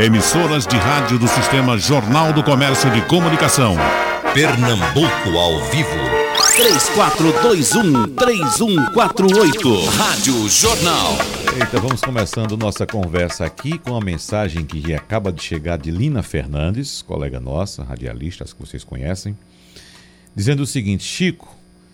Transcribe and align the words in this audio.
Emissoras 0.00 0.64
de 0.64 0.76
rádio 0.76 1.18
do 1.18 1.26
Sistema 1.26 1.76
Jornal 1.76 2.32
do 2.32 2.40
Comércio 2.44 2.88
de 2.92 3.02
Comunicação. 3.06 3.74
Pernambuco 4.32 5.36
ao 5.36 5.60
vivo. 5.72 5.90
3421-3148. 8.14 9.86
Rádio 9.96 10.48
Jornal. 10.48 11.18
Eita, 11.52 11.80
vamos 11.80 12.00
começando 12.00 12.56
nossa 12.56 12.86
conversa 12.86 13.44
aqui 13.44 13.76
com 13.76 13.96
a 13.96 14.00
mensagem 14.00 14.64
que 14.64 14.94
acaba 14.94 15.32
de 15.32 15.42
chegar 15.42 15.76
de 15.76 15.90
Lina 15.90 16.22
Fernandes, 16.22 17.02
colega 17.02 17.40
nossa, 17.40 17.82
radialista, 17.82 18.44
as 18.44 18.52
que 18.52 18.60
vocês 18.60 18.84
conhecem, 18.84 19.36
dizendo 20.32 20.62
o 20.62 20.66
seguinte: 20.66 21.02
Chico, 21.02 21.52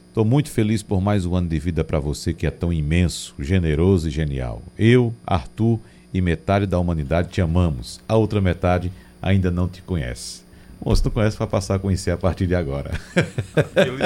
estou 0.09 0.27
muito 0.27 0.51
feliz 0.51 0.83
por 0.83 1.01
mais 1.01 1.25
um 1.25 1.35
ano 1.35 1.49
de 1.49 1.59
vida 1.59 1.83
para 1.83 1.99
você 2.01 2.35
que 2.35 2.47
é 2.47 2.51
tão 2.51 2.71
imenso, 2.71 3.35
generoso 3.39 4.09
e 4.09 4.11
genial. 4.11 4.61
Eu, 4.79 5.15
Arthur 5.27 5.81
e 6.15 6.21
metade 6.21 6.65
da 6.65 6.79
humanidade 6.79 7.31
te 7.31 7.41
amamos, 7.41 8.01
a 8.09 8.15
outra 8.15 8.41
metade 8.41 8.93
ainda 9.21 9.51
não 9.51 9.67
te 9.69 9.83
conhece. 9.83 10.44
Bom, 10.85 10.95
se 10.95 11.03
não 11.03 11.11
conhece, 11.11 11.39
vai 11.39 11.49
passar 11.49 11.77
a 11.77 11.79
conhecer 11.79 12.11
a 12.11 12.17
partir 12.19 12.47
de 12.47 12.55
agora. 12.55 12.91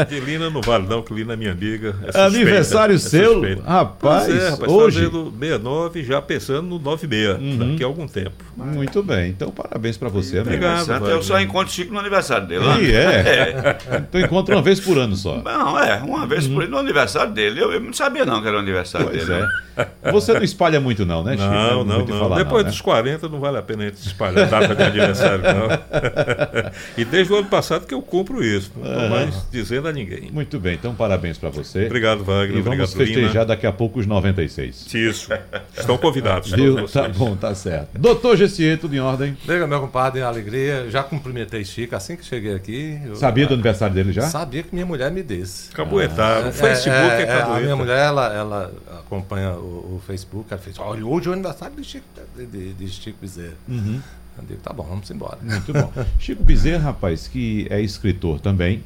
De, 0.08 0.20
Lina 0.20 0.48
não 0.48 0.60
vale 0.60 0.86
não, 0.86 1.02
que 1.02 1.12
Lina 1.12 1.32
é 1.32 1.36
minha 1.36 1.50
amiga. 1.50 1.88
É 1.88 1.92
suspeita, 1.92 2.20
Aniversário 2.20 2.94
é 2.94 2.98
seu? 2.98 3.42
Rapaz, 3.64 4.26
pois 4.26 4.42
é, 4.42 4.48
rapaz, 4.50 4.72
hoje... 4.72 4.98
fazendo 5.00 5.32
69, 5.40 6.04
já 6.04 6.22
pensando 6.22 6.62
no 6.62 6.78
96, 6.78 7.40
uhum. 7.40 7.72
daqui 7.72 7.82
a 7.82 7.86
algum 7.86 8.06
tempo. 8.06 8.44
Muito 8.56 9.02
bem, 9.02 9.30
então 9.30 9.50
parabéns 9.50 9.96
para 9.96 10.08
você. 10.08 10.38
Obrigado. 10.38 10.88
Amigo. 10.88 11.06
Eu 11.08 11.20
só 11.20 11.40
encontro 11.40 11.72
Chico 11.72 11.92
no 11.92 11.98
aniversário 11.98 12.46
dele. 12.46 12.64
E 12.80 12.94
é? 12.94 13.02
é. 13.90 13.96
Então 13.96 14.20
encontro 14.20 14.54
uma 14.54 14.62
vez 14.62 14.78
por 14.78 14.98
ano 14.98 15.16
só. 15.16 15.42
Não, 15.42 15.76
é, 15.80 15.96
uma 15.96 16.28
vez 16.28 16.46
uhum. 16.46 16.54
por 16.54 16.62
ano 16.62 16.72
no 16.72 16.78
aniversário 16.78 17.32
dele. 17.32 17.60
Eu, 17.60 17.72
eu, 17.72 17.80
não 17.80 17.92
sabia 17.92 18.24
não 18.24 18.40
que 18.40 18.46
era 18.46 18.56
o 18.56 18.60
aniversário 18.60 19.08
pois 19.08 19.26
dele. 19.26 19.48
É. 19.76 20.12
Você 20.12 20.32
não 20.32 20.42
espalha 20.44 20.80
muito 20.80 21.04
não, 21.04 21.24
né, 21.24 21.32
Chico? 21.32 21.50
Não, 21.50 21.84
não, 21.84 22.06
não. 22.06 22.28
não. 22.28 22.36
Depois 22.36 22.62
não, 22.62 22.70
né? 22.70 22.70
dos 22.70 22.80
40 22.80 23.28
não 23.28 23.40
vale 23.40 23.58
a 23.58 23.62
pena 23.62 23.82
a 23.82 23.86
gente 23.86 24.06
espalhar 24.06 24.46
data 24.46 24.76
de 24.76 24.82
aniversário, 24.82 25.42
não. 25.42 26.67
e 26.96 27.04
desde 27.04 27.32
o 27.32 27.36
ano 27.36 27.48
passado 27.48 27.86
que 27.86 27.94
eu 27.94 28.02
cumpro 28.02 28.42
isso. 28.42 28.72
Não 28.76 28.84
estou 28.84 29.02
uhum. 29.02 29.10
mais 29.10 29.46
dizendo 29.50 29.88
a 29.88 29.92
ninguém. 29.92 30.30
Muito 30.30 30.58
bem, 30.58 30.74
então 30.74 30.94
parabéns 30.94 31.38
para 31.38 31.50
você. 31.50 31.86
Obrigado, 31.86 32.24
Wagner. 32.24 32.58
E 32.58 32.62
vamos 32.62 32.92
obrigado, 32.92 33.06
festejar 33.06 33.32
Lina. 33.32 33.44
daqui 33.46 33.66
a 33.66 33.72
pouco 33.72 34.00
os 34.00 34.06
96. 34.06 34.94
Isso. 34.94 35.32
Estão 35.76 35.98
convidados. 35.98 36.50
Viu? 36.50 36.88
Tá 36.88 37.08
bom, 37.08 37.36
tá 37.36 37.54
certo. 37.54 37.98
Doutor 37.98 38.36
Gessier, 38.36 38.78
tudo 38.78 38.94
em 38.94 39.00
ordem? 39.00 39.36
Diga, 39.42 39.66
meu 39.66 39.80
compadre, 39.80 40.22
alegria. 40.22 40.90
Já 40.90 41.02
cumprimentei 41.02 41.64
Chico 41.64 41.94
assim 41.94 42.16
que 42.16 42.24
cheguei 42.24 42.54
aqui. 42.54 43.00
Eu... 43.04 43.16
Sabia 43.16 43.46
do 43.46 43.54
aniversário 43.54 43.94
dele 43.94 44.12
já? 44.12 44.22
Sabia 44.22 44.62
que 44.62 44.74
minha 44.74 44.86
mulher 44.86 45.10
me 45.10 45.22
desse. 45.22 45.70
Cabuetado. 45.70 46.46
Ah, 46.46 46.48
o 46.48 46.52
Facebook 46.52 47.12
é, 47.12 47.22
é, 47.22 47.26
é 47.26 47.42
A 47.42 47.60
minha 47.60 47.76
mulher, 47.76 47.98
ela, 47.98 48.32
ela 48.32 48.72
acompanha 49.00 49.52
o, 49.52 49.96
o 49.96 50.02
Facebook. 50.06 50.46
Ela 50.50 50.60
fez, 50.60 50.78
olha, 50.78 51.04
hoje 51.04 51.26
é 51.26 51.30
o 51.30 51.32
aniversário 51.32 51.76
de 51.76 51.84
Chico, 51.84 52.06
de, 52.36 52.46
de, 52.46 52.72
de 52.74 52.88
Chico 52.88 53.18
Bezerra. 53.20 53.54
Uhum. 53.68 54.00
Eu 54.38 54.46
digo, 54.48 54.60
tá 54.60 54.72
bom, 54.72 54.84
vamos 54.84 55.10
embora. 55.10 55.38
Muito 55.42 55.72
bom. 55.72 55.92
Chico 56.18 56.42
Bezerra, 56.42 56.84
rapaz, 56.84 57.28
que 57.28 57.66
é 57.70 57.80
escritor 57.80 58.40
também. 58.40 58.82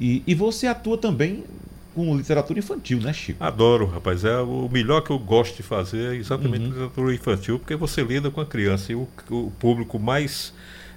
E, 0.00 0.22
e 0.26 0.34
você 0.34 0.66
atua 0.66 0.98
também 0.98 1.44
com 1.94 2.14
literatura 2.14 2.58
infantil, 2.58 3.00
né, 3.00 3.12
Chico? 3.12 3.42
Adoro, 3.42 3.86
rapaz. 3.86 4.22
É 4.24 4.38
o 4.38 4.68
melhor 4.70 5.00
que 5.00 5.10
eu 5.10 5.18
gosto 5.18 5.56
de 5.56 5.62
fazer 5.62 6.14
é 6.14 6.16
exatamente 6.16 6.64
uhum. 6.64 6.68
literatura 6.68 7.14
infantil, 7.14 7.58
porque 7.58 7.74
você 7.74 8.02
lida 8.02 8.30
com 8.30 8.40
a 8.40 8.46
criança 8.46 8.92
e 8.92 8.94
o, 8.94 9.08
o 9.30 9.50
público 9.58 9.98
mais 9.98 10.52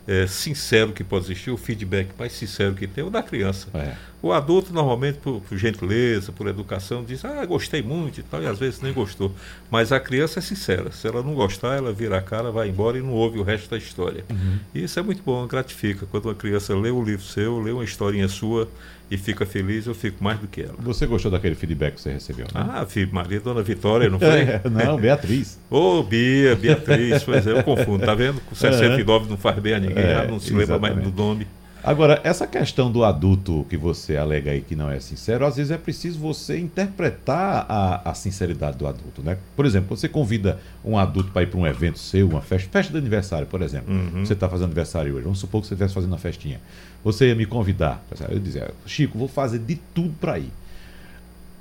é, 0.09 0.25
sincero 0.25 0.91
que 0.91 1.03
pode 1.03 1.25
existir, 1.25 1.51
o 1.51 1.57
feedback 1.57 2.09
mais 2.17 2.31
sincero 2.31 2.73
que 2.73 2.87
tem 2.87 3.03
é 3.03 3.07
o 3.07 3.11
da 3.11 3.21
criança. 3.21 3.67
É. 3.75 3.93
O 4.23 4.33
adulto, 4.33 4.73
normalmente, 4.73 5.19
por, 5.19 5.39
por, 5.39 5.55
gentileza, 5.55 6.31
por 6.31 6.47
educação, 6.47 7.03
diz, 7.03 7.23
ah, 7.23 7.45
gostei 7.45 7.83
muito 7.83 8.19
e 8.19 8.23
tal, 8.23 8.41
e 8.41 8.47
às 8.47 8.57
vezes 8.57 8.81
nem 8.81 8.91
gostou. 8.91 9.31
Mas 9.69 9.91
a 9.91 9.99
criança 9.99 10.39
é 10.39 10.41
sincera. 10.41 10.91
Se 10.91 11.07
ela 11.07 11.21
não 11.21 11.35
gostar, 11.35 11.77
ela 11.77 11.93
vira 11.93 12.17
a 12.17 12.21
cara, 12.23 12.49
vai 12.49 12.69
embora 12.69 12.97
e 12.97 13.01
não 13.01 13.11
ouve 13.11 13.37
o 13.37 13.43
resto 13.43 13.69
da 13.69 13.77
história. 13.77 14.25
Uhum. 14.31 14.57
E 14.73 14.83
isso 14.83 14.97
é 14.97 15.03
muito 15.03 15.21
bom, 15.23 15.45
gratifica. 15.45 16.07
Quando 16.07 16.25
uma 16.25 16.35
criança 16.35 16.75
lê 16.75 16.89
um 16.89 17.03
livro 17.03 17.23
seu, 17.23 17.59
lê 17.59 17.71
uma 17.71 17.83
historinha 17.83 18.27
sua 18.27 18.67
e 19.11 19.17
fica 19.17 19.45
feliz, 19.45 19.87
eu 19.87 19.95
fico 19.95 20.23
mais 20.23 20.39
do 20.39 20.47
que 20.47 20.61
ela. 20.61 20.75
Você 20.79 21.05
gostou 21.05 21.31
daquele 21.31 21.55
feedback 21.55 21.95
que 21.95 22.01
você 22.01 22.11
recebeu, 22.11 22.45
né? 22.45 22.51
Ah, 22.53 22.85
Maria, 23.11 23.39
Dona 23.39 23.63
Vitória, 23.63 24.09
não 24.09 24.19
foi? 24.19 24.29
É, 24.49 24.61
não, 24.69 24.97
Beatriz. 24.97 25.59
Ô, 25.69 25.99
oh, 25.99 26.03
Bia, 26.03 26.55
Beatriz, 26.55 27.23
pois 27.23 27.45
é, 27.45 27.51
eu 27.51 27.63
confundo, 27.63 28.05
tá 28.05 28.15
vendo? 28.15 28.39
Com 28.47 28.55
69 28.55 29.29
não 29.29 29.37
faz 29.37 29.59
bem 29.59 29.73
a 29.73 29.79
ninguém, 29.79 30.03
é, 30.03 30.27
não 30.27 30.39
se 30.39 30.53
lembra 30.53 30.79
mais 30.79 30.95
do 30.95 31.11
nome. 31.11 31.47
Agora, 31.83 32.19
essa 32.23 32.45
questão 32.45 32.91
do 32.91 33.03
adulto 33.03 33.65
que 33.69 33.77
você 33.77 34.17
alega 34.17 34.51
aí 34.51 34.61
que 34.61 34.75
não 34.75 34.89
é 34.89 34.99
sincero, 34.99 35.45
às 35.45 35.55
vezes 35.55 35.71
é 35.71 35.77
preciso 35.77 36.19
você 36.19 36.59
interpretar 36.59 37.65
a, 37.69 38.09
a 38.09 38.13
sinceridade 38.13 38.77
do 38.77 38.85
adulto, 38.85 39.23
né? 39.23 39.37
Por 39.55 39.65
exemplo, 39.65 39.95
você 39.95 40.09
convida 40.09 40.59
um 40.83 40.97
adulto 40.97 41.31
para 41.31 41.43
ir 41.43 41.47
para 41.47 41.59
um 41.59 41.65
evento 41.65 41.97
seu, 41.97 42.27
uma 42.27 42.41
festa, 42.41 42.69
festa 42.69 42.91
de 42.91 42.97
aniversário, 42.97 43.47
por 43.47 43.61
exemplo. 43.61 43.93
Uhum. 43.93 44.25
Você 44.25 44.33
está 44.33 44.49
fazendo 44.49 44.65
aniversário 44.65 45.13
hoje, 45.13 45.23
vamos 45.23 45.39
supor 45.39 45.61
que 45.61 45.67
você 45.67 45.73
estivesse 45.73 45.93
fazendo 45.93 46.11
uma 46.11 46.17
festinha. 46.17 46.59
Você 47.03 47.27
ia 47.29 47.35
me 47.35 47.45
convidar, 47.45 48.03
eu 48.29 48.39
dizia, 48.39 48.71
Chico, 48.85 49.17
vou 49.17 49.27
fazer 49.27 49.59
de 49.59 49.75
tudo 49.93 50.13
para 50.19 50.37
ir 50.37 50.51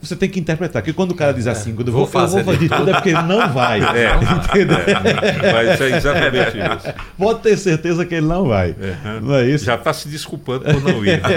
você 0.00 0.14
tem 0.14 0.28
que 0.28 0.38
interpretar. 0.38 0.82
Porque 0.82 0.92
quando 0.92 1.10
o 1.10 1.14
cara 1.14 1.32
diz 1.32 1.47
é, 1.47 1.50
assim, 1.50 1.75
quando 1.75 1.88
eu 1.88 1.94
vou, 1.94 2.06
fazer, 2.06 2.41
eu 2.41 2.44
vou 2.44 2.54
fazer 2.54 2.69
tudo, 2.69 2.91
é 2.91 2.92
porque 2.94 3.09
ele 3.10 3.22
não 3.22 3.53
vai. 3.53 3.81
É, 3.98 4.12
entendeu? 4.14 4.78
É, 4.78 5.53
mas 5.53 5.81
é 5.81 5.97
exatamente 5.97 6.59
isso. 6.59 6.94
Pode 7.16 7.41
ter 7.41 7.56
certeza 7.56 8.04
que 8.04 8.14
ele 8.14 8.26
não 8.26 8.47
vai. 8.47 8.76
É, 8.81 9.20
não 9.20 9.34
é 9.34 9.47
isso? 9.47 9.64
Já 9.64 9.75
está 9.75 9.92
se 9.92 10.08
desculpando 10.08 10.64
por 10.64 10.82
não 10.82 11.04
ir. 11.04 11.20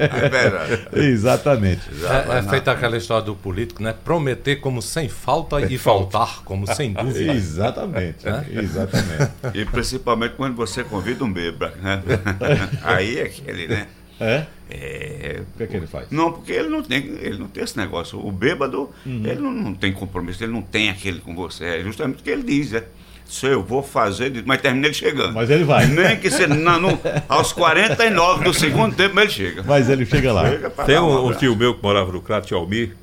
É 0.00 0.28
verdade. 0.28 0.80
Exatamente. 0.92 1.82
É, 2.04 2.38
é 2.38 2.42
feita 2.42 2.70
aquela 2.70 2.96
história 2.96 3.24
do 3.24 3.34
político, 3.34 3.82
né? 3.82 3.94
Prometer 4.04 4.56
como 4.56 4.80
sem 4.82 5.08
falta 5.08 5.60
e 5.60 5.78
faltar 5.78 6.42
como 6.44 6.66
sem 6.72 6.92
dúvida. 6.92 7.32
Exatamente. 7.32 8.24
Né? 8.24 8.44
Exatamente. 8.50 9.30
E 9.54 9.64
principalmente 9.64 10.34
quando 10.36 10.54
você 10.54 10.84
convida 10.84 11.24
um 11.24 11.32
bêbado, 11.32 11.76
né? 11.82 12.02
Aí 12.82 13.18
é 13.18 13.22
aquele, 13.22 13.68
né? 13.68 13.86
É? 14.20 14.46
É, 14.68 15.42
o 15.54 15.56
que 15.56 15.62
é 15.62 15.66
que 15.66 15.76
ele 15.76 15.86
faz? 15.86 16.08
Não, 16.10 16.30
porque 16.30 16.52
ele 16.52 16.68
não 16.68 16.82
tem, 16.82 16.98
ele 16.98 17.38
não 17.38 17.48
tem 17.48 17.64
esse 17.64 17.76
negócio. 17.76 18.24
O 18.24 18.30
bêbado, 18.30 18.90
uhum. 19.04 19.22
ele 19.24 19.40
não, 19.40 19.50
não, 19.50 19.74
tem 19.74 19.92
compromisso, 19.92 20.44
ele 20.44 20.52
não 20.52 20.62
tem 20.62 20.90
aquele 20.90 21.20
com 21.20 21.34
você. 21.34 21.64
É 21.64 21.82
justamente 21.82 22.20
o 22.20 22.22
que 22.22 22.30
ele 22.30 22.42
diz, 22.42 22.74
é. 22.74 22.86
Se 23.24 23.46
eu 23.46 23.62
vou 23.62 23.80
fazer, 23.80 24.42
mas 24.44 24.60
termina 24.60 24.88
ele 24.88 24.94
chegando. 24.94 25.32
Mas 25.32 25.48
ele 25.48 25.62
vai. 25.62 25.86
Nem 25.86 26.18
que 26.18 26.28
você. 26.28 26.48
Não, 26.48 26.80
não, 26.80 26.98
aos 27.28 27.52
49 27.52 28.42
do 28.42 28.52
segundo 28.52 28.96
tempo 28.96 29.20
ele 29.20 29.30
chega. 29.30 29.62
Mas 29.62 29.88
ele 29.88 30.04
chega 30.04 30.32
lá. 30.32 30.50
Chega 30.50 30.68
tem 30.70 30.98
um, 30.98 31.28
um, 31.28 31.32
tio 31.32 31.54
meu 31.54 31.76
que 31.76 31.80
morava 31.80 32.10
no 32.10 32.20
Crato, 32.20 32.52
Almir, 32.56 32.96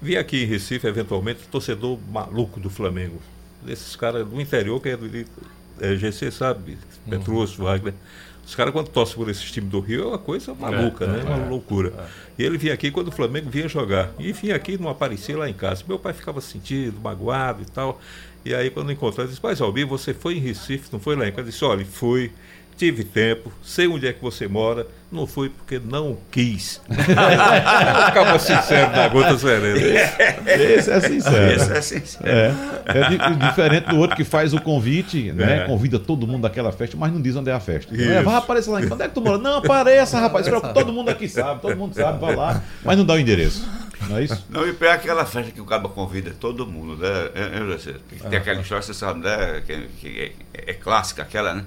vinha 0.00 0.20
aqui 0.20 0.44
em 0.44 0.46
Recife, 0.46 0.86
eventualmente, 0.86 1.40
torcedor 1.50 1.98
maluco 2.12 2.60
do 2.60 2.70
Flamengo. 2.70 3.20
Desses 3.60 3.96
caras 3.96 4.24
do 4.24 4.40
interior, 4.40 4.80
que 4.80 4.90
é 4.90 4.96
do 4.96 5.08
é, 5.80 5.96
GC, 5.96 6.30
sabe? 6.30 6.78
Petrus, 7.10 7.58
uhum. 7.58 7.64
Wagner. 7.64 7.94
Os 8.44 8.54
caras, 8.54 8.72
quando 8.72 8.88
torcem 8.88 9.14
por 9.14 9.28
esse 9.28 9.44
time 9.44 9.68
do 9.68 9.80
Rio, 9.80 10.02
é 10.02 10.06
uma 10.08 10.18
coisa 10.18 10.52
maluca, 10.54 11.04
é, 11.04 11.08
né? 11.08 11.20
É, 11.20 11.24
uma 11.24 11.48
loucura. 11.48 11.92
É. 11.96 12.42
E 12.42 12.44
ele 12.44 12.58
vinha 12.58 12.74
aqui 12.74 12.90
quando 12.90 13.08
o 13.08 13.12
Flamengo 13.12 13.48
vinha 13.48 13.68
jogar. 13.68 14.10
E 14.18 14.32
vinha 14.32 14.56
aqui, 14.56 14.76
não 14.76 14.88
aparecia 14.88 15.36
lá 15.36 15.48
em 15.48 15.54
casa. 15.54 15.84
Meu 15.86 15.98
pai 15.98 16.12
ficava 16.12 16.40
sentido, 16.40 17.00
magoado 17.00 17.62
e 17.62 17.66
tal. 17.66 18.00
E 18.44 18.54
aí, 18.54 18.70
quando 18.70 18.90
encontrou, 18.90 19.24
ele 19.24 19.30
disse: 19.30 19.40
Mas, 19.42 19.60
Albi, 19.60 19.84
você 19.84 20.12
foi 20.12 20.36
em 20.36 20.40
Recife, 20.40 20.88
não 20.92 20.98
foi 20.98 21.14
lá 21.14 21.26
em 21.28 21.30
casa? 21.30 21.42
Eu 21.42 21.50
disse: 21.50 21.64
Olha, 21.64 21.84
fui 21.84 22.32
tive 22.76 23.04
tempo, 23.04 23.52
sei 23.62 23.86
onde 23.86 24.06
é 24.06 24.12
que 24.12 24.22
você 24.22 24.48
mora, 24.48 24.86
não 25.10 25.26
fui 25.26 25.50
porque 25.50 25.78
não 25.78 26.16
quis. 26.30 26.80
Acaba 28.06 28.38
sincero 28.38 28.90
na 28.92 29.08
gota 29.08 29.36
serena. 29.38 29.78
Esse 29.78 30.90
é 30.90 31.00
sincero. 31.00 31.52
Esse 31.52 31.72
é 31.72 31.80
sincero. 31.82 32.24
É, 32.26 32.54
é 32.86 33.48
diferente 33.48 33.88
do 33.88 33.98
outro 33.98 34.16
que 34.16 34.24
faz 34.24 34.54
o 34.54 34.60
convite, 34.60 35.30
né? 35.32 35.64
É. 35.64 35.66
Convida 35.66 35.98
todo 35.98 36.26
mundo 36.26 36.42
daquela 36.42 36.72
festa, 36.72 36.96
mas 36.96 37.12
não 37.12 37.20
diz 37.20 37.36
onde 37.36 37.50
é 37.50 37.52
a 37.52 37.60
festa. 37.60 37.94
É, 37.94 38.22
vai 38.22 38.34
aparecer 38.36 38.70
lá. 38.70 38.78
Onde 38.78 39.02
é 39.02 39.08
que 39.08 39.14
tu 39.14 39.20
mora? 39.20 39.38
Não, 39.38 39.58
apareça, 39.58 40.18
rapaz. 40.18 40.46
Todo 40.72 40.92
mundo 40.92 41.10
aqui 41.10 41.28
sabe, 41.28 41.60
todo 41.60 41.76
mundo 41.76 41.94
sabe, 41.94 42.18
vai 42.18 42.34
lá, 42.34 42.62
mas 42.82 42.96
não 42.96 43.04
dá 43.04 43.14
o 43.14 43.18
endereço. 43.18 43.68
Não 44.08 44.16
é 44.16 44.24
isso? 44.24 44.46
Não, 44.50 44.66
e 44.66 44.72
pega 44.72 44.94
aquela 44.94 45.24
festa 45.24 45.52
que 45.52 45.60
o 45.60 45.64
cabo 45.64 45.88
convida 45.90 46.34
todo 46.40 46.66
mundo, 46.66 46.96
né? 46.96 47.08
É, 47.34 48.28
tem 48.28 48.38
aquela 48.38 48.60
história, 48.60 48.82
você 48.82 48.94
sabe, 48.94 49.20
né? 49.20 49.62
Que, 49.64 49.88
que 50.00 50.34
é, 50.54 50.70
é 50.70 50.74
clássica 50.74 51.22
aquela, 51.22 51.54
né? 51.54 51.64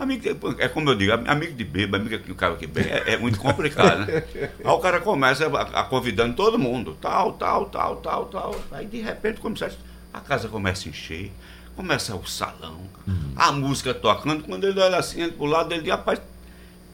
Amigo 0.00 0.22
de, 0.22 0.62
é 0.62 0.66
como 0.66 0.88
eu 0.88 0.94
digo, 0.94 1.12
amigo 1.12 1.52
de 1.52 1.62
bêbado, 1.62 2.02
amigo 2.02 2.24
que 2.24 2.32
o 2.32 2.34
cara 2.34 2.56
que 2.56 2.66
bebe, 2.66 2.88
é, 2.88 3.12
é, 3.12 3.16
muito 3.18 3.38
complicado, 3.38 4.06
né? 4.06 4.24
Aí 4.64 4.70
o 4.70 4.78
cara 4.78 4.98
começa 4.98 5.46
a, 5.46 5.60
a, 5.80 5.84
convidando 5.84 6.34
todo 6.34 6.58
mundo, 6.58 6.96
tal, 6.98 7.34
tal, 7.34 7.66
tal, 7.66 7.96
tal, 7.96 8.24
tal. 8.24 8.60
Aí 8.72 8.86
de 8.86 9.02
repente 9.02 9.42
começa, 9.42 9.70
a 10.10 10.20
casa 10.20 10.48
começa 10.48 10.88
a 10.88 10.90
encher, 10.90 11.30
começa 11.76 12.16
o 12.16 12.26
salão, 12.26 12.80
uhum. 13.06 13.34
a 13.36 13.52
música 13.52 13.92
tocando, 13.92 14.42
quando 14.42 14.66
ele 14.66 14.80
olha 14.80 14.96
assim 14.96 15.30
pro 15.32 15.44
lado, 15.44 15.70
ele 15.74 15.82
diz, 15.82 15.90
rapaz, 15.90 16.18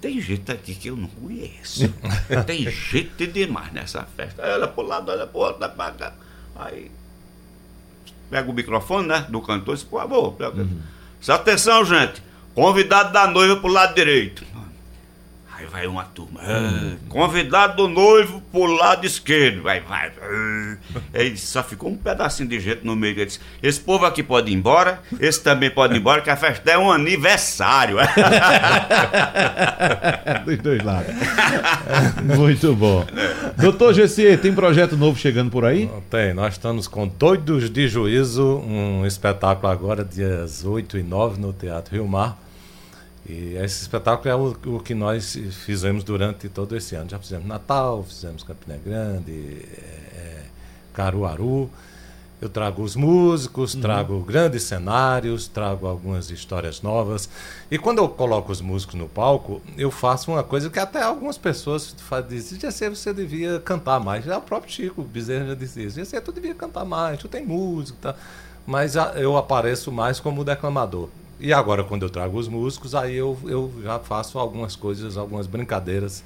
tem 0.00 0.20
gente 0.20 0.50
aqui 0.50 0.74
que 0.74 0.88
eu 0.88 0.96
não 0.96 1.06
conheço. 1.06 1.88
tem 2.44 2.68
gente 2.68 3.28
demais 3.28 3.72
nessa 3.72 4.02
festa. 4.02 4.42
Aí 4.44 4.50
olha 4.50 4.66
pro 4.66 4.82
lado, 4.82 5.12
olha 5.12 5.28
pro 5.28 5.38
outro, 5.42 5.60
cá. 5.60 6.12
Aí 6.56 6.90
pega 8.28 8.50
o 8.50 8.52
microfone, 8.52 9.06
né, 9.06 9.24
do 9.28 9.40
cantor 9.40 9.74
e 9.74 9.76
diz, 9.76 9.86
por 9.86 10.00
favor, 10.00 10.32
pega. 10.32 10.62
Uhum. 10.62 10.80
Atenção, 11.28 11.84
gente. 11.84 12.25
Convidado 12.56 13.12
da 13.12 13.26
noiva 13.26 13.56
pro 13.56 13.70
lado 13.70 13.94
direito. 13.94 14.44
Aí 15.58 15.64
vai 15.66 15.86
uma 15.86 16.04
turma. 16.04 16.40
ah, 16.42 16.96
Convidado 17.08 17.76
do 17.76 17.88
noivo 17.88 18.40
pro 18.52 18.64
lado 18.64 19.06
esquerdo. 19.06 19.62
Vai, 19.62 19.80
vai. 19.80 20.10
ah. 20.22 20.76
Aí 21.14 21.36
só 21.36 21.62
ficou 21.62 21.90
um 21.90 21.96
pedacinho 21.96 22.48
de 22.48 22.58
gente 22.58 22.84
no 22.84 22.96
meio. 22.96 23.12
Ele 23.14 23.26
disse, 23.26 23.40
esse 23.62 23.78
povo 23.80 24.04
aqui 24.06 24.22
pode 24.22 24.50
ir 24.50 24.54
embora, 24.54 25.00
esse 25.20 25.42
também 25.42 25.70
pode 25.70 25.94
ir 25.94 25.98
embora, 25.98 26.22
que 26.22 26.30
a 26.30 26.36
festa 26.36 26.70
é 26.70 26.78
um 26.78 26.90
aniversário. 26.90 27.96
Dos 30.44 30.58
dois 30.58 30.82
lados. 30.82 31.14
Muito 32.36 32.74
bom. 32.74 33.04
Doutor 33.58 33.92
Gessier, 33.94 34.38
tem 34.40 34.54
projeto 34.54 34.96
novo 34.96 35.18
chegando 35.18 35.50
por 35.50 35.64
aí? 35.66 35.90
Tem, 36.10 36.32
nós 36.32 36.54
estamos 36.54 36.86
com 36.88 37.06
Doidos 37.06 37.68
de 37.70 37.86
Juízo, 37.88 38.62
um 38.66 39.04
espetáculo 39.06 39.70
agora, 39.72 40.02
dias 40.04 40.64
8 40.64 40.98
e 40.98 41.02
9, 41.02 41.38
no 41.40 41.52
Teatro 41.52 41.94
Rio 41.94 42.06
Mar. 42.08 42.38
E 43.28 43.56
esse 43.56 43.82
espetáculo 43.82 44.28
é 44.28 44.36
o, 44.36 44.76
o 44.76 44.80
que 44.80 44.94
nós 44.94 45.36
fizemos 45.64 46.04
durante 46.04 46.48
todo 46.48 46.76
esse 46.76 46.94
ano. 46.94 47.10
Já 47.10 47.18
fizemos 47.18 47.46
Natal, 47.46 48.04
fizemos 48.04 48.44
Campina 48.44 48.78
Grande, 48.84 49.32
é, 49.32 50.16
é, 50.16 50.42
Caruaru. 50.94 51.68
Eu 52.40 52.50
trago 52.50 52.82
os 52.82 52.94
músicos, 52.94 53.74
trago 53.74 54.20
grandes 54.20 54.62
cenários, 54.64 55.48
trago 55.48 55.86
algumas 55.86 56.30
histórias 56.30 56.82
novas. 56.82 57.28
E 57.70 57.78
quando 57.78 57.98
eu 57.98 58.08
coloco 58.10 58.52
os 58.52 58.60
músicos 58.60 58.94
no 58.94 59.08
palco, 59.08 59.62
eu 59.76 59.90
faço 59.90 60.30
uma 60.30 60.44
coisa 60.44 60.68
que 60.68 60.78
até 60.78 61.02
algumas 61.02 61.38
pessoas 61.38 61.96
dizem: 62.28 62.60
Jessé, 62.60 62.90
você 62.90 63.12
devia 63.12 63.58
cantar 63.58 63.98
mais. 63.98 64.24
Já 64.24 64.36
o 64.36 64.42
próprio 64.42 64.70
Chico 64.70 65.02
Bezerra 65.02 65.46
já 65.46 65.54
disse 65.54 65.82
isso: 65.82 65.96
Jessé, 65.96 66.20
tu 66.20 66.30
devia 66.30 66.54
cantar 66.54 66.84
mais, 66.84 67.18
tu 67.18 67.26
tem 67.26 67.44
música. 67.44 67.98
Tá? 68.02 68.14
Mas 68.66 68.94
eu 69.16 69.36
apareço 69.36 69.90
mais 69.90 70.20
como 70.20 70.44
declamador. 70.44 71.08
E 71.38 71.52
agora, 71.52 71.84
quando 71.84 72.02
eu 72.02 72.10
trago 72.10 72.38
os 72.38 72.48
músicos, 72.48 72.94
aí 72.94 73.14
eu, 73.14 73.38
eu 73.44 73.72
já 73.82 73.98
faço 73.98 74.38
algumas 74.38 74.74
coisas, 74.74 75.16
algumas 75.16 75.46
brincadeiras, 75.46 76.24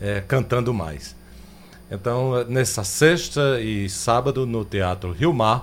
eh, 0.00 0.22
cantando 0.26 0.74
mais. 0.74 1.16
Então, 1.90 2.44
nessa 2.44 2.84
sexta 2.84 3.60
e 3.60 3.88
sábado, 3.88 4.46
no 4.46 4.64
Teatro 4.64 5.12
Rio 5.12 5.32
Mar, 5.32 5.62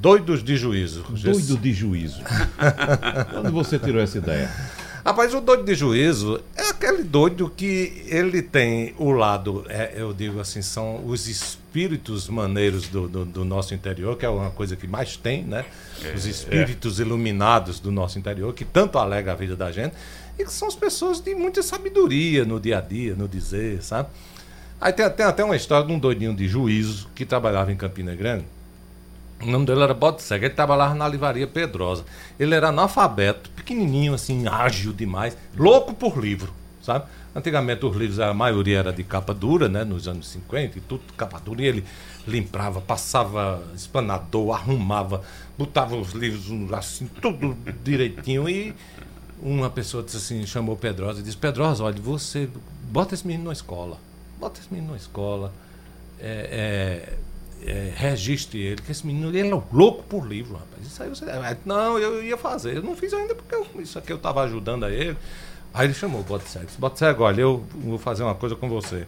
Doidos 0.00 0.42
de 0.42 0.56
Juízo. 0.56 1.04
Doido 1.08 1.56
de 1.56 1.72
juízo. 1.72 2.20
Quando 3.30 3.50
você 3.50 3.78
tirou 3.78 4.00
essa 4.00 4.18
ideia? 4.18 4.50
Rapaz, 5.04 5.32
o 5.34 5.40
doido 5.40 5.64
de 5.64 5.74
juízo 5.74 6.40
é 6.54 6.68
aquele 6.68 7.04
doido 7.04 7.48
que 7.48 8.04
ele 8.06 8.42
tem 8.42 8.92
o 8.98 9.12
lado, 9.12 9.64
é, 9.68 9.94
eu 9.96 10.12
digo 10.12 10.40
assim, 10.40 10.60
são 10.60 11.06
os 11.06 11.28
espíritos 11.28 11.65
maneiros 12.28 12.88
do, 12.88 13.08
do, 13.08 13.24
do 13.24 13.44
nosso 13.44 13.74
interior, 13.74 14.16
que 14.16 14.24
é 14.24 14.28
uma 14.28 14.50
coisa 14.50 14.76
que 14.76 14.86
mais 14.86 15.16
tem, 15.16 15.42
né? 15.42 15.64
Os 16.14 16.24
espíritos 16.24 16.98
iluminados 17.00 17.80
do 17.80 17.92
nosso 17.92 18.18
interior, 18.18 18.52
que 18.54 18.64
tanto 18.64 18.98
alega 18.98 19.32
a 19.32 19.34
vida 19.34 19.54
da 19.54 19.70
gente, 19.70 19.94
e 20.38 20.44
que 20.44 20.52
são 20.52 20.68
as 20.68 20.74
pessoas 20.74 21.20
de 21.20 21.34
muita 21.34 21.62
sabedoria 21.62 22.44
no 22.44 22.60
dia 22.60 22.78
a 22.78 22.80
dia, 22.80 23.14
no 23.14 23.28
dizer, 23.28 23.82
sabe? 23.82 24.08
Aí 24.80 24.92
tem, 24.92 25.08
tem 25.10 25.26
até 25.26 25.42
uma 25.42 25.56
história 25.56 25.86
de 25.86 25.92
um 25.92 25.98
doidinho 25.98 26.34
de 26.34 26.46
juízo 26.46 27.08
que 27.14 27.24
trabalhava 27.24 27.72
em 27.72 27.76
Campina 27.76 28.14
Grande. 28.14 28.44
O 29.42 29.46
nome 29.46 29.66
dele 29.66 29.82
era 29.82 29.92
Bode 29.92 30.22
Cego, 30.22 30.44
ele 30.46 30.54
trabalhava 30.54 30.94
na 30.94 31.06
livraria 31.06 31.46
Pedrosa. 31.46 32.04
Ele 32.38 32.54
era 32.54 32.68
analfabeto, 32.68 33.50
pequenininho, 33.50 34.14
assim, 34.14 34.48
ágil 34.48 34.92
demais, 34.92 35.36
louco 35.56 35.94
por 35.94 36.18
livro, 36.18 36.52
sabe? 36.82 37.06
Antigamente 37.36 37.84
os 37.84 37.94
livros, 37.94 38.18
a 38.18 38.32
maioria 38.32 38.78
era 38.78 38.92
de 38.92 39.04
capa 39.04 39.34
dura, 39.34 39.68
né? 39.68 39.84
Nos 39.84 40.08
anos 40.08 40.26
50 40.28 40.78
e 40.78 40.80
tudo 40.80 41.02
capa 41.16 41.38
dura. 41.38 41.60
E 41.60 41.66
ele 41.66 41.84
limpava, 42.26 42.80
passava 42.80 43.62
espanador, 43.74 44.54
arrumava, 44.54 45.22
botava 45.58 45.96
os 45.96 46.12
livros 46.12 46.46
assim, 46.72 47.06
tudo 47.20 47.54
direitinho. 47.84 48.48
E 48.48 48.74
uma 49.42 49.68
pessoa 49.68 50.02
disse 50.02 50.16
assim, 50.16 50.46
chamou 50.46 50.76
Pedrosa 50.76 51.20
e 51.20 51.22
disse, 51.22 51.36
Pedrosa, 51.36 51.84
olha, 51.84 52.00
você 52.00 52.48
bota 52.90 53.14
esse 53.14 53.26
menino 53.26 53.44
na 53.48 53.52
escola. 53.52 53.98
Bota 54.40 54.58
esse 54.58 54.72
menino 54.72 54.92
na 54.92 54.96
escola. 54.96 55.52
É, 56.18 57.12
é, 57.62 57.70
é, 57.70 57.92
registre 57.94 58.58
ele, 58.60 58.80
que 58.80 58.90
esse 58.92 59.06
menino 59.06 59.28
ele 59.28 59.48
é 59.48 59.62
louco 59.72 60.02
por 60.04 60.26
livro, 60.26 60.54
rapaz. 60.54 60.86
Isso 60.86 61.02
aí 61.02 61.10
você. 61.10 61.26
Ah, 61.26 61.54
Não, 61.66 61.98
eu 61.98 62.22
ia 62.24 62.38
fazer. 62.38 62.76
Eu 62.76 62.82
não 62.82 62.96
fiz 62.96 63.12
ainda 63.12 63.34
porque 63.34 63.54
eu- 63.54 63.66
isso 63.82 63.98
aqui 63.98 64.10
eu 64.10 64.16
estava 64.16 64.42
ajudando 64.44 64.84
a 64.84 64.90
ele. 64.90 65.16
Aí 65.76 65.86
ele 65.86 65.92
chamou 65.92 66.22
o 66.22 66.24
Bote 66.24 66.48
Cego, 66.98 67.22
olha, 67.22 67.42
eu 67.42 67.62
vou 67.74 67.98
fazer 67.98 68.22
uma 68.22 68.34
coisa 68.34 68.56
com 68.56 68.66
você. 68.66 69.06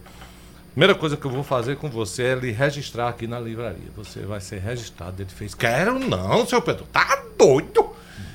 Primeira 0.72 0.94
coisa 0.94 1.16
que 1.16 1.24
eu 1.24 1.30
vou 1.30 1.42
fazer 1.42 1.78
com 1.78 1.88
você 1.88 2.24
é 2.24 2.34
lhe 2.34 2.52
registrar 2.52 3.08
aqui 3.08 3.26
na 3.26 3.40
livraria. 3.40 3.88
Você 3.96 4.20
vai 4.20 4.38
ser 4.38 4.58
registrado. 4.60 5.22
Ele 5.22 5.30
fez, 5.30 5.54
quero 5.54 5.98
não, 5.98 6.46
seu 6.46 6.60
Pedro. 6.60 6.84
Tá 6.92 7.24
doido? 7.38 7.80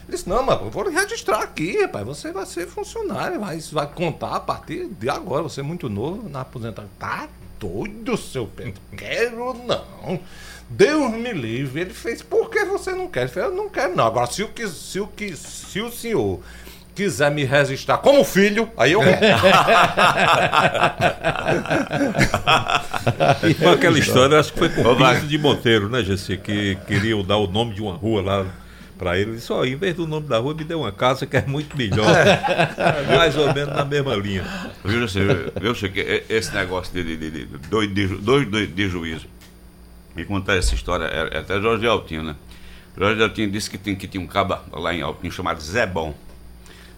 Ele 0.08 0.18
disse, 0.18 0.28
não, 0.28 0.42
mas 0.42 0.60
eu 0.60 0.72
vou 0.72 0.84
lhe 0.84 0.90
registrar 0.90 1.44
aqui, 1.44 1.80
rapaz. 1.84 2.08
Você 2.08 2.32
vai 2.32 2.48
ser 2.48 2.66
funcionário, 2.66 3.40
vai, 3.40 3.60
vai 3.60 3.88
contar 3.88 4.38
a 4.38 4.40
partir 4.40 4.88
de 4.88 5.10
agora. 5.10 5.44
Você 5.44 5.60
é 5.60 5.64
muito 5.64 5.88
novo 5.88 6.28
na 6.28 6.42
aposentadoria. 6.42 6.90
Tá 6.98 7.30
doido, 7.60 8.18
seu 8.18 8.48
Pedro? 8.48 8.82
Quero 8.98 9.54
não. 9.54 10.20
Deus 10.68 11.12
me 11.12 11.34
livre. 11.34 11.82
Ele 11.82 11.94
fez, 11.94 12.24
por 12.24 12.50
que 12.50 12.66
você 12.66 12.94
não 12.94 13.08
quer? 13.08 13.22
Ele 13.22 13.30
fez, 13.30 13.46
eu 13.46 13.54
não 13.54 13.70
quero 13.70 13.96
não. 13.96 14.08
Agora, 14.08 14.26
se 14.26 14.42
o, 14.42 14.48
que, 14.48 14.68
se 14.68 15.00
o, 15.00 15.06
que, 15.06 15.36
se 15.38 15.80
o 15.80 15.92
senhor 15.92 16.42
quiser 16.96 17.30
me 17.32 17.44
registrar 17.44 17.98
como 17.98 18.24
filho, 18.24 18.70
aí 18.78 18.94
eu 18.94 19.02
quero. 19.02 19.20
Foi 23.58 23.74
aquela 23.74 24.00
história, 24.00 24.40
acho 24.40 24.54
que 24.54 24.60
foi 24.60 24.70
com 24.70 24.82
o. 24.82 24.96
Pinto 24.96 25.28
de 25.28 25.38
Monteiro, 25.38 25.90
né, 25.90 26.04
Jesse? 26.04 26.38
Que 26.38 26.76
queriam 26.88 27.24
dar 27.24 27.38
o 27.38 27.48
nome 27.48 27.74
de 27.74 27.82
uma 27.82 27.96
rua 27.96 28.22
lá 28.22 28.46
pra 28.98 29.18
ele. 29.18 29.32
Ele 29.32 29.38
disse, 29.38 29.52
ó, 29.52 29.64
em 29.66 29.76
vez 29.76 29.96
do 29.96 30.08
nome 30.08 30.28
da 30.28 30.38
rua, 30.38 30.54
me 30.54 30.64
dê 30.64 30.74
uma 30.74 30.92
casa 30.92 31.26
que 31.26 31.36
é 31.36 31.44
muito 31.46 31.76
melhor. 31.76 32.08
Mais 33.16 33.36
ou 33.38 33.54
menos 33.54 33.76
na 33.76 33.86
mesma 33.86 34.16
linha. 34.16 34.44
Viu, 34.84 35.08
você, 35.08 35.52
viu, 35.60 35.76
você, 35.76 35.90
que 35.90 36.00
e- 36.00 36.24
esse 36.30 36.54
negócio 36.54 36.94
de, 36.94 37.04
de, 37.04 37.18
de, 37.18 37.46
de 37.46 37.58
doido 37.68 37.94
de, 37.94 38.08
doido 38.08 38.52
de, 38.52 38.68
de 38.68 38.90
juízo. 38.90 39.26
Me 40.16 40.24
contar 40.26 40.56
essa 40.56 40.76
história, 40.76 41.06
é, 41.06 41.38
é 41.38 41.40
até 41.40 41.60
Jorge 41.60 41.88
Altinho, 41.88 42.24
né? 42.24 42.36
Jorge 42.96 43.24
Altinho 43.24 43.50
disse 43.50 43.68
que, 43.70 43.80
tem, 43.80 43.96
que 43.96 44.08
tinha 44.08 44.24
um 44.24 44.28
caba 44.28 44.64
lá 44.72 44.94
em 44.94 45.02
Altinho 45.02 45.32
chamado 45.32 45.60
Zé 45.60 45.88
Bom. 45.88 46.14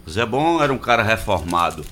Zé 0.10 0.26
Bom 0.26 0.62
era 0.62 0.72
um 0.72 0.78
cara 0.78 1.04
reformado 1.04 1.86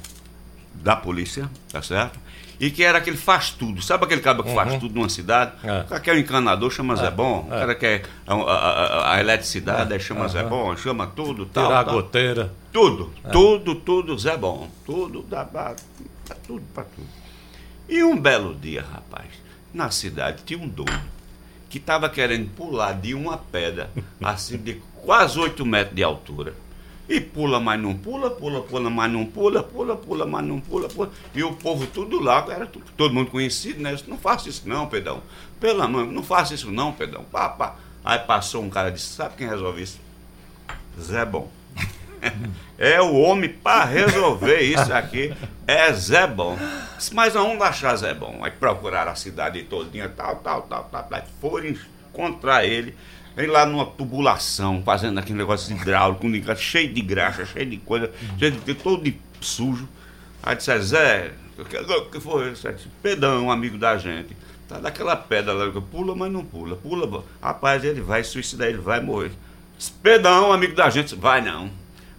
da 0.75 0.95
polícia, 0.95 1.49
tá 1.71 1.81
certo? 1.81 2.19
E 2.59 2.69
que 2.69 2.83
era 2.83 2.99
aquele 2.99 3.17
faz 3.17 3.49
tudo. 3.49 3.81
Sabe 3.81 4.05
aquele 4.05 4.21
cara 4.21 4.41
que 4.41 4.53
faz 4.53 4.79
tudo 4.79 4.95
numa 4.95 5.09
cidade? 5.09 5.51
É. 5.63 5.81
O 5.81 5.85
cara 5.85 5.99
que 5.99 6.09
é 6.09 6.13
o 6.13 6.19
encanador 6.19 6.71
chama 6.71 6.95
Zé 6.95 7.09
Bom. 7.11 7.45
O 7.47 7.49
cara 7.49 7.75
que 7.75 7.85
é 7.85 8.03
a, 8.27 8.33
a- 8.35 9.13
a- 9.15 9.19
eletricidade 9.19 9.91
aí 9.93 9.99
chama 9.99 10.27
Zé 10.27 10.43
Bom, 10.43 10.75
chama 10.77 11.07
tudo, 11.07 11.45
tal. 11.45 11.65
Tirar 11.67 11.79
a 11.79 11.83
tal. 11.83 11.93
goteira. 11.95 12.53
Tudo, 12.71 13.11
tudo, 13.31 13.75
tudo, 13.75 14.17
Zé 14.17 14.37
Bom. 14.37 14.69
Tudo, 14.85 15.23
dá 15.23 15.43
pra, 15.43 15.75
pra 16.25 16.35
tudo, 16.47 16.63
pra 16.73 16.83
tudo. 16.83 17.07
E 17.89 18.03
um 18.03 18.17
belo 18.17 18.55
dia, 18.55 18.81
rapaz, 18.93 19.27
na 19.73 19.89
cidade 19.91 20.43
tinha 20.45 20.59
um 20.59 20.67
doido 20.67 21.01
que 21.69 21.79
estava 21.79 22.07
querendo 22.07 22.49
pular 22.51 22.93
de 22.93 23.13
uma 23.15 23.37
pedra, 23.37 23.89
assim, 24.23 24.57
de 24.57 24.79
quase 25.03 25.37
8 25.39 25.65
metros 25.65 25.95
de 25.95 26.03
altura. 26.03 26.53
E 27.07 27.19
pula, 27.19 27.59
mas 27.59 27.79
não 27.81 27.93
pula, 27.93 28.29
pula, 28.29 28.61
pula, 28.61 28.89
mas 28.89 29.11
não 29.11 29.25
pula, 29.25 29.61
pula, 29.61 29.95
pula, 29.95 30.25
mas 30.25 30.45
não 30.45 30.59
pula, 30.61 30.87
pula. 30.87 31.11
E 31.35 31.43
o 31.43 31.53
povo 31.53 31.85
tudo 31.87 32.19
lá, 32.19 32.45
era 32.49 32.65
tu- 32.65 32.81
todo 32.95 33.13
mundo 33.13 33.29
conhecido, 33.29 33.81
né? 33.81 33.93
Disse, 33.93 34.09
Não 34.09 34.17
faça 34.17 34.47
isso 34.47 34.63
não, 34.67 34.87
Pedrão. 34.87 35.21
Pelo 35.59 35.81
amor, 35.81 36.05
não 36.07 36.23
faça 36.23 36.53
isso 36.53 36.71
não, 36.71 36.93
Pedrão. 36.93 37.23
Pá, 37.25 37.49
pá. 37.49 37.75
Aí 38.05 38.19
passou 38.19 38.63
um 38.63 38.69
cara 38.69 38.89
e 38.89 38.93
disse, 38.93 39.13
sabe 39.13 39.35
quem 39.37 39.47
resolve 39.47 39.81
isso? 39.81 39.99
Zé 40.99 41.25
Bom. 41.25 41.49
É 42.77 43.01
o 43.01 43.13
homem 43.15 43.49
para 43.49 43.83
resolver 43.85 44.61
isso 44.61 44.91
aqui. 44.93 45.33
É 45.67 45.91
Zé 45.93 46.25
Bom. 46.25 46.57
Disse, 46.97 47.13
Mas 47.13 47.35
aonde 47.35 47.61
achar 47.63 47.95
Zé 47.95 48.13
Bom? 48.13 48.39
Aí 48.41 48.51
procuraram 48.51 49.11
a 49.11 49.15
cidade 49.15 49.61
todinha, 49.63 50.09
tal, 50.09 50.37
tal, 50.37 50.63
tal, 50.63 50.85
tal. 50.85 51.03
tal. 51.03 51.21
Foram 51.39 51.75
encontrar 52.09 52.65
ele. 52.65 52.95
Vem 53.35 53.47
lá 53.47 53.65
numa 53.65 53.85
tubulação, 53.85 54.83
fazendo 54.83 55.19
aquele 55.19 55.37
negócio 55.37 55.75
hidráulico, 55.75 56.27
cheio 56.55 56.93
de 56.93 57.01
graxa, 57.01 57.45
cheio 57.45 57.65
de 57.65 57.77
coisa, 57.77 58.11
cheio 58.37 58.51
de 58.51 58.75
todo 58.75 59.03
de 59.03 59.17
sujo. 59.41 59.87
Aí 60.41 60.55
disse, 60.55 60.79
Zé, 60.79 61.31
o 61.57 61.65
que, 61.65 61.77
que 62.11 62.19
foi 62.19 62.51
isso? 62.51 62.71
Disse, 62.71 62.87
Pedão, 63.01 63.45
um 63.45 63.51
amigo 63.51 63.77
da 63.77 63.97
gente. 63.97 64.35
Tá 64.67 64.79
daquela 64.79 65.15
pedra 65.15 65.53
lá, 65.53 65.81
pula, 65.81 66.15
mas 66.15 66.31
não 66.31 66.45
pula. 66.45 66.75
Pula, 66.75 67.23
rapaz, 67.41 67.83
ele 67.83 68.01
vai 68.01 68.23
suicidar, 68.23 68.67
ele 68.67 68.77
vai 68.77 68.99
morrer. 68.99 69.31
Pedão, 70.01 70.53
amigo 70.53 70.75
da 70.75 70.89
gente, 70.89 71.15
vai 71.15 71.41
não. 71.41 71.69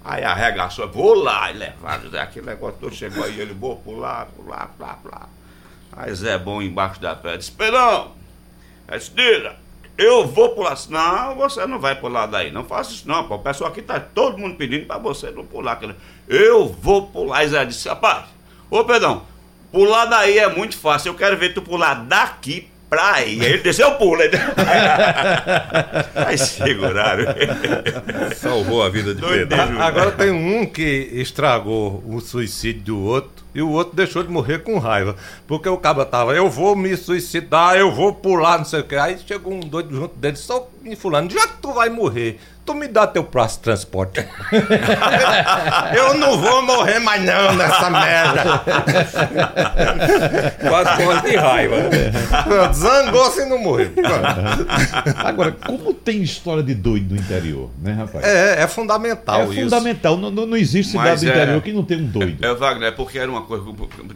Aí 0.05 0.23
arregaçou, 0.23 0.87
vou 0.91 1.15
lá, 1.15 1.51
e 1.51 1.55
levaram, 1.57 2.11
aquele 2.21 2.45
negócio 2.45 2.79
todo 2.79 2.95
chegou 2.95 3.25
aí, 3.25 3.41
ele, 3.41 3.55
vou 3.55 3.77
pular, 3.77 4.27
pular, 4.27 4.69
pular, 4.77 4.97
pular. 4.97 5.29
Aí 5.91 6.15
Zé 6.15 6.37
Bom 6.37 6.61
embaixo 6.61 7.01
da 7.01 7.15
pedra, 7.15 7.39
disse, 7.39 7.53
Pedão, 7.53 8.13
diga, 9.15 9.57
eu 9.97 10.27
vou 10.27 10.51
pular. 10.51 10.77
Não, 10.89 11.37
você 11.37 11.67
não 11.67 11.79
vai 11.79 11.95
pular 11.95 12.27
daí, 12.27 12.51
não 12.51 12.65
faça 12.65 12.93
isso 12.93 13.07
não, 13.09 13.27
pô. 13.29 13.37
O 13.37 13.39
pessoal 13.39 13.71
aqui 13.71 13.83
tá 13.83 14.01
todo 14.01 14.39
mundo 14.39 14.57
pedindo 14.57 14.87
pra 14.87 14.99
você 14.99 15.31
não 15.31 15.45
pular. 15.45 15.73
Aquele, 15.73 15.95
eu 16.29 16.69
vou 16.69 17.07
pular. 17.07 17.45
E 17.45 17.49
Zé 17.49 17.65
disse, 17.65 17.89
rapaz, 17.89 18.27
ô 18.71 18.85
Pedão, 18.85 19.23
pular 19.71 20.07
daí 20.07 20.39
é 20.39 20.49
muito 20.49 20.77
fácil, 20.77 21.11
eu 21.11 21.15
quero 21.15 21.37
ver 21.37 21.55
tu 21.55 21.63
pular 21.63 21.95
daqui 21.95 22.69
pra 22.89 23.15
aí. 23.15 23.41
Aí 23.41 23.53
ele 23.53 23.63
disse, 23.63 23.83
eu 23.83 23.93
pulo. 23.93 24.21
Aí 26.27 26.39
seguraram. 26.39 27.25
Salvou 28.37 28.83
a 28.83 28.89
vida 28.89 29.15
de. 29.15 29.21
Pedro. 29.21 29.81
Agora 29.81 30.13
tem 30.13 30.31
um 30.31 30.67
que 30.67 31.11
estragou 31.13 32.03
o 32.07 32.21
suicídio 32.21 32.83
do 32.83 33.01
outro. 33.01 33.44
E 33.55 33.63
o 33.63 33.71
outro 33.71 33.95
deixou 33.95 34.23
de 34.23 34.31
morrer 34.31 34.61
com 34.63 34.79
raiva. 34.79 35.17
Porque 35.47 35.69
o 35.69 35.77
cabo 35.77 36.05
tava, 36.05 36.35
eu 36.35 36.51
vou 36.51 36.75
me 36.75 36.97
suicidar, 36.97 37.77
eu 37.77 37.93
vou 37.93 38.13
pular, 38.13 38.59
não 38.59 38.65
sei 38.65 38.81
o 38.81 38.85
que. 38.85 38.97
Aí 38.97 39.17
chegou 39.27 39.53
um 39.53 39.61
doido 39.61 39.95
junto 39.95 40.17
dele, 40.17 40.37
só 40.37 40.69
me 40.83 40.97
fulano, 40.97 41.31
já 41.31 41.47
que 41.47 41.59
tu 41.63 41.73
vai 41.73 41.89
morrer, 41.89 42.39
tu 42.67 42.75
me 42.75 42.87
dá 42.89 43.07
teu 43.07 43.25
prazo 43.25 43.57
de 43.57 43.63
transporte. 43.63 44.25
eu 45.97 46.15
não 46.15 46.39
vou 46.41 46.63
morrer 46.63 46.99
mais 46.99 47.23
não 47.25 47.55
nessa 47.55 47.91
merda. 47.91 48.63
Quase 50.69 51.03
morre 51.05 51.31
de 51.31 51.37
raiva. 51.37 51.77
Zangou-se 52.73 53.43
e 53.43 53.47
não 53.47 53.59
morreu. 53.59 53.91
Agora, 55.17 55.53
como 55.53 55.93
tem 55.95 56.23
história 56.23 56.63
de 56.63 56.75
doido 56.75 57.15
no 57.15 57.21
interior, 57.21 57.71
né, 57.81 57.93
rapaz? 57.93 58.25
É, 58.25 58.63
é 58.63 58.67
fundamental 58.69 59.43
É 59.43 59.45
isso. 59.47 59.63
fundamental. 59.63 60.17
Não, 60.17 60.31
não, 60.31 60.47
não 60.47 60.57
existe 60.57 60.93
cidade 60.93 61.11
Mas 61.11 61.21
do 61.23 61.29
é- 61.29 61.31
interior 61.31 61.63
que 61.63 61.73
não 61.73 61.85
tem 61.85 61.99
um 61.99 62.07
doido. 62.07 62.45
É, 62.45 62.55
Wagner, 62.55 62.89
é 62.89 62.93
porque 62.93 63.19
era 63.19 63.31
uma 63.31 63.43
coisa, 63.45 63.65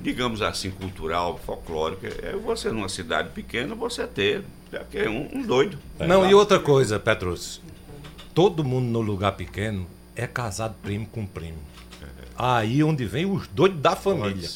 digamos 0.01 0.43
assim, 0.43 0.71
cultural, 0.71 1.39
folclórica. 1.45 2.09
É 2.23 2.33
você 2.33 2.71
numa 2.71 2.89
cidade 2.89 3.29
pequena, 3.31 3.75
você 3.75 4.07
ter 4.07 4.43
já 4.73 4.81
que 4.85 4.99
é 4.99 5.09
um, 5.09 5.29
um 5.33 5.43
doido. 5.43 5.79
Não, 6.01 6.29
e 6.29 6.35
outra 6.35 6.59
coisa, 6.59 6.99
Petrus. 6.99 7.61
Todo 8.35 8.63
mundo 8.65 8.87
no 8.87 9.01
lugar 9.01 9.33
pequeno 9.33 9.87
é 10.15 10.27
casado 10.27 10.75
primo 10.83 11.07
com 11.07 11.25
primo. 11.27 11.59
Aí 12.37 12.85
onde 12.85 13.05
vem 13.05 13.27
os 13.27 13.49
doidos 13.49 13.81
da 13.81 13.97
família. 13.97 14.49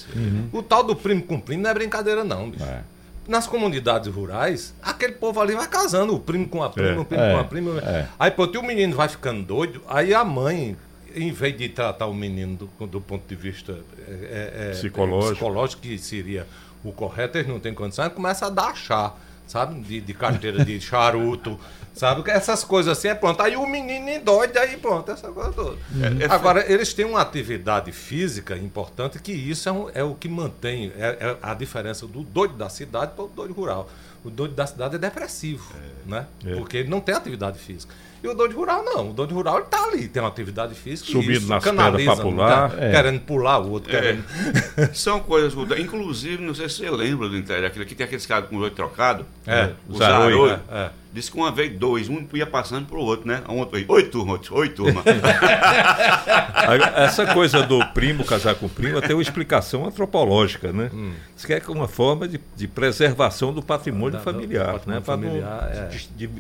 O 0.52 0.62
tal 0.62 0.84
do 0.84 0.94
primo 0.94 1.22
com 1.22 1.40
primo 1.40 1.62
não 1.64 1.70
é 1.70 1.74
brincadeira, 1.74 2.22
não, 2.22 2.48
bicho. 2.50 2.62
É. 2.64 2.82
Nas 3.26 3.46
comunidades 3.46 4.12
rurais, 4.12 4.74
aquele 4.82 5.12
povo 5.14 5.40
ali 5.40 5.54
vai 5.54 5.66
casando, 5.68 6.14
o 6.14 6.20
primo 6.20 6.48
com 6.48 6.62
a 6.62 6.70
prima, 6.70 6.88
É. 6.90 6.98
o 6.98 7.04
primo 7.04 7.22
É, 7.22 7.32
com 7.32 7.38
a 7.40 7.44
prima. 7.44 7.78
é. 7.80 8.06
Aí, 8.18 8.30
pô, 8.30 8.44
o 8.44 8.62
menino 8.66 8.94
vai 8.96 9.08
ficando 9.08 9.42
doido, 9.42 9.80
aí 9.88 10.12
a 10.14 10.24
mãe, 10.24 10.76
em 11.16 11.32
vez 11.32 11.56
de 11.56 11.68
tratar 11.68 12.06
o 12.06 12.14
menino 12.14 12.56
do, 12.78 12.86
do 12.86 13.00
ponto 13.00 13.26
de 13.28 13.34
vista 13.34 13.78
é, 14.06 14.10
é, 14.10 14.68
é, 14.68 14.70
Psicológico. 14.72 15.32
psicológico, 15.34 15.82
que 15.82 15.98
seria 15.98 16.46
o 16.84 16.92
correto, 16.92 17.38
eles 17.38 17.48
não 17.48 17.60
têm 17.60 17.72
condição, 17.74 18.08
começa 18.10 18.46
a 18.46 18.50
dar 18.50 18.74
chá, 18.76 19.12
sabe? 19.46 19.80
De, 19.80 20.00
de 20.00 20.14
carteira 20.14 20.64
de 20.64 20.80
charuto, 20.82 21.58
sabe? 21.94 22.28
Essas 22.30 22.64
coisas 22.64 22.96
assim, 22.98 23.08
é 23.08 23.14
pronto. 23.14 23.40
Aí 23.42 23.56
o 23.56 23.66
menino 23.66 24.08
endoide, 24.08 24.58
aí 24.58 24.76
pronto, 24.76 25.10
essa 25.10 25.30
coisa 25.30 25.52
toda. 25.52 25.76
É, 26.20 26.24
é 26.24 26.26
Agora, 26.32 26.70
eles 26.72 26.92
têm 26.92 27.04
uma 27.04 27.20
atividade 27.20 27.92
física 27.92 28.56
importante, 28.56 29.18
que 29.20 29.32
isso 29.32 29.68
é, 29.68 29.72
um- 30.02 30.10
o 30.10 30.14
que 30.14 30.28
mantém 30.28 30.92
é, 30.96 31.16
é 31.20 31.36
a 31.42 31.54
diferença 31.54 32.06
do 32.06 32.22
doido 32.22 32.54
da 32.54 32.68
cidade 32.68 33.12
para 33.14 33.24
o 33.24 33.28
doido 33.28 33.52
rural. 33.54 33.88
O 34.24 34.30
doido 34.30 34.54
da 34.54 34.66
cidade 34.66 34.94
é 34.94 34.98
depressivo, 34.98 35.72
né? 36.06 36.26
É. 36.46 36.54
Porque 36.54 36.76
ele 36.78 36.88
não 36.88 37.00
tem 37.00 37.14
atividade 37.14 37.58
física. 37.58 37.92
E 38.22 38.28
o 38.28 38.34
doido 38.34 38.54
rural 38.54 38.84
não. 38.84 39.10
O 39.10 39.12
doido 39.12 39.34
rural 39.34 39.56
ele 39.58 39.66
tá 39.66 39.82
ali, 39.82 40.06
tem 40.06 40.22
uma 40.22 40.28
atividade 40.28 40.76
física. 40.76 41.10
Subindo 41.10 41.32
isso 41.32 41.48
nas 41.48 41.64
canaliza, 41.64 41.98
pedras 42.10 42.18
não 42.18 42.30
pular. 42.30 42.70
tá 42.70 42.76
É. 42.84 42.90
Querendo 42.92 43.20
pular, 43.22 43.58
o 43.58 43.70
outro 43.70 43.90
É. 43.94 44.00
querendo. 44.00 44.24
São 44.94 45.18
coisas 45.18 45.52
culturais. 45.52 45.82
Inclusive, 45.84 46.40
não 46.40 46.54
sei 46.54 46.68
se 46.68 46.76
você 46.76 46.90
lembra 46.90 47.28
do 47.28 47.36
interior, 47.36 47.66
aquele 47.66 47.84
que 47.84 47.96
tem 47.96 48.04
aqueles 48.06 48.24
caras 48.24 48.48
com 48.48 48.56
o 48.56 48.60
olho 48.60 48.70
trocado. 48.70 49.26
É, 49.44 49.72
os 49.88 49.96
os 49.96 50.00
arroio, 50.00 50.36
arroio. 50.36 50.60
é, 50.70 50.90
Diz 51.12 51.28
que 51.28 51.36
uma 51.36 51.52
vez 51.52 51.78
dois, 51.78 52.08
um 52.08 52.26
ia 52.32 52.46
passando 52.46 52.86
pro 52.86 52.98
outro, 52.98 53.28
né? 53.28 53.42
Um 53.46 53.58
outro 53.58 53.76
aí, 53.76 53.84
oi 53.86 54.04
turma, 54.04 54.40
oi 54.50 54.68
turma. 54.70 55.02
Essa 56.96 57.26
coisa 57.34 57.62
do 57.62 57.84
primo 57.88 58.24
casar 58.24 58.54
com 58.54 58.66
prima 58.68 59.00
tem 59.02 59.14
uma 59.14 59.20
explicação 59.22 59.84
antropológica, 59.86 60.72
né? 60.72 60.90
Hum. 60.92 61.12
Isso 61.36 61.46
que 61.46 61.52
é 61.52 61.62
uma 61.68 61.86
forma 61.88 62.26
de, 62.26 62.40
de 62.56 62.66
preservação 62.66 63.52
do 63.52 63.62
patrimônio 63.62 64.12
Da- 64.12 64.18
do 64.18 64.24
familiar, 64.24 64.72
patrimônio 64.72 65.00
né? 65.00 65.04
Para 65.04 65.16
não 65.16 65.22
familiar, 65.28 65.70
é. 65.70 65.90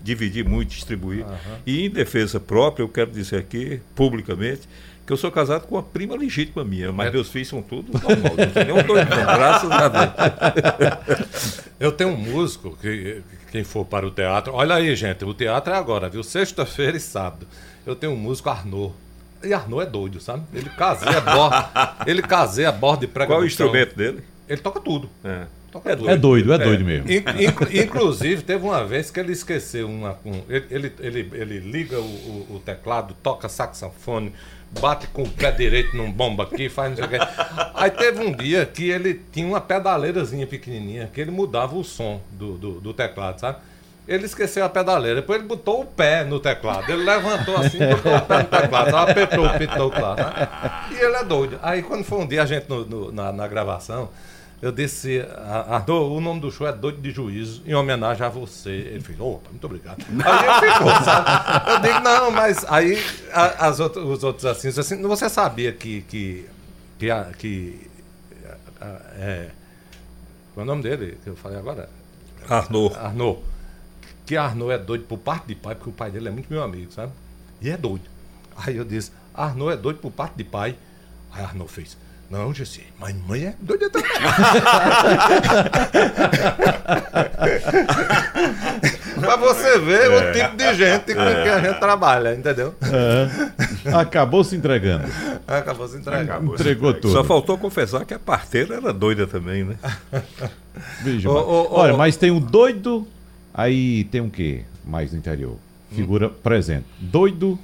dividir 0.02 0.44
muito, 0.48 0.70
distribuir. 0.70 1.26
E 1.66 1.84
em 1.86 1.90
defesa 1.90 2.40
própria, 2.40 2.82
eu 2.82 2.88
quero 2.88 3.10
dizer 3.10 3.36
aqui, 3.36 3.80
publicamente, 3.94 4.62
que 5.06 5.12
eu 5.12 5.16
sou 5.16 5.30
casado 5.32 5.66
com 5.66 5.74
uma 5.74 5.82
prima 5.82 6.14
legítima 6.16 6.64
minha, 6.64 6.92
mas 6.92 7.08
É. 7.08 7.10
meus 7.10 7.28
filhos 7.28 7.48
são 7.48 7.60
todos 7.62 7.90
normal, 8.00 8.34
não 8.36 8.50
tem 8.50 8.64
nenhum 8.64 8.82
doido, 8.82 9.10
não, 9.10 9.16
graças 9.24 9.70
a 9.70 9.88
Deus. 9.88 11.60
Eu 11.80 11.90
tenho 11.90 12.10
um 12.10 12.16
músico, 12.16 12.76
que, 12.80 13.22
quem 13.50 13.64
for 13.64 13.84
para 13.84 14.06
o 14.06 14.10
teatro. 14.10 14.52
Olha 14.54 14.76
aí, 14.76 14.94
gente, 14.94 15.24
o 15.24 15.34
teatro 15.34 15.72
é 15.72 15.76
agora, 15.76 16.08
viu? 16.08 16.22
Sexta-feira 16.22 16.96
e 16.96 17.00
sábado. 17.00 17.46
Eu 17.84 17.96
tenho 17.96 18.12
um 18.12 18.16
músico, 18.16 18.48
Arnaud. 18.48 18.94
E 19.42 19.52
Arnaud 19.52 19.82
é 19.82 19.86
doido, 19.90 20.20
sabe? 20.20 20.44
Ele 20.54 20.70
caseia 20.70 21.18
a 21.18 21.20
borda, 21.20 21.70
ele 22.06 22.22
caseia 22.22 22.68
a 22.68 22.72
borda 22.72 23.00
de 23.00 23.12
prega 23.12 23.26
Qual 23.32 23.40
o 23.40 23.42
no 23.42 23.50
chão. 23.50 23.66
instrumento 23.66 23.96
dele? 23.96 24.22
Ele 24.48 24.60
toca 24.60 24.78
tudo. 24.80 25.10
É. 25.24 25.46
Toca 25.72 25.90
É 25.90 25.96
tudo. 25.96 26.10
É 26.10 26.16
doido, 26.16 26.52
é 26.52 26.58
doido 26.58 26.84
mesmo. 26.84 27.10
In- 27.10 27.44
inclu- 27.46 27.68
inclusive, 27.72 28.42
teve 28.42 28.62
uma 28.64 28.84
vez 28.84 29.10
que 29.10 29.18
ele 29.18 29.32
esqueceu 29.32 29.88
uma. 29.88 30.16
um- 30.24 30.42
ele, 30.48 30.66
ele, 30.70 30.92
ele, 31.00 31.30
ele 31.32 31.58
liga 31.58 31.98
o, 31.98 32.02
o- 32.04 32.46
o 32.56 32.58
teclado, 32.60 33.16
toca 33.22 33.48
saxofone, 33.48 34.32
bate 34.80 35.06
com 35.08 35.22
o 35.22 35.28
pé 35.28 35.50
direito 35.50 35.96
num 35.96 36.10
bomba 36.10 36.44
aqui, 36.44 36.68
faz 36.68 36.90
não 36.90 36.96
sei 36.96 37.04
o 37.06 37.08
quê. 37.08 37.18
Aí 37.74 37.90
teve 37.90 38.22
um 38.24 38.32
dia 38.32 38.64
que 38.66 38.88
ele 38.90 39.20
tinha 39.32 39.46
uma 39.46 39.60
pedaleirazinha 39.60 40.46
pequenininha, 40.46 41.10
que 41.12 41.20
ele 41.20 41.30
mudava 41.30 41.76
o 41.76 41.84
som 41.84 42.20
do, 42.30 42.56
do, 42.56 42.80
do 42.80 42.94
teclado, 42.94 43.38
sabe? 43.40 43.58
Ele 44.08 44.24
esqueceu 44.26 44.64
a 44.64 44.68
pedaleira, 44.68 45.20
depois 45.20 45.38
ele 45.38 45.46
botou 45.46 45.82
o 45.82 45.86
pé 45.86 46.24
no 46.24 46.40
teclado. 46.40 46.90
Ele 46.90 47.04
levantou 47.04 47.56
assim, 47.56 47.78
botou 47.78 48.16
o 48.16 48.20
pé 48.22 48.38
no 48.38 48.44
teclado, 48.44 48.96
apertou, 48.96 49.44
apertou 49.46 49.86
o 49.86 49.90
teclado. 49.90 50.18
sabe? 50.18 50.94
E 50.96 50.98
ele 51.04 51.16
é 51.16 51.24
doido. 51.24 51.58
Aí 51.62 51.82
quando 51.82 52.02
foi 52.02 52.18
um 52.18 52.26
dia 52.26 52.42
a 52.42 52.46
gente 52.46 52.68
no- 52.68 52.84
no- 52.84 53.12
na, 53.12 53.32
na 53.32 53.46
gravação, 53.46 54.08
eu 54.62 54.70
disse, 54.70 55.20
Arthur, 55.68 56.12
o 56.12 56.20
nome 56.20 56.40
do 56.40 56.48
show 56.52 56.68
é 56.68 56.72
Doido 56.72 57.02
de 57.02 57.10
Juízo, 57.10 57.64
em 57.66 57.74
homenagem 57.74 58.24
a 58.24 58.28
você. 58.28 58.70
Ele 58.70 59.00
fez, 59.00 59.18
opa, 59.18 59.50
muito 59.50 59.64
obrigado. 59.64 59.98
Aí 60.24 60.66
ele 60.66 60.72
ficou, 60.72 61.04
sabe? 61.04 61.70
Eu 61.72 61.78
digo, 61.80 61.98
não, 61.98 62.30
mas 62.30 62.64
aí 62.68 62.96
as 63.58 63.80
outras, 63.80 64.04
os 64.04 64.22
outros 64.22 64.44
assim, 64.46 64.68
assim, 64.68 65.02
você 65.02 65.28
sabia 65.28 65.72
que. 65.72 66.02
que, 66.02 66.46
que, 66.96 67.08
que 67.38 67.90
é, 69.18 69.50
qual 70.54 70.62
é 70.62 70.64
o 70.64 70.64
nome 70.64 70.84
dele 70.84 71.18
que 71.24 71.30
eu 71.30 71.34
falei 71.34 71.58
agora? 71.58 71.88
Arnaud. 72.48 72.94
Arnaud. 72.96 73.40
Que 74.24 74.36
Arnaud 74.36 74.72
é 74.72 74.78
doido 74.78 75.06
por 75.06 75.18
parte 75.18 75.48
de 75.48 75.56
pai, 75.56 75.74
porque 75.74 75.90
o 75.90 75.92
pai 75.92 76.12
dele 76.12 76.28
é 76.28 76.30
muito 76.30 76.46
meu 76.48 76.62
amigo, 76.62 76.92
sabe? 76.92 77.10
E 77.60 77.68
é 77.68 77.76
doido. 77.76 78.04
Aí 78.56 78.76
eu 78.76 78.84
disse, 78.84 79.10
Arnaud 79.34 79.72
é 79.72 79.76
doido 79.76 79.98
por 79.98 80.12
parte 80.12 80.36
de 80.36 80.44
pai. 80.44 80.76
Aí 81.32 81.42
Arnaud 81.42 81.68
fez, 81.68 81.96
não, 82.32 82.52
Jesse, 82.54 82.82
mas 82.98 83.14
mãe 83.28 83.44
é 83.44 83.54
doida 83.60 83.90
também. 83.90 84.10
pra 89.20 89.36
você 89.36 89.78
ver 89.78 90.10
o 90.10 90.32
tipo 90.32 90.56
de 90.56 90.74
gente 90.74 91.14
com 91.14 91.20
que 91.20 91.48
a 91.50 91.60
gente 91.60 91.78
trabalha, 91.78 92.34
entendeu? 92.34 92.74
É. 92.80 93.28
Acabou 93.94 94.42
se 94.42 94.56
entregando. 94.56 95.04
Acabou 95.46 95.86
se 95.86 95.98
entregando. 95.98 96.30
Acabou. 96.32 96.54
Entregou 96.54 96.94
tudo. 96.94 97.12
Só 97.12 97.22
faltou 97.22 97.58
confessar 97.58 98.06
que 98.06 98.14
a 98.14 98.18
parteira 98.18 98.76
era 98.76 98.94
doida 98.94 99.26
também, 99.26 99.64
né? 99.64 99.76
Veja, 101.02 101.28
Ô, 101.28 101.34
mas- 101.34 101.44
ô, 101.44 101.50
ô, 101.50 101.68
Olha, 101.80 101.96
mas 101.98 102.16
tem 102.16 102.30
um 102.30 102.40
doido, 102.40 103.06
aí 103.52 104.04
tem 104.04 104.22
um 104.22 104.30
quê 104.30 104.62
mais 104.86 105.12
no 105.12 105.18
interior? 105.18 105.58
Figura 105.94 106.30
presente. 106.30 106.86
Doido 106.98 107.58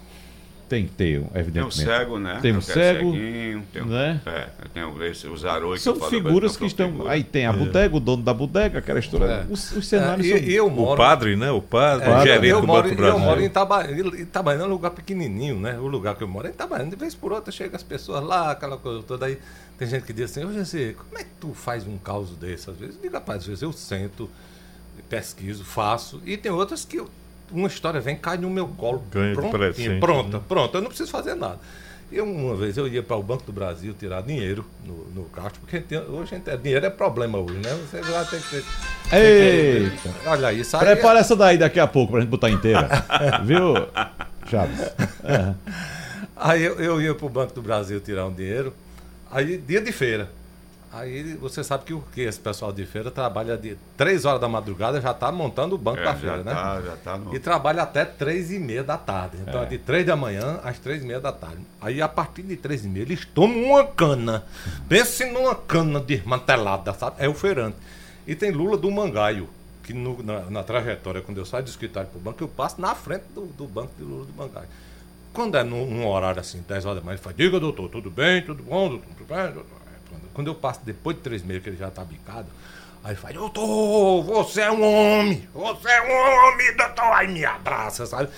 tem 0.69 0.85
que 0.87 0.93
ter, 0.93 1.19
um, 1.21 1.25
Tem 1.25 1.37
um 1.37 1.41
evidentemente. 1.41 1.77
cego, 1.85 2.19
né? 2.19 2.39
Tem 2.43 2.57
um 2.57 2.61
cego, 2.61 3.13
ceguinho, 3.13 3.63
tem 3.73 3.83
um, 3.83 3.87
né? 3.87 4.21
É, 4.27 4.49
tem 4.75 4.85
o- 4.85 5.03
esse, 5.05 5.27
os 5.27 5.45
aroios 5.45 5.83
São 5.83 5.97
falo, 5.97 6.11
figuras 6.11 6.53
são 6.53 6.61
que 6.61 6.67
estão. 6.67 6.91
figuras. 6.91 7.11
Aí 7.13 7.25
tem 7.25 7.47
a 7.47 7.53
bodega, 7.53 7.97
o 7.97 8.01
dono 8.01 8.23
da 8.23 8.35
bodega, 8.35 8.79
aquela 8.79 8.99
história. 8.99 9.25
É. 9.25 9.47
Os, 9.51 9.73
os 9.73 9.87
cenários 9.87 10.27
É, 10.27 10.31
são. 10.31 10.39
e, 10.39 10.51
e 10.51 10.55
eu 10.57 10.67
O 10.67 10.71
moro, 10.71 10.97
padre, 10.99 11.37
né? 11.37 11.51
O 11.51 11.63
padre, 11.63 12.05
É, 12.07 12.09
o 12.09 12.13
Padre. 12.13 12.29
gerente 12.33 12.47
eu 12.49 12.61
do 12.61 12.67
moro, 12.67 12.83
Banco 12.83 12.95
do 12.97 13.03
eu 13.03 13.07
Brasil. 13.13 13.27
moro 13.27 13.41
em 13.41 13.45
Itabaiana, 13.45 14.17
Itabaiana 14.21 14.65
é 14.65 14.67
um 14.67 14.71
lugar 14.71 14.91
pequenininho, 14.91 15.59
né? 15.59 15.79
O 15.79 15.87
lugar 15.87 16.15
que 16.17 16.23
eu 16.23 16.29
moro 16.29 16.47
é 16.47 16.51
Itabaiana. 16.51 16.91
De 16.91 16.97
vez 16.97 17.15
por 17.15 17.33
outra 17.33 17.51
chega 17.51 17.77
as 17.77 17.83
pessoas 17.83 18.23
lá, 18.23 18.51
aquela 18.51 18.77
coisa 18.77 19.03
toda 19.03 19.27
aí. 19.27 19.39
Tem 19.79 19.87
gente 19.89 20.05
que 20.05 20.13
diz 20.13 20.31
assim, 20.31 20.45
ô 20.45 20.53
Jesse, 20.53 20.97
como 20.99 21.19
é 21.19 21.25
que 21.25 21.31
tu 21.41 21.55
faz 21.55 21.87
um 21.87 21.97
caos 21.99 22.31
desse 22.37 22.69
às 22.69 22.77
vezes? 22.77 22.97
Eu 22.97 23.03
digo, 23.03 23.15
rapaz, 23.15 23.39
às 23.41 23.47
vezes 23.47 23.63
eu 23.63 23.73
sento, 23.73 24.29
pesquiso, 25.09 25.65
faço. 25.65 26.21
E 26.27 26.37
tem 26.37 26.51
outras 26.53 26.85
que 26.85 26.97
eu- 26.99 27.09
uma 27.53 27.69
história 27.69 28.01
vem, 28.01 28.17
cai 28.17 28.37
no 28.37 28.49
meu 28.51 28.69
colo. 28.69 29.03
Ganha 29.11 29.29
de 29.31 29.35
prontinho, 29.35 29.59
presente, 29.59 30.01
Pronta, 30.01 30.37
né? 30.39 30.43
pronta. 30.49 30.79
Eu 30.79 30.83
não 30.83 30.89
preciso 30.89 31.11
fazer 31.11 31.35
nada. 31.35 31.59
Eu, 32.11 32.25
uma 32.25 32.57
vez 32.57 32.75
eu 32.79 32.89
ia 32.89 33.03
para 33.03 33.17
o 33.17 33.23
Banco 33.23 33.45
do 33.45 33.53
Brasil 33.53 33.93
tirar 33.99 34.23
dinheiro 34.23 34.65
no, 34.87 34.95
no 35.15 35.25
caixa, 35.29 35.57
porque 35.61 35.79
tem- 35.79 35.99
hoje 35.99 36.31
gente- 36.31 36.57
dinheiro 36.57 36.87
é 36.87 36.89
problema 36.91 37.37
hoje, 37.39 37.59
né? 37.59 37.79
Você 37.91 38.03
já 38.03 38.25
tem 38.25 38.41
que 38.41 38.49
ter. 38.49 38.65
Eita! 39.15 40.11
Olha 40.27 40.51
isso 40.53 40.75
aí. 40.77 40.85
Prepara 40.87 41.19
essa 41.19 41.37
daí 41.37 41.59
daqui 41.59 41.79
a 41.79 41.87
pouco 41.87 42.13
pra 42.13 42.21
gente 42.23 42.31
botar 42.31 42.49
inteira. 42.49 42.89
Viu, 43.45 43.75
Chaves? 44.49 44.91
Aí 46.35 46.63
eu, 46.65 46.79
eu 46.81 47.03
ia 47.03 47.15
pro 47.15 47.29
Banco 47.29 47.53
do 47.55 47.61
Brasil 47.61 48.01
tirar 48.01 48.27
um 48.27 48.33
dinheiro, 48.33 48.73
aí 49.31 49.59
dia 49.59 49.81
de 49.81 49.93
feira. 49.93 50.31
Aí 50.91 51.35
você 51.35 51.63
sabe 51.63 51.85
que 51.85 51.93
o 51.93 52.01
que 52.01 52.23
esse 52.23 52.41
pessoal 52.41 52.73
de 52.73 52.87
feira 52.87 53.11
trabalha 53.11 53.59
de 53.59 53.77
3 53.97 54.25
horas 54.25 54.41
da 54.41 54.49
madrugada, 54.49 54.99
já 55.03 55.13
tá 55.13 55.31
montando 55.31 55.75
o 55.75 55.79
banco 55.79 56.01
É, 56.01 56.05
da 56.05 56.15
feira, 56.15 56.37
né? 56.43 56.53
tá, 56.55 56.81
já 56.81 56.97
tá 56.97 57.19
no... 57.19 57.35
E 57.35 57.39
trabalha 57.39 57.83
até 57.83 58.07
3 58.07 58.53
e 58.53 58.59
meia 58.59 58.83
da 58.83 58.97
tarde. 58.97 59.37
Então 59.47 59.63
é, 59.63 59.67
de 59.67 59.77
3 59.77 60.07
da 60.07 60.17
manhã 60.17 60.61
às 60.65 60.79
3 60.79 61.03
e 61.03 61.07
meia 61.07 61.21
da 61.21 61.31
tarde. 61.31 61.59
Aí 61.81 62.01
a 62.01 62.09
partir 62.09 62.43
de 62.43 62.57
3 62.57 62.87
e 62.87 62.89
meia 62.89 63.03
eles 63.03 63.25
tomam 63.27 63.65
uma 63.65 63.85
cana. 63.87 64.45
Pense 64.89 65.27
numa 65.27 65.55
cana 65.55 66.01
desmantelada, 66.01 66.95
sabe? 66.95 67.17
É 67.19 67.29
o 67.29 67.35
feirante. 67.35 67.77
E 68.27 68.35
tem 68.35 68.51
Lula 68.51 68.79
do 68.79 68.91
Mangaio, 68.91 69.47
que 69.83 69.93
no- 69.93 70.23
na, 70.23 70.41
na 70.51 70.63
trajetória, 70.63 71.21
quando 71.21 71.37
eu 71.37 71.45
saio 71.45 71.65
do 71.65 71.69
escritório 71.69 72.09
pro 72.09 72.19
banco, 72.19 72.43
eu 72.43 72.49
passo 72.49 72.81
na 72.81 72.95
frente 72.95 73.25
do, 73.35 73.43
do 73.47 73.67
banco 73.67 73.93
de 73.99 74.05
Lula 74.05 74.25
do 74.25 74.33
Mangaio. 74.33 74.69
Quando 75.35 75.57
é 75.57 75.63
num, 75.63 75.87
num 75.87 76.07
horário 76.07 76.41
assim, 76.41 76.65
10 76.67 76.87
horas 76.87 76.99
da 76.99 77.05
manhã, 77.05 77.15
ele 77.17 77.23
fala, 77.23 77.37
diga 77.37 77.61
doutor, 77.61 77.91
tudo 77.91 78.11
bem, 78.11 78.41
tudo 78.43 78.63
bom, 78.63 78.89
doutor, 78.89 79.07
tudo 79.19 79.29
bem, 79.35 79.53
doutor? 79.53 79.78
Quando 80.33 80.47
eu 80.47 80.55
passo 80.55 80.81
depois 80.85 81.17
de 81.17 81.23
três 81.23 81.43
meses 81.43 81.63
que 81.63 81.71
ele 81.71 81.77
já 81.77 81.91
tá 81.91 82.05
bicado, 82.05 82.47
aí 83.03 83.11
ele 83.13 83.21
faz, 83.21 83.35
doutor, 83.35 84.23
você 84.23 84.61
é 84.61 84.71
um 84.71 84.83
homem, 84.83 85.49
você 85.53 85.89
é 85.89 86.01
um 86.03 86.53
homem, 86.53 86.77
doutor, 86.77 87.13
aí 87.13 87.27
me 87.27 87.45
abraça, 87.45 88.07
sabe? 88.07 88.29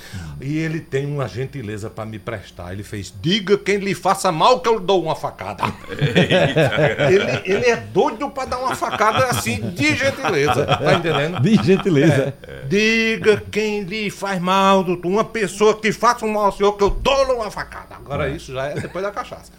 E 0.41 0.57
ele 0.57 0.81
tem 0.81 1.05
uma 1.05 1.29
gentileza 1.29 1.91
para 1.91 2.07
me 2.07 2.19
prestar. 2.19 2.73
Ele 2.73 2.83
fez, 2.83 3.13
diga 3.21 3.59
quem 3.59 3.77
lhe 3.77 3.95
faça 3.95 4.33
mal 4.33 4.61
que 4.61 4.69
eu 4.69 4.81
dou 4.81 5.03
uma 5.03 5.15
facada. 5.15 5.65
ele, 5.91 7.43
ele 7.45 7.67
é 7.67 7.77
doido 7.77 8.31
para 8.31 8.49
dar 8.49 8.59
uma 8.59 8.75
facada 8.75 9.27
assim, 9.27 9.71
de 9.73 9.95
gentileza, 9.95 10.65
tá 10.65 10.95
entendendo? 10.95 11.41
De 11.41 11.55
gentileza. 11.63 12.35
É. 12.43 12.63
Diga 12.67 13.43
quem 13.51 13.83
lhe 13.83 14.11
faz 14.11 14.41
mal, 14.41 14.83
doutor. 14.83 15.09
Uma 15.09 15.25
pessoa 15.25 15.79
que 15.79 15.93
faça 15.93 16.25
um 16.25 16.33
mal 16.33 16.47
ao 16.47 16.53
senhor, 16.53 16.73
que 16.79 16.85
eu 16.85 16.91
dou 16.91 17.35
uma 17.35 17.51
facada. 17.51 17.97
Agora 17.97 18.29
isso 18.29 18.55
já 18.55 18.69
é 18.69 18.75
depois 18.75 19.05
da 19.05 19.11
cachaça. 19.11 19.53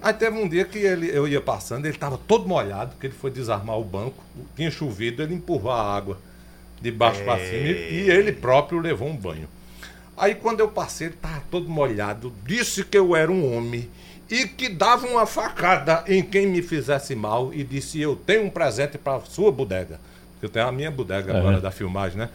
Aí 0.00 0.14
teve 0.14 0.38
um 0.38 0.48
dia 0.48 0.64
que 0.64 0.78
ele, 0.78 1.10
eu 1.14 1.28
ia 1.28 1.40
passando, 1.40 1.84
ele 1.84 1.94
estava 1.94 2.18
todo 2.18 2.48
molhado, 2.48 2.92
porque 2.92 3.08
ele 3.08 3.14
foi 3.14 3.30
desarmar 3.30 3.78
o 3.78 3.84
banco, 3.84 4.22
tinha 4.56 4.70
chovido, 4.70 5.22
ele 5.22 5.34
empurrou 5.34 5.70
a 5.72 5.94
água 5.94 6.18
de 6.80 6.90
baixo 6.90 7.22
para 7.24 7.38
cima 7.38 7.68
e, 7.68 8.04
e 8.06 8.10
ele 8.10 8.32
próprio 8.32 8.78
levou 8.78 9.08
um 9.08 9.16
banho. 9.16 9.48
Aí 10.16 10.34
quando 10.34 10.60
eu 10.60 10.68
passei, 10.68 11.08
ele 11.08 11.14
estava 11.14 11.42
todo 11.50 11.68
molhado, 11.68 12.32
disse 12.46 12.84
que 12.84 12.96
eu 12.96 13.16
era 13.16 13.30
um 13.30 13.56
homem 13.56 13.88
e 14.30 14.46
que 14.46 14.68
dava 14.68 15.06
uma 15.06 15.26
facada 15.26 16.04
em 16.06 16.22
quem 16.22 16.46
me 16.46 16.62
fizesse 16.62 17.14
mal 17.14 17.52
e 17.52 17.62
disse: 17.62 18.00
Eu 18.00 18.16
tenho 18.16 18.44
um 18.44 18.50
presente 18.50 18.96
para 18.96 19.20
sua 19.20 19.52
bodega. 19.52 20.00
Eu 20.40 20.48
tenho 20.48 20.66
a 20.66 20.72
minha 20.72 20.90
bodega 20.90 21.36
agora 21.36 21.60
da 21.60 21.70
filmagem, 21.70 22.18
né? 22.18 22.28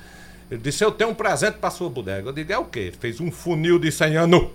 Ele 0.52 0.62
disse: 0.62 0.84
Eu 0.84 0.92
tenho 0.92 1.12
um 1.12 1.16
presente 1.16 1.58
para 1.58 1.70
sua 1.70 1.90
bodega. 1.90 2.30
Eu 2.30 2.34
digo: 2.34 2.52
É 2.52 2.58
o 2.58 2.66
quê? 2.66 2.80
Ele 2.80 2.98
fez 3.00 3.20
um 3.20 3.32
funil 3.32 3.80
de 3.80 3.92
100 3.92 4.18
anos. 4.18 4.48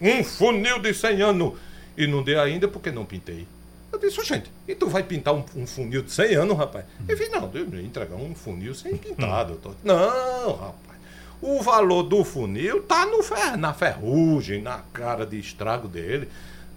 Um 0.00 0.24
funil 0.24 0.78
de 0.80 0.92
100 0.92 1.22
anos. 1.22 1.54
E 1.96 2.06
não 2.06 2.22
dei 2.22 2.38
ainda 2.38 2.68
porque 2.68 2.90
não 2.90 3.04
pintei. 3.04 3.46
Eu 3.92 3.98
disse, 3.98 4.22
gente, 4.24 4.50
e 4.68 4.74
tu 4.74 4.86
vai 4.88 5.02
pintar 5.02 5.34
um, 5.34 5.44
um 5.56 5.66
funil 5.66 6.02
de 6.02 6.12
100 6.12 6.34
anos, 6.36 6.56
rapaz? 6.56 6.84
Ele 7.08 7.18
disse, 7.18 7.30
não, 7.30 7.50
entregar 7.80 8.16
um 8.16 8.34
funil 8.34 8.74
sem 8.74 8.96
pintar, 8.96 9.46
doutor. 9.46 9.74
Não, 9.82 10.52
rapaz. 10.52 11.00
O 11.42 11.62
valor 11.62 12.02
do 12.02 12.22
funil 12.22 12.82
tá 12.82 13.06
no 13.06 13.22
fer, 13.22 13.56
na 13.56 13.72
ferrugem, 13.72 14.60
na 14.60 14.78
cara 14.92 15.24
de 15.26 15.38
estrago 15.38 15.88
dele. 15.88 16.28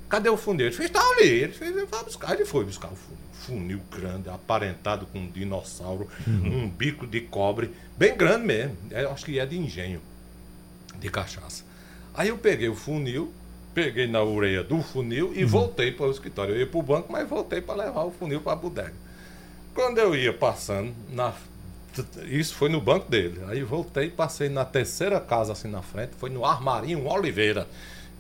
Cadê 0.09 0.29
o 0.29 0.37
funil? 0.37 0.67
Ele 0.67 0.75
fez, 0.75 0.89
tá 0.89 1.01
ali. 1.01 1.27
Ele 1.27 1.51
fez, 1.51 1.75
vai 1.89 2.03
buscar. 2.03 2.33
Ele 2.33 2.45
foi 2.45 2.63
buscar 2.63 2.87
o 2.87 2.95
funil. 2.95 3.23
Funil 3.33 3.81
grande, 3.91 4.29
aparentado 4.29 5.05
com 5.07 5.19
um 5.19 5.29
dinossauro, 5.29 6.07
um 6.25 6.69
bico 6.69 7.05
de 7.05 7.19
cobre, 7.19 7.71
bem 7.97 8.15
grande 8.15 8.45
mesmo. 8.45 8.77
Eu 8.89 9.11
acho 9.11 9.25
que 9.25 9.37
é 9.37 9.45
de 9.45 9.57
engenho, 9.57 10.01
de 10.97 11.09
cachaça. 11.09 11.65
Aí 12.13 12.29
eu 12.29 12.37
peguei 12.37 12.69
o 12.69 12.75
funil, 12.75 13.33
peguei 13.73 14.07
na 14.07 14.21
orelha 14.21 14.63
do 14.63 14.81
funil 14.81 15.33
e 15.35 15.43
voltei 15.43 15.91
para 15.91 16.05
o 16.05 16.11
escritório. 16.11 16.55
Eu 16.55 16.59
ia 16.59 16.67
para 16.67 16.79
o 16.79 16.83
banco, 16.83 17.11
mas 17.11 17.27
voltei 17.27 17.61
para 17.61 17.85
levar 17.85 18.03
o 18.03 18.11
funil 18.11 18.41
para 18.41 18.53
a 18.53 18.55
bodega. 18.55 18.93
Quando 19.73 19.97
eu 19.97 20.15
ia 20.15 20.31
passando, 20.31 20.93
na, 21.11 21.33
isso 22.25 22.55
foi 22.55 22.69
no 22.69 22.79
banco 22.79 23.09
dele. 23.09 23.41
Aí 23.47 23.63
voltei, 23.63 24.09
passei 24.09 24.49
na 24.49 24.65
terceira 24.65 25.19
casa 25.19 25.53
assim 25.53 25.67
na 25.67 25.81
frente, 25.81 26.11
foi 26.17 26.29
no 26.29 26.45
Armarinho 26.45 27.07
Oliveira, 27.07 27.67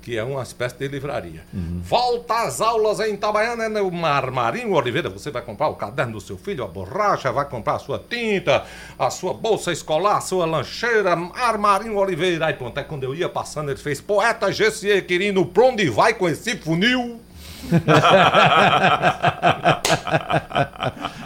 que 0.03 0.17
é 0.17 0.23
uma 0.23 0.43
espécie 0.43 0.75
de 0.75 0.89
livraria. 0.89 1.45
Volta 1.81 2.43
às 2.43 2.59
aulas 2.59 2.99
em 2.99 3.13
Itabaiana, 3.13 3.69
né, 3.69 3.81
no 3.81 4.05
Armarinho 4.05 4.73
Oliveira. 4.73 5.09
Você 5.09 5.31
vai 5.31 5.41
comprar 5.41 5.69
o 5.69 5.75
caderno 5.75 6.11
do 6.13 6.21
seu 6.21 6.37
filho, 6.37 6.61
a 6.61 6.67
borracha, 6.67 7.31
vai 7.31 7.45
comprar 7.45 7.75
a 7.75 7.79
sua 7.79 7.97
tinta, 7.97 8.65
a 8.99 9.09
sua 9.09 9.33
bolsa 9.33 9.71
escolar, 9.71 10.17
a 10.17 10.21
sua 10.21 10.45
lancheira, 10.45 11.13
Armarinho 11.35 11.95
Oliveira. 11.95 12.47
Aí 12.47 12.53
pronto, 12.53 12.77
aí 12.77 12.83
quando 12.83 13.05
eu 13.05 13.15
ia 13.15 13.29
passando, 13.29 13.71
ele 13.71 13.79
fez 13.79 14.01
poeta 14.01 14.51
Gessie 14.51 15.01
Quirino, 15.03 15.45
pra 15.45 15.63
onde 15.63 15.89
vai 15.89 16.13
com 16.13 16.27
esse 16.27 16.57
funil? 16.57 17.21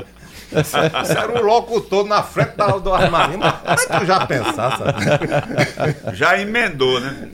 Isso 0.52 0.78
era 1.18 1.32
um 1.32 1.44
locutor 1.46 2.06
na 2.06 2.24
frente 2.24 2.56
da, 2.56 2.68
do 2.78 2.94
armarinho. 2.94 3.40
Mas 3.40 3.86
tu 3.86 4.06
já 4.06 4.26
pensasse? 4.26 4.84
Já 6.14 6.40
emendou, 6.40 7.00
né? 7.00 7.30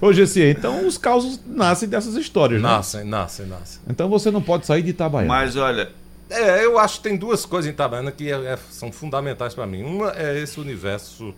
Ô, 0.00 0.12
Gessie, 0.12 0.44
então 0.50 0.86
os 0.86 0.98
causos 0.98 1.40
nascem 1.46 1.88
dessas 1.88 2.14
histórias, 2.14 2.60
né? 2.60 2.68
Nasce, 2.68 3.04
nasce, 3.04 3.42
nasce. 3.42 3.80
Então 3.88 4.08
você 4.08 4.30
não 4.30 4.42
pode 4.42 4.66
sair 4.66 4.82
de 4.82 4.90
Itabaiana. 4.90 5.28
Mas 5.28 5.56
olha, 5.56 5.88
É, 6.30 6.64
eu 6.64 6.78
acho 6.78 6.96
que 6.96 7.02
tem 7.02 7.16
duas 7.16 7.44
coisas 7.44 7.68
em 7.68 7.74
Itabaiana 7.74 8.10
que 8.10 8.30
é- 8.32 8.52
é- 8.54 8.58
são 8.70 8.90
fundamentais 8.90 9.52
para 9.54 9.66
mim. 9.66 9.82
Uma 9.82 10.12
é 10.16 10.38
esse 10.38 10.58
universo 10.58 11.34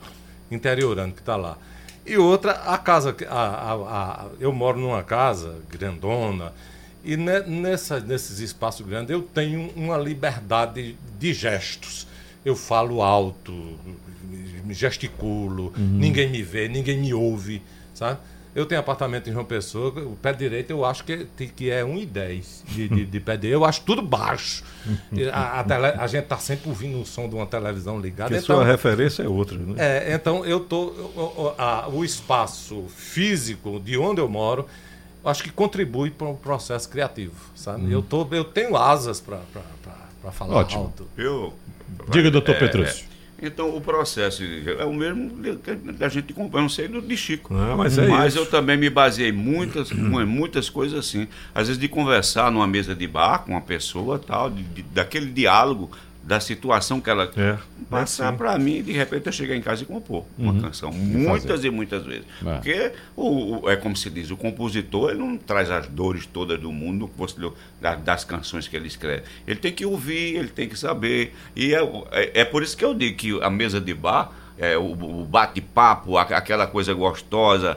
interiorano 0.50 1.12
que 1.12 1.18
está 1.20 1.34
lá. 1.34 1.56
E 2.06 2.16
outra, 2.16 2.52
a 2.64 2.78
casa. 2.78 3.16
A, 3.28 3.34
a- 3.34 3.72
a- 3.74 4.24
eu 4.38 4.52
moro 4.52 4.78
numa 4.78 5.02
casa 5.02 5.56
grandona. 5.68 6.52
E 7.04 7.16
ne- 7.16 7.40
nessa, 7.42 8.00
nesses 8.00 8.38
espaços 8.40 8.86
grandes 8.86 9.10
eu 9.10 9.22
tenho 9.22 9.70
uma 9.76 9.96
liberdade 9.98 10.96
de 11.18 11.32
gestos. 11.34 12.06
Eu 12.44 12.56
falo 12.56 13.02
alto, 13.02 13.52
me 14.64 14.74
gesticulo, 14.74 15.72
ninguém 15.76 16.28
me 16.30 16.42
vê, 16.42 16.68
ninguém 16.68 16.98
me 16.98 17.12
ouve, 17.14 17.62
sabe? 17.94 18.18
Eu 18.54 18.64
tenho 18.66 18.80
apartamento 18.80 19.28
em 19.28 19.32
João 19.32 19.44
Pessoa, 19.44 19.88
o 20.04 20.14
pé 20.14 20.32
direito 20.32 20.70
eu 20.70 20.84
acho 20.84 21.02
que, 21.04 21.26
que 21.56 21.70
é 21.70 21.82
1,10 21.82 22.44
de, 22.68 22.88
de, 22.88 23.04
de 23.06 23.20
pé 23.20 23.36
direito. 23.36 23.54
Eu 23.60 23.64
acho 23.64 23.80
tudo 23.80 24.00
baixo. 24.00 24.62
A, 25.32 25.58
a 25.60 25.64
tele- 25.64 25.86
a 25.98 26.06
gente 26.06 26.24
tá 26.26 26.38
sempre 26.38 26.68
ouvindo 26.68 27.00
o 27.00 27.04
som 27.04 27.28
de 27.28 27.34
uma 27.34 27.46
televisão 27.46 27.98
ligada. 27.98 28.30
Porque 28.30 28.44
então- 28.44 28.56
sua 28.56 28.64
referência 28.64 29.24
é 29.24 29.28
outra, 29.28 29.58
né? 29.58 29.74
é, 29.76 30.14
então 30.14 30.44
eu 30.44 30.60
tô. 30.60 30.84
O, 30.86 31.32
o- 31.48 31.54
a- 31.58 31.88
o 31.88 32.04
espaço 32.04 32.84
físico 32.94 33.80
de 33.84 33.98
onde 33.98 34.20
eu 34.20 34.28
moro, 34.28 34.66
acho 35.24 35.42
que 35.42 35.50
contribui 35.50 36.10
para 36.10 36.28
o 36.28 36.36
processo 36.36 36.88
criativo. 36.88 37.34
Sabe? 37.54 37.90
Eu, 37.90 38.02
tô, 38.02 38.26
eu 38.30 38.44
tenho 38.44 38.76
asas 38.76 39.20
para 39.20 39.40
falar 40.32 40.54
Ótimo. 40.56 40.82
alto. 40.84 41.06
eu. 41.16 41.52
Diga, 42.10 42.30
doutor 42.30 42.54
É, 42.56 42.58
Petrúcio. 42.58 43.06
Então 43.42 43.76
o 43.76 43.80
processo 43.80 44.42
é 44.42 44.84
o 44.84 44.92
mesmo 44.94 45.30
que 45.58 46.02
a 46.04 46.08
gente 46.08 46.34
eu 46.38 46.48
não 46.50 46.68
sei 46.68 46.88
do 46.88 47.02
de 47.02 47.16
Chico. 47.16 47.52
Não, 47.52 47.76
mas 47.76 47.98
é 47.98 48.06
mas 48.08 48.32
isso. 48.34 48.42
eu 48.42 48.46
também 48.46 48.76
me 48.76 48.88
baseei 48.88 49.32
muitas, 49.32 49.90
mu- 49.90 50.24
muitas 50.26 50.70
coisas 50.70 50.98
assim. 50.98 51.28
Às 51.54 51.66
vezes 51.66 51.78
de 51.80 51.88
conversar 51.88 52.50
numa 52.50 52.66
mesa 52.66 52.94
de 52.94 53.06
bar 53.06 53.40
com 53.40 53.50
uma 53.50 53.60
pessoa 53.60 54.18
tal, 54.18 54.48
de- 54.48 54.62
de- 54.62 54.82
daquele 54.84 55.26
diálogo, 55.26 55.90
da 56.26 56.40
situação 56.40 57.00
que 57.02 57.10
ela 57.10 57.30
É, 57.36 57.58
passar 57.90 58.32
é 58.32 58.36
para 58.36 58.58
mim, 58.58 58.82
de 58.82 58.92
repente 58.92 59.26
eu 59.26 59.32
chegar 59.32 59.54
em 59.54 59.60
casa 59.60 59.82
e 59.82 59.86
compor 59.86 60.24
uma 60.38 60.58
canção. 60.58 60.90
Muitas 60.90 61.64
e 61.64 61.70
muitas 61.70 62.02
vezes. 62.04 62.24
É. 62.44 62.54
Porque 62.54 62.92
o, 63.14 63.60
o- 63.66 63.70
é 63.70 63.76
como 63.76 63.94
se 63.94 64.08
diz, 64.08 64.30
o 64.30 64.36
compositor 64.36 65.10
ele 65.10 65.18
não 65.18 65.36
traz 65.36 65.70
as 65.70 65.86
dores 65.86 66.24
todas 66.24 66.58
do 66.58 66.72
mundo 66.72 67.10
você 67.16 67.38
leu, 67.38 67.54
da- 67.80 67.94
das 67.94 68.24
canções 68.24 68.66
que 68.66 68.74
ele 68.74 68.86
escreve. 68.88 69.24
Ele 69.46 69.58
tem 69.60 69.70
que 69.72 69.84
ouvir, 69.84 70.36
ele 70.36 70.48
tem 70.48 70.66
que 70.68 70.78
saber. 70.78 71.34
E 71.54 71.74
é, 71.74 71.80
é, 72.12 72.40
é 72.40 72.44
por 72.44 72.62
isso 72.62 72.74
que 72.76 72.84
eu 72.84 72.94
digo 72.94 73.16
que 73.18 73.42
a 73.42 73.50
mesa 73.50 73.78
de 73.78 73.92
bar, 73.92 74.32
é, 74.58 74.78
o, 74.78 74.92
o 74.92 75.24
bate-papo, 75.26 76.16
aquela 76.16 76.66
coisa 76.66 76.94
gostosa. 76.94 77.76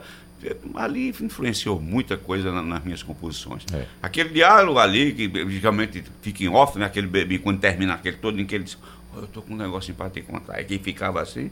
Ali 0.76 1.10
influenciou 1.10 1.80
muita 1.82 2.16
coisa 2.18 2.52
na- 2.52 2.62
nas 2.62 2.84
minhas 2.84 3.02
composições. 3.04 3.64
É. 3.74 3.86
Aquele 4.02 4.30
diálogo 4.30 4.78
ali, 4.80 5.12
que 5.14 5.50
geralmente 5.50 6.04
fica 6.22 6.44
em 6.44 6.48
off, 6.50 6.78
né? 6.78 6.86
aquele 6.86 7.08
bebê, 7.08 7.40
quando 7.40 7.60
termina 7.60 7.94
aquele 7.96 8.18
todo, 8.18 8.40
em 8.40 8.46
que 8.46 8.54
ele 8.56 8.64
diz, 8.66 8.78
"Ó, 9.16 9.20
eu 9.22 9.28
tô 9.28 9.42
com 9.42 9.54
um 9.54 9.58
negocinho 9.58 9.96
para 9.98 10.10
te 10.10 10.22
contar. 10.22 10.62
E 10.62 10.66
quem 10.66 10.80
ficava 10.80 11.22
assim, 11.22 11.50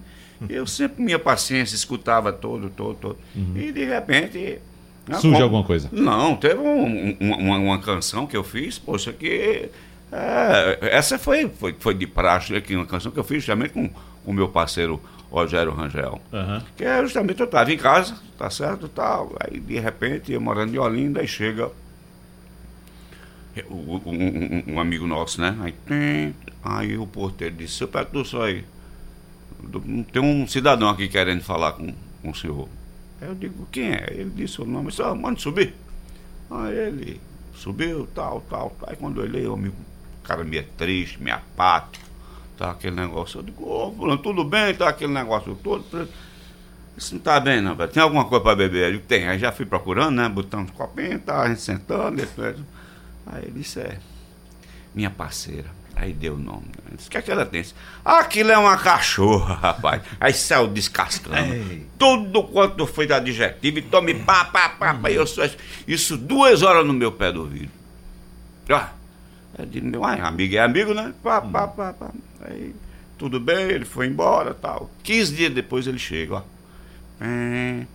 eu 0.50 0.68
sempre, 0.68 1.02
minha 1.04 1.18
paciência, 1.18 1.76
escutava 1.76 2.32
todo, 2.32 2.70
todo, 2.70 2.96
todo. 2.96 3.18
E 3.56 3.72
de 3.72 3.86
repente. 3.86 4.60
né, 5.08 5.18
Surge 5.20 5.42
alguma 5.42 5.64
coisa? 5.64 5.88
Não, 5.92 6.36
teve 6.36 6.60
um- 6.60 7.18
um- 7.22 7.34
uma, 7.36 7.58
uma 7.58 7.80
canção 7.80 8.26
que 8.28 8.36
eu 8.38 8.44
fiz, 8.44 8.78
poxa, 8.80 9.12
que. 9.14 9.70
é, 10.12 10.80
essa 10.92 11.18
foi, 11.20 11.50
foi, 11.50 11.76
foi 11.80 11.94
de 11.94 12.08
praxe, 12.08 12.56
aqui, 12.56 12.76
uma 12.76 12.86
canção 12.86 13.12
que 13.12 13.20
eu 13.20 13.24
fiz 13.24 13.38
justamente 13.38 13.72
com 13.74 13.90
o 14.26 14.34
meu 14.34 14.48
parceiro 14.50 15.02
Rogério 15.30 15.72
Rangel. 15.74 16.22
Aham. 16.32 16.64
Que 16.78 16.84
é 16.84 17.02
justamente 17.02 17.40
eu 17.40 17.46
estava 17.46 17.72
em 17.74 17.78
casa, 17.78 18.16
tá 18.38 18.50
certo, 18.50 18.88
tal. 18.88 19.36
Aí 19.40 19.60
de 19.60 19.80
repente, 19.80 20.32
eu 20.32 20.40
morando 20.42 20.74
em 20.74 20.78
Olinda, 20.80 21.20
aí 21.22 21.28
chega 21.28 21.70
o- 23.70 23.74
o- 23.74 24.02
um, 24.06 24.14
um- 24.14 24.64
um 24.76 24.80
amigo 24.80 25.08
nosso, 25.08 25.40
né? 25.42 25.58
Aí 25.62 25.72
tem. 25.86 26.36
Aí 26.64 26.98
o 26.98 27.06
porteiro 27.08 27.56
disse, 27.56 27.76
seu 27.76 27.88
Petrúcio 27.88 28.42
aí, 28.42 28.66
tem 30.12 30.22
um 30.22 30.48
cidadão 30.48 30.90
aqui 30.90 31.08
querendo 31.08 31.42
falar 31.44 31.74
com, 31.74 31.94
com 32.22 32.30
o 32.32 32.36
senhor. 32.36 32.68
Aí 33.22 33.28
eu 33.30 33.36
digo, 33.36 33.68
quem 33.72 33.92
é? 33.94 34.08
Ele 34.12 34.32
disse 34.36 34.62
o 34.62 34.66
nome, 34.66 34.92
só 34.92 35.14
manda 35.16 35.40
subir. 35.40 35.74
Aí 36.50 36.76
ele 36.78 37.22
subiu, 37.54 38.08
tal, 38.14 38.42
tal, 38.50 38.76
tal. 38.80 38.90
Aí 38.90 38.96
quando 38.96 39.22
eu 39.22 39.26
olhei, 39.26 39.46
eu 39.46 39.56
me, 39.56 39.70
o 39.70 39.74
cara 40.24 40.44
meio 40.44 40.66
triste, 40.78 41.22
meio 41.22 41.38
apático, 41.38 42.05
tá 42.58 42.72
aquele 42.72 42.96
negócio. 42.96 43.40
Eu 43.40 43.44
digo, 43.44 43.64
ô, 43.64 43.92
fulano, 43.92 44.18
tudo 44.18 44.44
bem, 44.44 44.74
tá 44.74 44.90
aquele 44.90 45.14
negócio 45.14 45.56
todo. 45.64 45.86
Isso 46.98 47.16
não 47.16 47.22
tá 47.22 47.40
bem, 47.40 47.62
não, 47.62 47.76
velho. 47.76 47.92
Tem 47.92 48.02
alguma 48.02 48.26
coisa 48.26 48.44
pra 48.44 48.56
beber? 48.56 48.86
Eu 48.88 48.92
digo, 48.94 49.04
tem. 49.06 49.28
Aí 49.28 49.38
já 49.38 49.52
fui 49.52 49.66
procurando, 49.66 50.16
né? 50.16 50.30
Botando 50.30 50.66
uns 50.70 50.72
copinhos, 50.72 51.22
tá, 51.24 51.42
a 51.42 51.50
gente 51.50 51.62
sentando. 51.62 52.22
Aí 53.28 53.44
ele 53.44 53.52
disse, 53.60 53.80
é, 53.80 53.98
minha 54.94 55.10
parceira. 55.10 55.70
Aí 55.98 56.12
deu 56.12 56.36
o 56.36 56.38
nome. 56.38 56.66
né? 56.84 56.92
Disse, 56.96 57.08
o 57.08 57.12
que 57.12 57.18
é 57.18 57.22
que 57.22 57.32
ela 57.32 57.46
tem? 57.46 57.62
Disse, 57.62 57.74
Aquilo 58.04 58.52
é 58.52 58.58
uma 58.58 58.78
cachorra, 58.78 59.56
rapaz. 59.62 60.02
Aí 60.20 60.34
saiu 60.34 60.68
descascando. 60.68 61.36
Tudo 61.98 62.44
quanto 62.44 62.86
foi 62.86 63.08
da 63.08 63.16
adjetivo 63.18 63.80
e 63.80 63.82
tome 63.82 64.14
pá, 64.14 64.44
pá, 64.46 64.70
pá, 64.70 64.94
pá. 64.94 65.10
E 65.10 65.16
eu 65.16 65.26
só, 65.26 65.42
isso 65.88 66.18
duas 66.18 66.62
horas 66.64 66.86
no 66.86 66.92
meu 66.94 67.12
pé 67.14 67.32
do 67.32 67.42
ouvido. 67.42 67.72
Ah, 68.70 68.90
digo, 69.64 70.00
"Uai, 70.00 70.20
amigo 70.20 70.56
é 70.56 70.60
amigo, 70.60 70.94
né? 70.94 71.14
Pá, 71.24 71.40
pá, 71.40 71.68
pá, 71.68 71.94
pá. 71.94 72.12
Aí, 72.42 72.76
tudo 73.18 73.40
bem, 73.40 73.70
ele 73.70 73.86
foi 73.86 74.08
embora 74.08 74.54
tal. 74.54 74.90
15 75.04 75.36
dias 75.36 75.54
depois 75.54 75.88
ele 75.88 76.00
chega, 76.00 76.36
ó. 76.36 76.42
É, 77.22 77.86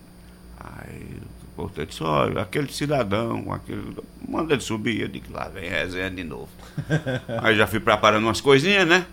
aí, 0.58 1.18
o 1.42 1.46
porteiro 1.56 1.90
disse, 1.90 2.02
olha, 2.02 2.40
aquele 2.40 2.72
cidadão, 2.72 3.52
aquele. 3.52 3.96
Manda 4.26 4.54
ele 4.54 4.62
subir. 4.62 5.00
Eu 5.00 5.08
digo, 5.08 5.32
lá 5.32 5.48
vem 5.48 5.68
resenha 5.68 6.10
de 6.10 6.24
novo. 6.24 6.48
aí 7.42 7.56
já 7.56 7.66
fui 7.66 7.80
preparando 7.80 8.24
umas 8.24 8.40
coisinhas, 8.40 8.86
né? 8.88 9.06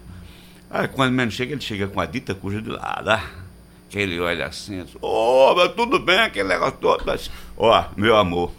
Aí 0.69 0.87
quando 0.87 1.13
menos 1.13 1.33
chega, 1.33 1.53
ele 1.53 1.61
chega 1.61 1.87
com 1.87 1.99
a 1.99 2.05
dita 2.05 2.35
cuja 2.35 2.61
de 2.61 2.69
lado, 2.69 3.09
ah. 3.09 3.46
Que 3.89 3.99
ele 3.99 4.19
olha 4.19 4.47
assim, 4.47 4.85
ô, 5.01 5.55
mas 5.55 5.73
tudo 5.73 5.97
bem, 5.99 6.19
aquele 6.19 6.49
negócio 6.49 6.77
todo. 6.81 7.03
Mas, 7.05 7.31
ó, 7.55 7.85
meu 7.95 8.17
amor, 8.17 8.51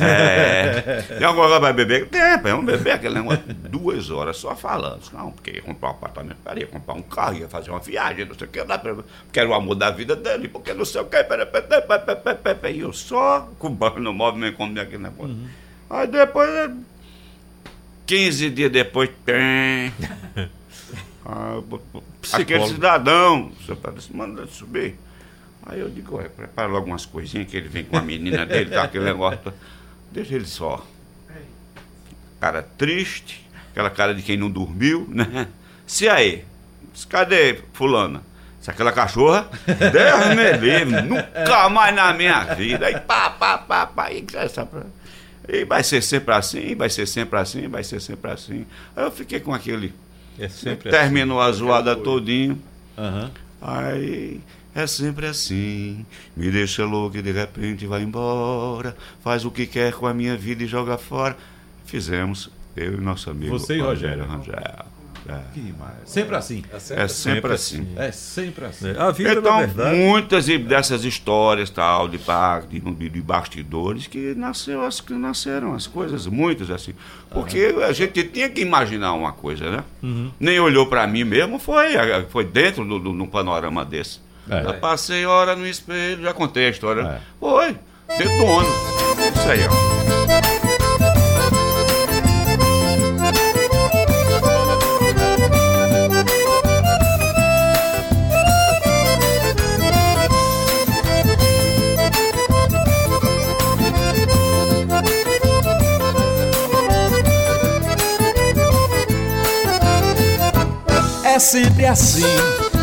é, 0.00 1.02
tem 1.02 1.26
alguma 1.26 1.46
coisa 1.46 1.60
pra 1.60 1.72
beber? 1.72 2.08
Tem, 2.08 2.38
vamos 2.38 2.64
beber 2.64 2.92
aquele 2.92 3.14
negócio. 3.16 3.42
Duas 3.46 4.10
horas 4.10 4.38
só 4.38 4.56
falando. 4.56 5.02
Não, 5.12 5.32
porque 5.32 5.50
ia 5.50 5.62
comprar 5.62 5.88
um 5.88 5.92
apartamento, 5.92 6.38
ia 6.56 6.66
comprar 6.66 6.94
um 6.94 7.02
carro, 7.02 7.36
ia 7.36 7.48
fazer 7.48 7.70
uma 7.70 7.80
viagem, 7.80 8.24
não 8.24 8.34
sei 8.34 8.46
o 8.46 8.50
que, 8.50 8.62
lá, 8.62 8.78
porque 8.78 9.38
era 9.38 9.48
o 9.48 9.54
amor 9.54 9.74
da 9.74 9.90
vida 9.90 10.16
dele, 10.16 10.48
porque 10.48 10.72
não 10.72 10.84
sei 10.84 11.02
o 11.02 11.04
que, 11.04 11.16
e 12.72 12.80
eu 12.80 12.92
só 12.92 13.48
cubando 13.58 14.00
no 14.00 14.12
movimento 14.12 14.56
como 14.56 14.78
aquele 14.80 15.02
negócio. 15.02 15.36
Aí 15.90 16.06
depois, 16.06 16.70
15 18.06 18.50
dias 18.50 18.72
depois, 18.72 19.10
tem. 19.24 19.92
Ah, 21.24 21.60
aquele 22.32 22.66
cidadão, 22.66 23.52
você 23.60 23.74
parece, 23.74 24.14
manda 24.14 24.42
ele 24.42 24.50
subir. 24.50 24.96
Aí 25.64 25.80
eu 25.80 25.90
digo, 25.90 26.16
ué, 26.16 26.28
prepara 26.28 26.68
logo 26.68 26.86
umas 26.86 27.04
coisinhas 27.04 27.48
que 27.48 27.56
ele 27.56 27.68
vem 27.68 27.84
com 27.84 27.96
a 27.96 28.02
menina 28.02 28.46
dele, 28.46 28.70
tá 28.70 28.84
aquele 28.84 29.04
negócio. 29.04 29.52
Deixa 30.10 30.34
ele 30.34 30.46
só. 30.46 30.84
Cara 32.40 32.62
triste, 32.62 33.46
aquela 33.70 33.90
cara 33.90 34.14
de 34.14 34.22
quem 34.22 34.36
não 34.36 34.50
dormiu, 34.50 35.06
né? 35.08 35.48
Se 35.86 36.08
aí, 36.08 36.44
cadê 37.08 37.60
fulana? 37.74 38.22
Se 38.60 38.70
aquela 38.70 38.92
cachorra, 38.92 39.48
Deus 39.66 40.36
me 40.36 40.52
livre, 40.52 41.02
nunca 41.02 41.68
mais 41.68 41.94
na 41.94 42.12
minha 42.12 42.54
vida. 42.54 42.86
Aí 42.86 42.98
pá, 43.00 43.30
pá, 43.30 43.58
pá, 43.58 43.86
pá, 43.86 44.12
e, 44.12 44.24
essa, 44.34 44.68
e 45.48 45.64
vai 45.64 45.82
ser 45.82 46.02
sempre 46.02 46.34
assim, 46.34 46.74
vai 46.74 46.90
ser 46.90 47.06
sempre 47.06 47.38
assim, 47.38 47.68
vai 47.68 47.82
ser 47.82 48.00
sempre 48.00 48.30
assim. 48.30 48.66
Aí 48.94 49.04
eu 49.04 49.10
fiquei 49.10 49.40
com 49.40 49.54
aquele. 49.54 49.94
É 50.38 50.48
sempre 50.48 50.90
Terminou 50.90 51.40
a 51.40 51.50
zoada 51.52 51.94
todinho. 51.96 52.60
Aham. 52.96 53.30
Aí 53.60 54.40
é 54.74 54.86
sempre 54.86 55.26
assim, 55.26 56.06
me 56.36 56.50
deixa 56.50 56.84
louco 56.84 57.16
e 57.16 57.22
de 57.22 57.32
repente 57.32 57.86
vai 57.86 58.02
embora, 58.02 58.96
faz 59.22 59.44
o 59.44 59.50
que 59.50 59.66
quer 59.66 59.92
com 59.92 60.06
a 60.06 60.14
minha 60.14 60.36
vida 60.36 60.62
e 60.62 60.66
joga 60.66 60.96
fora. 60.96 61.36
Fizemos, 61.84 62.50
eu 62.76 62.94
e 62.94 62.96
nosso 63.00 63.30
amigo 63.30 63.58
Você 63.58 63.76
e 63.76 63.80
Rogério. 63.80 64.24
Rangel. 64.24 64.86
É. 65.30 65.42
Sempre 66.04 66.36
assim. 66.36 66.64
é 66.72 66.78
sempre, 66.78 67.08
sempre 67.08 67.52
assim. 67.52 67.88
É 67.96 68.12
sempre 68.12 68.64
assim. 68.64 68.88
É, 68.90 69.00
A 69.00 69.10
vida, 69.10 69.32
Então, 69.34 69.58
verdade, 69.58 69.96
muitas 69.96 70.48
e- 70.48 70.58
dessas 70.58 71.04
histórias 71.04 71.70
tal, 71.70 72.08
de, 72.08 72.18
de, 72.18 73.08
de 73.08 73.20
bastidores 73.22 74.06
que 74.06 74.34
nasceu, 74.34 74.84
as, 74.84 75.00
que 75.00 75.12
nasceram 75.12 75.74
as 75.74 75.86
coisas, 75.86 76.26
muitas 76.26 76.70
assim. 76.70 76.94
Porque 77.30 77.74
a 77.86 77.92
gente 77.92 78.24
tinha 78.24 78.48
que 78.48 78.60
imaginar 78.60 79.12
uma 79.12 79.32
coisa, 79.32 79.70
né? 79.70 79.84
Uhum. 80.02 80.30
Nem 80.40 80.58
olhou 80.58 80.86
para 80.86 81.06
mim 81.06 81.24
mesmo, 81.24 81.58
foi, 81.58 81.92
foi 82.28 82.44
dentro 82.44 82.84
do, 82.84 82.98
do, 82.98 83.12
num 83.12 83.26
panorama 83.26 83.84
desse. 83.84 84.20
É. 84.48 84.64
Já 84.64 84.72
passei 84.74 85.24
hora 85.26 85.54
no 85.54 85.66
espelho, 85.66 86.22
já 86.22 86.34
contei 86.34 86.66
a 86.66 86.70
história. 86.70 87.02
É. 87.02 87.20
Foi, 87.38 87.76
dentro 88.18 88.36
do 88.38 88.44
ônibus. 88.44 88.74
Isso 89.36 89.48
aí, 89.48 89.60
ó. 89.66 89.99
Sempre 111.40 111.86
assim, 111.86 112.22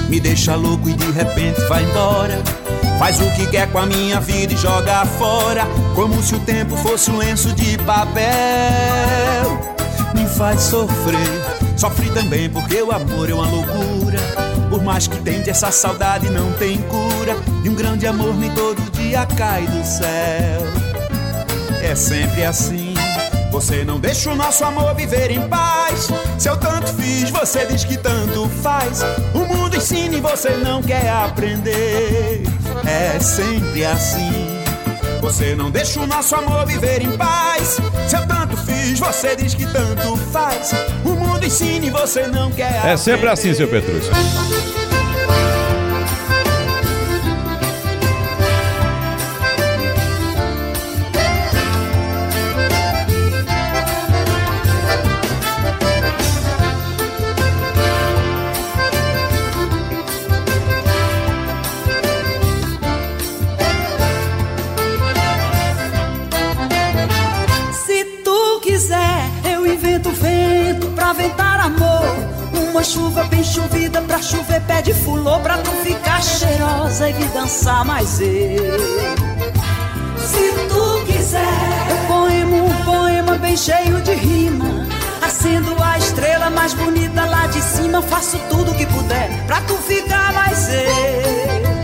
me 0.09 0.19
deixa 0.19 0.55
louco 0.55 0.89
e 0.89 0.93
de 0.93 1.11
repente 1.11 1.61
vai 1.69 1.83
embora. 1.83 2.41
Faz 2.97 3.21
o 3.21 3.31
que 3.35 3.45
quer 3.45 3.71
com 3.71 3.77
a 3.77 3.85
minha 3.85 4.19
vida 4.19 4.53
e 4.53 4.57
joga 4.57 5.05
fora, 5.05 5.67
como 5.93 6.21
se 6.23 6.33
o 6.33 6.39
tempo 6.39 6.75
fosse 6.77 7.11
um 7.11 7.17
lenço 7.17 7.53
de 7.53 7.77
papel. 7.79 8.25
Me 10.15 10.25
faz 10.25 10.61
sofrer, 10.61 11.77
sofre 11.77 12.09
também 12.09 12.49
porque 12.49 12.81
o 12.81 12.91
amor 12.91 13.29
é 13.29 13.33
uma 13.33 13.47
loucura. 13.47 14.19
Por 14.69 14.83
mais 14.83 15.07
que 15.07 15.17
tente, 15.17 15.49
essa 15.49 15.71
saudade 15.71 16.27
não 16.29 16.51
tem 16.53 16.77
cura. 16.83 17.37
E 17.63 17.69
um 17.69 17.75
grande 17.75 18.07
amor 18.07 18.35
nem 18.35 18.49
todo 18.51 18.81
dia 18.91 19.25
cai 19.37 19.67
do 19.67 19.85
céu. 19.85 20.65
É 21.83 21.95
sempre 21.95 22.43
assim. 22.43 22.86
Você 23.51 23.83
não 23.83 23.99
deixa 23.99 24.31
o 24.31 24.35
nosso 24.35 24.63
amor 24.63 24.93
viver 24.95 25.31
em 25.31 25.47
paz. 25.47 26.09
Se 26.37 26.49
eu 26.49 26.57
tanto 26.57 26.93
fiz, 26.93 27.29
você 27.29 27.65
diz 27.65 27.83
que 27.83 27.97
tanto 27.97 28.47
faz. 28.61 29.01
O 29.33 29.39
mundo 29.39 29.75
ensina 29.75 30.15
e 30.15 30.21
você 30.21 30.49
não 30.57 30.81
quer 30.81 31.09
aprender. 31.09 32.43
É 32.85 33.19
sempre 33.19 33.85
assim. 33.85 34.57
Você 35.21 35.55
não 35.55 35.71
deixa 35.71 35.99
o 35.99 36.07
nosso 36.07 36.35
amor 36.35 36.65
viver 36.65 37.01
em 37.01 37.17
paz. 37.17 37.79
Se 38.07 38.15
eu 38.15 38.27
tanto 38.27 38.55
fiz, 38.57 38.99
você 38.99 39.35
diz 39.35 39.53
que 39.53 39.65
tanto 39.65 40.15
faz. 40.31 40.71
O 41.03 41.09
mundo 41.09 41.45
ensina 41.45 41.85
e 41.85 41.89
você 41.89 42.27
não 42.27 42.51
quer 42.51 42.69
aprender. 42.69 42.93
É 42.93 42.97
sempre 42.97 43.27
assim, 43.27 43.53
seu 43.53 43.67
Petrúcio. 43.67 44.11
E 77.09 77.13
vir 77.13 77.27
dançar 77.29 77.85
mais 77.85 78.19
eu. 78.19 78.79
Se 80.17 80.51
tu 80.67 81.05
quiser, 81.05 81.87
eu 81.89 81.97
poemo 82.07 82.65
um 82.65 82.83
poema 82.83 83.37
bem 83.37 83.55
cheio 83.55 84.01
de 84.01 84.13
rima. 84.13 84.85
Acendo 85.21 85.75
a 85.81 85.97
estrela 85.97 86.49
mais 86.49 86.73
bonita 86.73 87.25
lá 87.25 87.47
de 87.47 87.61
cima. 87.61 88.01
Faço 88.01 88.37
tudo 88.49 88.73
que 88.75 88.85
puder 88.87 89.29
pra 89.45 89.61
tu 89.61 89.75
ficar 89.75 90.33
mais 90.33 90.67
eu. 90.69 91.77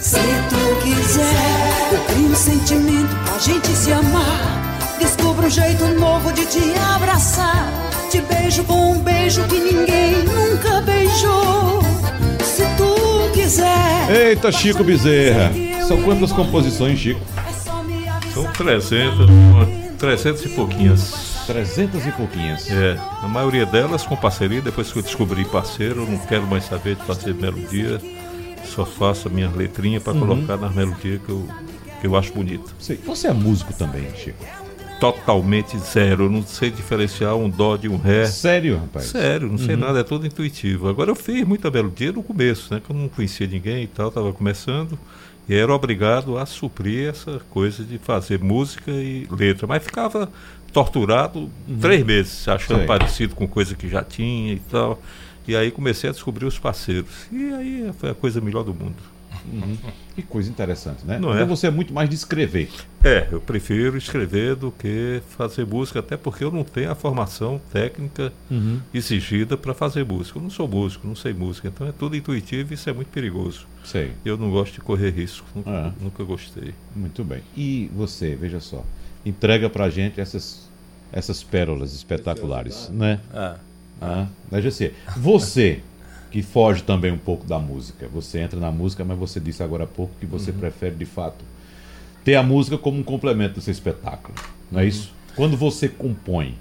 Se 0.00 0.20
tu 0.48 0.82
quiser, 0.82 1.92
eu 1.92 2.00
crio 2.04 2.30
um 2.30 2.34
sentimento 2.34 3.14
pra 3.24 3.38
gente 3.38 3.68
se 3.68 3.92
amar. 3.92 4.96
Descubra 4.98 5.46
um 5.46 5.50
jeito 5.50 5.84
novo 5.98 6.32
de 6.32 6.46
te 6.46 6.74
abraçar. 6.94 7.68
Te 8.10 8.22
beijo 8.22 8.64
com 8.64 8.92
um 8.92 8.98
beijo 9.00 9.44
que 9.44 9.58
ninguém 9.58 10.24
nunca 10.24 10.80
beijou. 10.80 11.69
Eita, 14.10 14.52
Chico 14.52 14.84
Bezerra. 14.84 15.50
São 15.86 16.00
quantas 16.02 16.30
composições, 16.32 16.98
Chico? 16.98 17.20
são 18.32 18.44
300, 18.52 19.28
uma- 19.28 19.66
300 19.98 20.44
e 20.44 20.48
pouquinhas. 20.50 21.42
300 21.48 22.06
e 22.06 22.12
pouquinhas. 22.12 22.70
É, 22.70 22.96
a 23.22 23.26
maioria 23.26 23.66
delas 23.66 24.04
com 24.04 24.14
parceria. 24.16 24.60
Depois 24.62 24.92
que 24.92 24.98
eu 24.98 25.02
descobri 25.02 25.44
parceiro, 25.44 26.02
eu 26.02 26.06
não 26.06 26.18
quero 26.18 26.46
mais 26.46 26.64
saber 26.64 26.94
de 26.94 27.02
fazer 27.02 27.34
melodia. 27.34 28.00
Só 28.64 28.84
faço 28.84 29.26
a 29.26 29.30
minha 29.30 29.50
letrinha 29.50 30.00
para 30.00 30.12
colocar 30.12 30.56
nas 30.56 30.72
melodias 30.72 31.20
que 31.24 31.28
eu, 31.30 31.48
que 32.00 32.06
eu 32.06 32.14
acho 32.16 32.32
bonita. 32.32 32.70
Você 33.04 33.26
é 33.26 33.32
músico 33.32 33.72
também, 33.72 34.06
Chico? 34.16 34.38
Totalmente 35.00 35.78
zero. 35.78 36.24
Eu 36.24 36.30
não 36.30 36.42
sei 36.42 36.70
diferenciar 36.70 37.34
um 37.34 37.48
dó 37.48 37.76
de 37.76 37.88
um 37.88 37.96
ré. 37.96 38.26
Sério, 38.26 38.78
rapaz? 38.78 39.06
Sério, 39.06 39.48
não 39.48 39.56
sei 39.56 39.74
nada, 39.74 40.00
é 40.00 40.04
tudo 40.04 40.26
intuitivo. 40.26 40.88
Agora 40.88 41.10
eu 41.10 41.16
fiz 41.16 41.42
muita 41.46 41.70
melodia 41.70 42.12
no 42.12 42.22
começo, 42.22 42.72
né? 42.72 42.82
Que 42.84 42.92
eu 42.92 42.96
não 42.96 43.08
conhecia 43.08 43.46
ninguém 43.46 43.84
e 43.84 43.86
tal, 43.86 44.08
estava 44.08 44.30
começando. 44.32 44.98
E 45.48 45.54
era 45.54 45.74
obrigado 45.74 46.36
a 46.36 46.44
suprir 46.44 47.08
essa 47.08 47.40
coisa 47.50 47.82
de 47.82 47.98
fazer 47.98 48.38
música 48.38 48.90
e 48.90 49.26
letra. 49.30 49.66
Mas 49.66 49.82
ficava 49.82 50.30
torturado 50.72 51.50
três 51.80 52.04
meses, 52.04 52.46
achando 52.46 52.78
Sei. 52.78 52.86
parecido 52.86 53.34
com 53.34 53.48
coisa 53.48 53.74
que 53.74 53.88
já 53.88 54.04
tinha 54.04 54.52
e 54.52 54.60
tal. 54.70 55.00
E 55.48 55.56
aí 55.56 55.70
comecei 55.70 56.10
a 56.10 56.12
descobrir 56.12 56.44
os 56.44 56.58
parceiros. 56.58 57.26
E 57.32 57.52
aí 57.52 57.90
foi 57.98 58.10
a 58.10 58.14
coisa 58.14 58.40
melhor 58.40 58.62
do 58.62 58.74
mundo. 58.74 58.96
Uhum. 59.52 59.76
Que 60.14 60.22
coisa 60.22 60.50
interessante, 60.50 61.04
né? 61.04 61.18
Não 61.18 61.30
então 61.30 61.42
é? 61.42 61.44
você 61.44 61.66
é 61.66 61.70
muito 61.70 61.92
mais 61.94 62.08
de 62.08 62.14
escrever. 62.14 62.70
É, 63.02 63.28
eu 63.30 63.40
prefiro 63.40 63.96
escrever 63.96 64.54
do 64.56 64.70
que 64.70 65.22
fazer 65.30 65.64
música, 65.66 66.00
até 66.00 66.16
porque 66.16 66.44
eu 66.44 66.50
não 66.50 66.64
tenho 66.64 66.90
a 66.90 66.94
formação 66.94 67.60
técnica 67.72 68.32
Uhum. 68.50 68.80
exigida 68.92 69.56
para 69.56 69.72
fazer 69.72 70.04
música. 70.04 70.38
Eu 70.38 70.42
não 70.42 70.50
sou 70.50 70.68
músico, 70.68 71.06
não 71.06 71.16
sei 71.16 71.32
música, 71.32 71.68
então 71.68 71.86
é 71.86 71.92
tudo 71.92 72.16
intuitivo 72.16 72.72
e 72.72 72.74
isso 72.74 72.88
é 72.90 72.92
muito 72.92 73.08
perigoso. 73.08 73.66
Sei. 73.84 74.12
Eu 74.24 74.36
não 74.36 74.50
gosto 74.50 74.74
de 74.74 74.80
correr 74.80 75.10
risco, 75.10 75.46
nunca, 75.54 75.70
Ah. 75.70 75.92
nunca 76.00 76.22
gostei. 76.24 76.74
Muito 76.94 77.24
bem. 77.24 77.40
E 77.56 77.90
você, 77.94 78.34
veja 78.34 78.60
só, 78.60 78.84
entrega 79.24 79.70
pra 79.70 79.88
gente 79.88 80.20
essas, 80.20 80.68
essas 81.12 81.42
pérolas 81.42 81.94
espetaculares, 81.94 82.88
né? 82.90 83.20
É. 83.32 83.54
Ah, 84.02 84.26
né, 84.50 84.62
GC? 84.62 84.94
Você, 85.16 85.82
que 86.30 86.42
foge 86.42 86.82
também 86.82 87.10
um 87.12 87.18
pouco 87.18 87.44
da 87.46 87.58
música, 87.58 88.06
você 88.12 88.38
entra 88.40 88.58
na 88.60 88.70
música, 88.70 89.04
mas 89.04 89.18
você 89.18 89.40
disse 89.40 89.62
agora 89.62 89.84
há 89.84 89.86
pouco 89.86 90.12
que 90.20 90.26
você 90.26 90.52
prefere, 90.52 90.94
de 90.94 91.04
fato, 91.04 91.44
ter 92.24 92.36
a 92.36 92.42
música 92.42 92.78
como 92.78 92.98
um 92.98 93.02
complemento 93.02 93.54
do 93.54 93.60
seu 93.60 93.72
espetáculo, 93.72 94.34
não 94.70 94.80
é 94.80 94.86
isso? 94.86 95.12
Quando 95.34 95.56
você 95.56 95.88
compõe, 95.88 96.56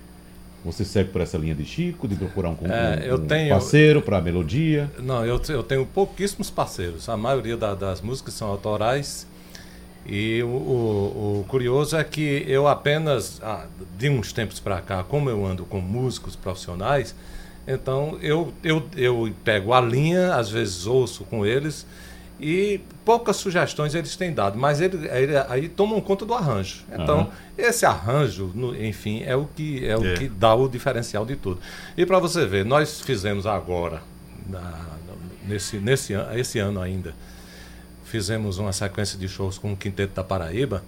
você 0.65 0.84
segue 0.84 1.10
por 1.12 1.21
essa 1.21 1.38
linha 1.38 1.55
de 1.55 1.65
Chico, 1.65 2.08
de 2.08 2.15
procurar 2.15 2.49
um, 2.49 2.55
É, 2.63 3.13
um- 3.13 3.15
um 3.15 3.27
tenho- 3.27 3.49
parceiro 3.49 4.01
para 4.01 4.17
a 4.17 4.21
melodia? 4.21 4.89
Não, 4.99 5.25
eu, 5.25 5.39
eu 5.49 5.63
tenho 5.63 5.86
pouquíssimos 5.86 6.49
parceiros. 6.49 7.08
A 7.08 7.15
maioria 7.15 7.55
da- 7.55 7.75
das 7.75 8.01
músicas 8.01 8.34
são 8.34 8.47
autorais. 8.49 9.25
E 10.05 10.41
o, 10.43 10.47
o- 10.47 11.39
o 11.41 11.45
curioso 11.47 11.95
é 11.95 12.03
que 12.03 12.43
eu 12.47 12.67
apenas, 12.67 13.39
ah, 13.43 13.65
de 13.97 14.10
uns 14.10 14.34
tempos 14.34 14.60
para 14.60 14.82
cá, 14.82 15.03
como 15.03 15.29
eu 15.29 15.45
ando 15.45 15.65
com 15.65 15.79
músicos 15.79 16.36
profissionais, 16.36 17.13
então 17.69 18.17
eu, 18.21 18.51
eu, 18.63 18.84
eu 18.97 19.32
pego 19.43 19.73
a 19.73 19.79
linha, 19.79 20.34
às 20.36 20.49
vezes 20.49 20.86
ouço 20.88 21.23
com 21.25 21.45
eles, 21.45 21.86
e 22.41 22.79
poucas 23.05 23.36
sugestões 23.36 23.93
eles 23.93 24.15
têm 24.15 24.34
dado, 24.34 24.58
mas 24.58 24.79
ele, 24.82 25.08
ele- 25.10 25.38
aí 25.49 25.67
tomam 25.69 25.99
conta 26.01 26.25
do 26.25 26.34
arranjo. 26.34 26.84
Então, 26.91 27.19
Aham. 27.19 27.29
esse 27.58 27.86
arranjo, 27.86 28.51
no- 28.55 28.73
enfim, 28.82 29.21
é 29.25 29.36
o 29.36 29.45
que 29.45 29.86
é 29.86 29.97
o 29.97 30.05
É. 30.05 30.13
que 30.15 30.29
dá 30.29 30.55
o 30.55 30.67
diferencial 30.69 31.25
de 31.25 31.36
tudo. 31.36 31.60
E 31.97 32.05
para 32.05 32.17
você 32.17 32.45
ver, 32.45 32.63
nós 32.65 33.01
fizemos 33.01 33.45
agora, 33.45 34.01
na- 34.47 34.88
nesse, 35.47 35.77
nesse 35.77 36.13
esse 36.36 36.60
ano 36.60 36.82
ainda, 36.82 37.13
fizemos 38.05 38.58
uma 38.58 38.71
sequência 38.73 39.17
de 39.19 39.27
shows 39.27 39.58
com 39.58 39.73
o 39.73 39.77
Quinteto 39.77 40.13
da 40.15 40.23
Paraíba, 40.23 40.84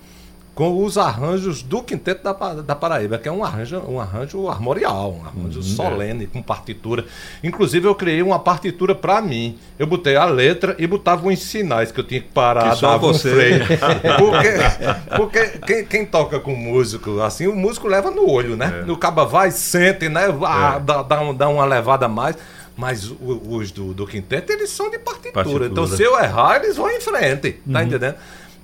com 0.53 0.83
os 0.83 0.97
arranjos 0.97 1.63
do 1.63 1.81
Quinteto 1.81 2.23
da, 2.23 2.33
da 2.33 2.75
Paraíba, 2.75 3.17
que 3.17 3.27
é 3.27 3.31
um 3.31 3.41
arranjo, 3.43 3.79
um 3.87 3.99
arranjo 4.01 4.49
armorial, 4.49 5.13
um 5.21 5.25
arranjo 5.25 5.63
solene, 5.63 6.27
com 6.27 6.41
partitura. 6.41 7.05
Inclusive, 7.41 7.87
eu 7.87 7.95
criei 7.95 8.21
uma 8.21 8.37
partitura 8.37 8.93
para 8.93 9.21
mim. 9.21 9.57
Eu 9.79 9.87
botei 9.87 10.17
a 10.17 10.25
letra 10.25 10.75
e 10.77 10.85
botava 10.85 11.25
uns 11.27 11.39
sinais 11.39 11.91
que 11.91 11.99
eu 11.99 12.03
tinha 12.03 12.19
que 12.19 12.27
parar, 12.27 12.75
Que 12.75 12.81
dava 12.81 13.07
um 13.07 13.13
você. 13.13 13.31
freio. 13.31 13.65
Porque, 14.19 15.15
porque 15.17 15.47
quem, 15.65 15.85
quem 15.85 16.05
toca 16.05 16.39
com 16.39 16.53
músico, 16.55 17.21
assim, 17.21 17.47
o 17.47 17.55
músico 17.55 17.87
leva 17.87 18.11
no 18.11 18.29
olho, 18.29 18.55
né? 18.55 18.83
O 18.87 18.97
caba 18.97 19.25
vai, 19.25 19.51
sente, 19.51 20.09
né? 20.09 20.23
Ah, 20.45 20.79
dá, 20.79 21.01
dá, 21.01 21.21
um- 21.21 21.33
dá 21.33 21.47
uma 21.49 21.65
levada 21.65 22.05
a 22.05 22.09
mais. 22.09 22.35
Mas 22.75 23.11
os 23.19 23.69
do, 23.69 23.93
do 23.93 24.07
quinteto, 24.07 24.51
eles 24.51 24.69
são 24.69 24.89
de 24.89 24.97
partitura. 24.97 25.33
Partitura. 25.33 25.65
Então, 25.67 25.85
se 25.85 26.01
eu 26.01 26.17
errar, 26.19 26.55
eles 26.63 26.77
vão 26.77 26.89
em 26.89 27.01
frente. 27.01 27.59
Uhum. 27.65 27.73
Tá 27.73 27.83
entendendo? 27.83 28.15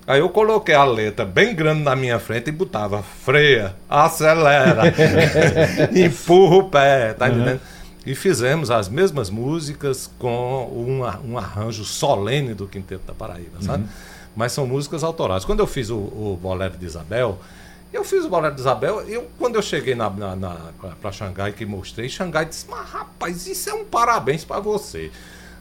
Aí 0.08 0.22
eu 0.22 0.30
coloquei 0.30 0.74
a 0.74 0.86
letra 0.86 1.26
bem 1.26 1.54
grande 1.54 1.82
na 1.82 1.94
minha 1.94 2.18
frente 2.18 2.48
e 2.48 2.52
botava 2.52 3.04
freia, 3.04 3.76
acelera, 3.90 4.84
empurra 5.94 6.56
o 6.56 6.70
pé, 6.70 7.14
tá 7.14 7.28
entendendo? 7.28 7.60
E 8.06 8.16
fizemos 8.16 8.72
as 8.72 8.88
mesmas 8.88 9.30
músicas 9.30 10.10
com 10.18 10.66
um, 10.72 11.30
um 11.30 11.38
arranjo 11.38 11.84
solene 11.84 12.54
do 12.54 12.66
Quinteto 12.66 13.06
da 13.06 13.14
Paraíba, 13.14 13.62
sabe? 13.62 13.84
Mas 14.34 14.54
são 14.54 14.66
músicas 14.66 15.04
autorais. 15.04 15.44
Quando 15.44 15.60
eu 15.60 15.68
fiz 15.68 15.90
o, 15.90 15.98
o 15.98 16.40
Bolero 16.42 16.78
de 16.78 16.86
Isabel, 16.86 17.38
eu 17.92 18.06
fiz 18.06 18.24
o 18.24 18.30
Bolero 18.30 18.56
de 18.56 18.62
Isabel, 18.62 19.02
eu, 19.02 19.28
quando 19.38 19.56
eu 19.56 19.62
cheguei 19.62 19.94
na, 19.94 20.10
na, 20.10 20.38
na, 20.38 20.56
para 21.02 21.12
Xangai, 21.12 21.52
que 21.52 21.66
mostrei, 21.66 22.08
Xangai 22.08 22.46
disse, 22.46 22.66
mas 22.70 22.90
rapaz, 22.90 23.46
isso 23.46 23.70
é 23.70 23.74
um 23.74 23.84
parabéns 23.84 24.46
para 24.46 24.62
você. 24.62 25.12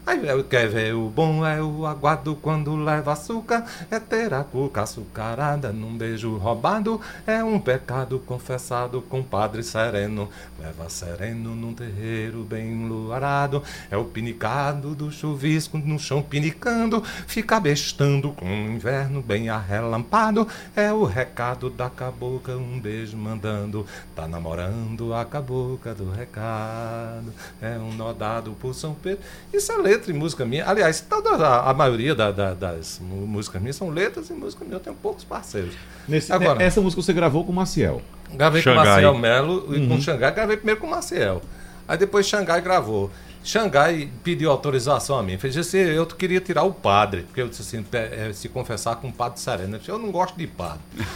Aí 0.07 0.25
eu 0.25 0.41
quer 0.41 0.69
ver 0.69 0.95
o 0.95 1.09
bom 1.09 1.45
é 1.45 1.61
o 1.61 1.85
aguardo 1.85 2.33
quando 2.33 2.77
leva 2.77 3.11
açúcar, 3.11 3.65
é 3.91 3.99
ter 3.99 4.33
a 4.33 4.41
cuca 4.41 4.83
açucarada 4.83 5.73
num 5.73 5.97
beijo 5.97 6.37
roubado, 6.37 7.01
é 7.25 7.43
um 7.43 7.59
pecado 7.59 8.17
confessado 8.25 9.01
com 9.01 9.21
padre 9.21 9.61
sereno, 9.63 10.29
leva 10.57 10.89
sereno 10.89 11.53
num 11.53 11.73
terreiro 11.73 12.45
bem 12.45 12.87
luarado, 12.87 13.61
é 13.91 13.97
o 13.97 14.05
pinicado 14.05 14.95
do 14.95 15.11
chuvisco 15.11 15.77
no 15.77 15.99
chão 15.99 16.21
pinicando, 16.21 17.03
fica 17.27 17.59
bestando 17.59 18.31
com 18.31 18.45
o 18.45 18.71
inverno 18.71 19.21
bem 19.21 19.49
arrelampado, 19.49 20.47
é 20.73 20.89
o 20.89 21.03
recado 21.03 21.69
da 21.69 21.89
cabocla, 21.89 22.55
um 22.55 22.79
beijo 22.79 23.17
mandando, 23.17 23.85
tá 24.15 24.25
namorando 24.25 25.13
a 25.13 25.25
cabocla 25.25 25.93
do 25.93 26.09
recado, 26.09 27.33
é 27.61 27.77
um 27.77 27.91
nó 27.91 28.13
dado 28.13 28.51
por 28.51 28.73
São 28.73 28.93
Pedro. 28.93 29.21
Isso 29.51 29.69
é 29.69 29.75
letra 29.75 29.96
e 30.09 30.13
música 30.13 30.45
minha. 30.45 30.67
Aliás, 30.69 31.01
toda 31.01 31.31
a, 31.35 31.69
a 31.69 31.73
maioria 31.73 32.13
da- 32.15 32.31
da- 32.31 32.53
das 32.53 32.99
músicas 33.01 33.61
minhas 33.61 33.75
são 33.75 33.89
letras 33.89 34.29
e 34.29 34.33
música 34.33 34.63
minha. 34.63 34.75
Eu 34.75 34.79
tenho 34.79 34.95
poucos 34.95 35.23
parceiros. 35.23 35.73
Nesse, 36.07 36.31
Agora- 36.31 36.61
essa 36.63 36.79
música 36.81 37.01
você 37.01 37.13
gravou 37.13 37.43
com 37.45 37.51
o 37.51 37.55
Maciel. 37.55 38.01
Gravei 38.33 38.61
com 38.61 38.69
Xangai. 38.69 38.85
Marcel 38.85 39.17
Melo 39.17 39.75
e 39.75 39.87
com 39.87 39.99
Xangai. 40.01 40.33
Gravei 40.33 40.57
primeiro 40.57 40.79
com 40.81 40.87
Maciel. 40.87 41.41
Aí 41.87 41.97
depois 41.97 42.25
Xangai 42.27 42.61
gravou. 42.61 43.09
Xangai 43.43 44.09
pediu 44.25 44.51
autorização 44.51 45.17
a 45.17 45.23
mim. 45.23 45.37
Fez 45.37 45.55
assim, 45.55 45.77
eu 45.77 46.05
queria 46.05 46.41
tirar 46.41 46.63
o 46.63 46.73
padre, 46.73 47.21
porque 47.23 47.41
eu 47.41 47.47
disse 47.47 47.61
assim, 47.61 47.85
eh, 47.93 48.31
se 48.33 48.49
confessar 48.49 48.97
com 48.97 49.07
o 49.07 49.13
padre 49.13 49.39
sereno. 49.39 49.75
Eu 49.75 49.79
disse, 49.79 49.89
eu 49.91 49.97
não 49.97 50.11
gosto 50.11 50.35
de 50.37 50.47
padre. 50.47 50.81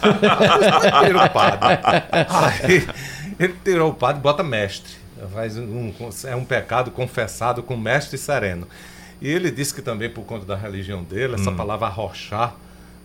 Aí, 0.94 1.12
o 1.14 1.30
padre. 1.30 1.58
Aí 2.28 2.88
ele 3.38 3.54
tirou 3.62 3.90
o 3.90 3.94
padre 3.94 4.20
e 4.20 4.22
bota 4.22 4.42
mestre. 4.42 5.01
Faz 5.32 5.58
um, 5.58 5.92
é 6.26 6.36
um 6.36 6.44
pecado 6.44 6.90
confessado 6.90 7.62
com 7.62 7.76
mestre 7.76 8.16
sereno. 8.18 8.66
E 9.20 9.28
ele 9.28 9.50
disse 9.50 9.72
que 9.72 9.82
também, 9.82 10.10
por 10.10 10.24
conta 10.24 10.44
da 10.44 10.56
religião 10.56 11.02
dele, 11.04 11.34
essa 11.34 11.52
palavra 11.52 11.86
arrochar 11.86 12.56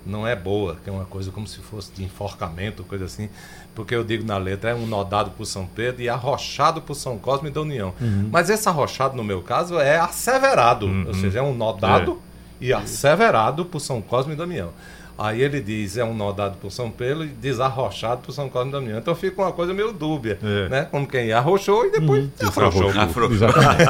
não 0.06 0.26
é 0.26 0.36
boa, 0.36 0.78
que 0.84 0.90
é 0.90 0.94
uma 0.94 1.06
coisa 1.06 1.30
como 1.32 1.46
se 1.46 1.60
fosse 1.60 1.92
de 1.92 2.04
enforcamento, 2.04 2.84
coisa 2.84 3.06
assim. 3.06 3.30
Porque 3.76 3.94
eu 3.94 4.04
digo 4.04 4.26
na 4.26 4.38
letra, 4.38 4.72
é 4.72 4.74
um 4.74 4.88
nodado 4.88 5.32
por 5.32 5.46
São 5.46 5.68
Pedro 5.68 6.02
e 6.02 6.10
arrochado 6.10 6.82
por 6.82 6.96
São 6.96 7.20
Cosme 7.20 7.50
e 7.50 7.52
da 7.52 7.62
União. 7.62 7.94
Mas 8.32 8.50
esse 8.50 8.68
arrochado, 8.68 9.16
no 9.16 9.24
meu 9.24 9.42
caso, 9.42 9.78
é 9.78 10.00
asseverado. 10.00 10.88
Ou 11.08 11.14
seja, 11.14 11.40
é 11.40 11.42
um 11.42 11.54
nodado 11.54 12.20
e 12.60 12.74
asseverado 12.74 13.66
por 13.66 13.80
São 13.80 14.02
Cosme 14.02 14.34
e 14.34 14.36
Damião. 14.36 14.72
Aí 15.18 15.42
ele 15.42 15.60
diz, 15.60 15.98
é 15.98 16.04
um 16.04 16.14
nodado 16.14 16.58
por 16.62 16.72
São 16.72 16.92
Pedro 16.92 17.24
e 17.24 17.28
desarrochado 17.28 18.22
por 18.22 18.32
São 18.32 18.48
Cosme 18.50 18.70
e 18.70 18.74
Damião. 18.74 19.00
Então 19.00 19.16
fica 19.16 19.42
uma 19.42 19.52
coisa 19.52 19.74
meio 19.74 19.92
dúbia, 19.92 20.38
É. 20.44 20.70
né? 20.70 20.88
Como 20.92 21.08
quem 21.08 21.32
arrochou 21.34 21.86
e 21.88 21.92
depois 21.92 22.30
afrouxou. 22.40 22.90
Afro- 22.92 23.34
Exatamente. 23.34 23.86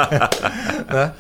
né? 0.94 1.12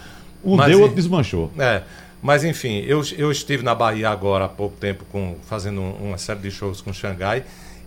Um 0.43 0.55
Mas 0.55 0.67
deu, 0.67 0.79
outro 0.81 0.95
desmanchou. 0.95 1.51
É, 1.59 1.81
mas 2.21 2.45
enfim, 2.45 2.79
eu, 2.87 3.01
eu 3.17 3.29
estive 3.31 3.63
na 3.63 3.75
Bahia 3.75 4.09
agora 4.09 4.45
há 4.45 4.49
pouco 4.49 4.77
tempo 4.77 5.03
com, 5.11 5.35
fazendo 5.45 5.81
um- 5.81 6.07
uma 6.09 6.17
série 6.17 6.39
de 6.39 6.51
shows 6.51 6.79
com 6.79 6.93
Xangai. 6.93 7.43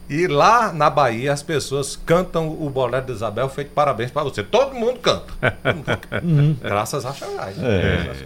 E 0.09 0.27
lá 0.27 0.73
na 0.73 0.91
Bahia 0.91 1.33
as 1.33 1.41
pessoas 1.43 1.95
cantam 2.05 2.49
o 2.49 2.69
Bolero 2.69 3.07
de 3.07 3.13
Isabel 3.13 3.49
feito 3.49 3.71
parabéns 3.71 4.11
para 4.11 4.25
você. 4.25 4.43
Todo 4.43 4.75
mundo 4.75 4.99
canta. 4.99 5.33
Graças 6.61 7.07
a 7.07 7.13
Xangai. 7.13 7.55
né? 7.55 7.69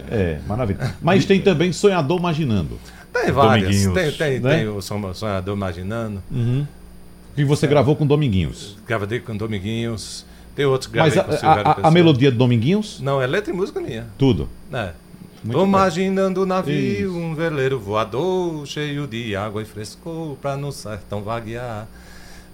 É, 0.09 0.15
é, 0.15 0.39
maravilha. 0.47 0.95
Mas 1.01 1.25
tem 1.25 1.39
também 1.41 1.71
Sonhador 1.71 2.17
Imaginando. 2.19 2.79
Tem 3.23 3.31
várias. 3.31 3.85
Tem, 3.93 4.11
tem, 4.11 4.39
né? 4.39 4.57
tem 4.57 4.67
o 4.67 4.81
Son- 4.81 5.13
Sonhador 5.13 5.55
Imaginando. 5.55 6.21
Que 7.35 7.43
você 7.43 7.67
gravou 7.67 7.95
com 7.95 8.05
Dominguinhos. 8.07 8.77
Gravei 8.87 9.19
com 9.19 9.35
Dominguinhos. 9.35 10.25
Tem 10.55 10.65
outros 10.65 10.89
que 10.89 10.97
Mas 10.97 11.17
a, 11.17 11.21
a- 11.21 11.87
a- 11.87 11.91
melodia 11.91 12.31
de 12.31 12.37
Dominguinhos? 12.37 12.99
Não, 13.01 13.21
é 13.21 13.27
letra 13.27 13.51
e 13.51 13.55
música 13.55 13.81
minha. 13.81 14.07
Tudo. 14.17 14.47
É. 14.71 14.91
Muito 15.43 15.57
Tô 15.59 15.65
imaginando 15.65 16.41
um 16.41 16.45
navio, 16.45 17.09
Isso. 17.09 17.17
um 17.17 17.35
veleiro 17.35 17.77
voador, 17.79 18.65
cheio 18.65 19.05
de 19.05 19.35
água 19.35 19.61
e 19.61 19.65
frescor, 19.65 20.35
pra 20.41 20.55
no 20.57 20.71
sertão 20.71 21.21
vaguear. 21.21 21.87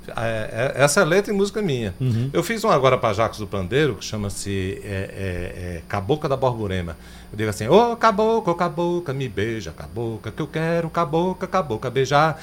É, 0.08 0.74
é- 0.78 0.84
essa 0.84 1.02
é 1.02 1.06
letra 1.06 1.32
e 1.32 1.36
música 1.36 1.62
minha. 1.62 1.94
Uhum. 2.00 2.30
Eu 2.34 2.44
fiz 2.44 2.64
um 2.64 2.70
agora 2.70 2.98
para 2.98 3.14
Jacos 3.14 3.40
do 3.40 3.48
Pandeiro, 3.48 3.96
que 3.96 4.06
chama-se 4.06 4.82
é, 4.84 4.88
é, 4.88 5.76
é, 5.78 5.82
Cabocla 5.88 6.28
da 6.28 6.36
Borborema. 6.36 6.98
Eu 7.32 7.38
digo 7.38 7.50
assim, 7.50 7.68
ô 7.68 7.96
cabocla, 7.96 8.52
ô 8.52 8.56
cabocla, 8.56 9.14
me 9.14 9.30
beija, 9.30 9.72
cabocla, 9.72 10.32
que 10.32 10.42
eu 10.42 10.48
quero 10.48 10.90
cabocla, 10.90 11.48
cabocla 11.48 11.90
beijar. 11.90 12.38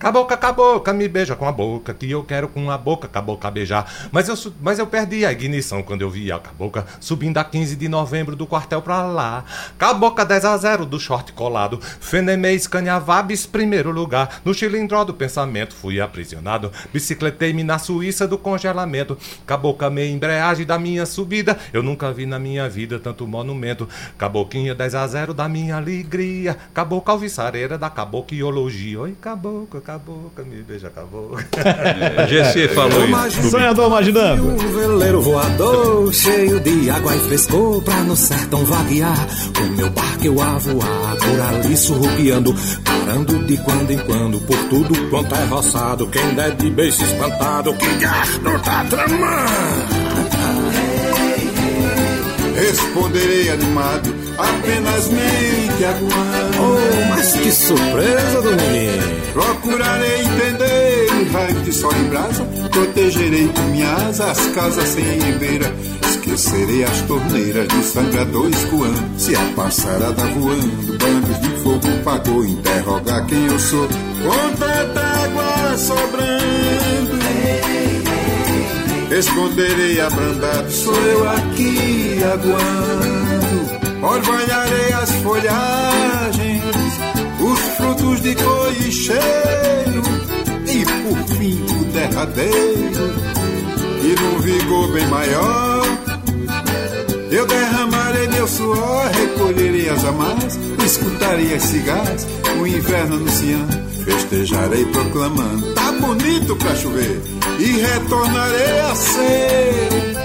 Cabocla, 0.00 0.34
cabocla, 0.34 0.94
me 0.94 1.06
beija 1.06 1.36
com 1.36 1.46
a 1.46 1.52
boca, 1.52 1.92
que 1.92 2.10
eu 2.10 2.24
quero 2.24 2.48
com 2.48 2.70
a 2.70 2.78
boca, 2.78 3.06
cabocla 3.06 3.50
beijar. 3.50 4.08
Mas 4.10 4.30
eu, 4.30 4.52
mas 4.58 4.78
eu 4.78 4.86
perdi 4.86 5.26
a 5.26 5.30
ignição 5.32 5.82
quando 5.82 6.00
eu 6.00 6.08
vi 6.08 6.32
a 6.32 6.38
cabocla 6.38 6.86
subindo 6.98 7.36
a 7.36 7.44
15 7.44 7.76
de 7.76 7.86
novembro 7.86 8.34
do 8.34 8.46
quartel 8.46 8.80
pra 8.80 9.02
lá. 9.02 9.44
Cabocla 9.76 10.24
10 10.24 10.44
a 10.46 10.56
0 10.56 10.86
do 10.86 10.98
short 10.98 11.34
colado. 11.34 11.78
Fenemês, 11.82 12.66
Canhavabes, 12.66 13.44
primeiro 13.44 13.90
lugar. 13.90 14.40
No 14.42 14.54
cilindro 14.54 15.04
do 15.04 15.12
pensamento 15.12 15.74
fui 15.74 16.00
aprisionado. 16.00 16.72
Bicicletei-me 16.94 17.62
na 17.62 17.78
Suíça 17.78 18.26
do 18.26 18.38
congelamento. 18.38 19.18
Cabocla 19.46 19.90
meia 19.90 20.10
embreagem 20.10 20.64
da 20.64 20.78
minha 20.78 21.04
subida. 21.04 21.58
Eu 21.74 21.82
nunca 21.82 22.10
vi 22.10 22.24
na 22.24 22.38
minha 22.38 22.66
vida 22.70 22.98
tanto 22.98 23.26
monumento. 23.26 23.86
Caboquinha 24.16 24.74
10 24.74 24.94
a 24.94 25.06
0 25.06 25.34
da 25.34 25.46
minha 25.46 25.76
alegria. 25.76 26.56
Cabocla 26.72 27.12
alvissareira 27.12 27.76
da 27.76 27.90
cabocliologia. 27.90 29.00
Oi, 29.00 29.14
cabocla, 29.20 29.89
cabocla, 29.90 30.44
me 30.44 30.62
beija, 30.62 30.88
cabocla. 30.90 31.44
A 32.22 32.26
GC 32.26 32.68
falou 32.68 33.04
isso. 33.26 33.50
Sonhador 33.50 33.88
imaginando. 33.88 34.48
Um 34.48 34.56
veleiro 34.56 35.20
voador 35.20 36.12
cheio 36.12 36.60
de 36.60 36.88
água 36.90 37.14
e 37.16 37.18
frescor 37.20 37.82
pra 37.82 37.96
no 38.04 38.14
sertão 38.14 38.64
vaguear. 38.64 39.26
Com 39.56 39.64
meu 39.74 39.90
barco 39.90 40.24
eu 40.24 40.40
a 40.40 40.58
voar 40.58 41.16
por 41.16 41.40
ali 41.40 41.76
surrupiando, 41.76 42.54
parando 42.84 43.44
de 43.44 43.56
quando 43.58 43.90
em 43.90 43.98
quando 43.98 44.40
por 44.46 44.58
tudo 44.68 45.10
quanto 45.10 45.34
é 45.34 45.44
roçado. 45.46 46.06
Quem 46.08 46.34
der 46.34 46.54
de 46.54 46.70
beijo 46.70 47.02
espantado, 47.02 47.74
que 47.74 47.94
gasto 47.96 48.62
tá 48.64 48.84
tramando. 48.88 50.00
Responderei 52.54 53.50
animado, 53.50 54.14
apenas 54.38 55.08
mente 55.08 55.84
aguando. 55.84 56.58
Oh, 56.60 57.08
mas 57.08 57.32
que 57.32 57.50
surpresa, 57.50 58.42
Dominguinho! 58.42 59.19
Procurarei 59.32 60.20
entender 60.22 61.06
o 61.12 61.32
raio 61.32 61.60
de 61.62 61.72
sol 61.72 61.92
em 61.94 62.08
brasa, 62.08 62.44
protegerei 62.70 63.48
com 63.48 63.62
minha 63.70 63.92
asa 63.94 64.30
as 64.30 64.46
casas 64.48 64.88
sem 64.88 65.04
ribeira. 65.04 65.72
Esquecerei 66.08 66.84
as 66.84 67.00
torneiras 67.02 67.68
dos 67.68 67.86
sangradores 67.86 68.64
coando. 68.64 69.18
Se 69.18 69.34
a 69.34 69.52
passarada 69.54 70.24
voando, 70.26 70.98
bandos 70.98 71.40
de 71.40 71.48
fogo 71.62 72.02
pagou, 72.04 72.44
interrogar 72.44 73.26
quem 73.26 73.46
eu 73.46 73.58
sou. 73.58 73.86
Com 73.88 74.56
tanta 74.56 75.00
água 75.00 75.78
sobrando. 75.78 76.40
Esconderei 79.10 80.00
abrandado, 80.00 80.70
sou 80.70 80.94
eu 80.94 81.28
aqui 81.28 82.20
aguando. 82.32 84.00
Orvalharei 84.02 84.92
as 84.92 85.10
folhagens, 85.16 86.89
de 88.00 88.34
cor 88.34 88.72
e 88.72 88.90
cheiro, 88.90 90.02
e 90.66 90.84
por 90.84 91.36
fim 91.36 91.62
o 91.62 91.84
derradeiro, 91.92 93.14
e 94.02 94.20
num 94.20 94.38
vigor 94.40 94.92
bem 94.92 95.06
maior. 95.06 95.86
Eu 97.30 97.46
derramarei 97.46 98.28
meu 98.28 98.48
suor, 98.48 99.08
recolherei 99.12 99.88
as 99.88 100.04
amarras, 100.04 100.58
escutarei 100.84 101.54
as 101.54 101.62
cigarras, 101.62 102.26
o 102.60 102.66
inverno 102.66 103.16
anunciando. 103.16 103.80
Festejarei 104.04 104.84
proclamando, 104.86 105.74
tá 105.74 105.92
bonito 105.92 106.56
pra 106.56 106.74
chover, 106.74 107.22
e 107.58 107.64
retornarei 107.64 108.80
a 108.80 108.94
ser 108.94 110.16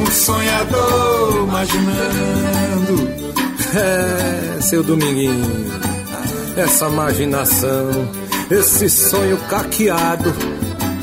um 0.00 0.10
sonhador 0.10 1.48
imaginando. 1.48 3.08
É, 3.74 4.60
seu 4.60 4.82
Dominguinho, 4.82 5.72
essa 6.56 6.88
imaginação, 6.88 7.90
esse 8.50 8.88
sonho 8.88 9.36
caqueado 9.48 10.32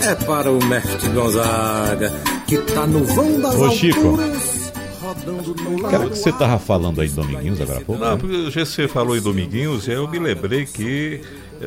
é 0.02 0.16
para 0.16 0.52
o 0.52 0.64
mestre 0.64 1.10
Gonzaga, 1.10 2.12
que 2.48 2.58
tá 2.58 2.86
no 2.88 3.04
vão 3.04 3.40
das 3.42 3.56
Ô, 3.56 3.70
Chico. 3.72 4.00
alturas, 4.00 4.74
rodando 5.02 5.56
no 5.56 5.82
Cara, 5.90 6.10
que 6.10 6.18
você 6.18 6.32
tava 6.32 6.60
falando 6.60 7.02
aí, 7.02 7.10
Dominguinhos, 7.10 7.60
agora 7.62 7.80
há 7.80 7.82
pouco? 7.82 8.04
Não, 8.04 8.18
porque 8.18 8.36
o 8.36 8.52
GC 8.52 8.88
falou 8.88 9.18
em 9.18 9.22
Dominguinhos 9.22 9.88
e 9.88 9.92
aí 9.92 9.98
eu 9.98 10.08
me 10.08 10.20
lembrei 10.20 10.66
que 10.66 11.22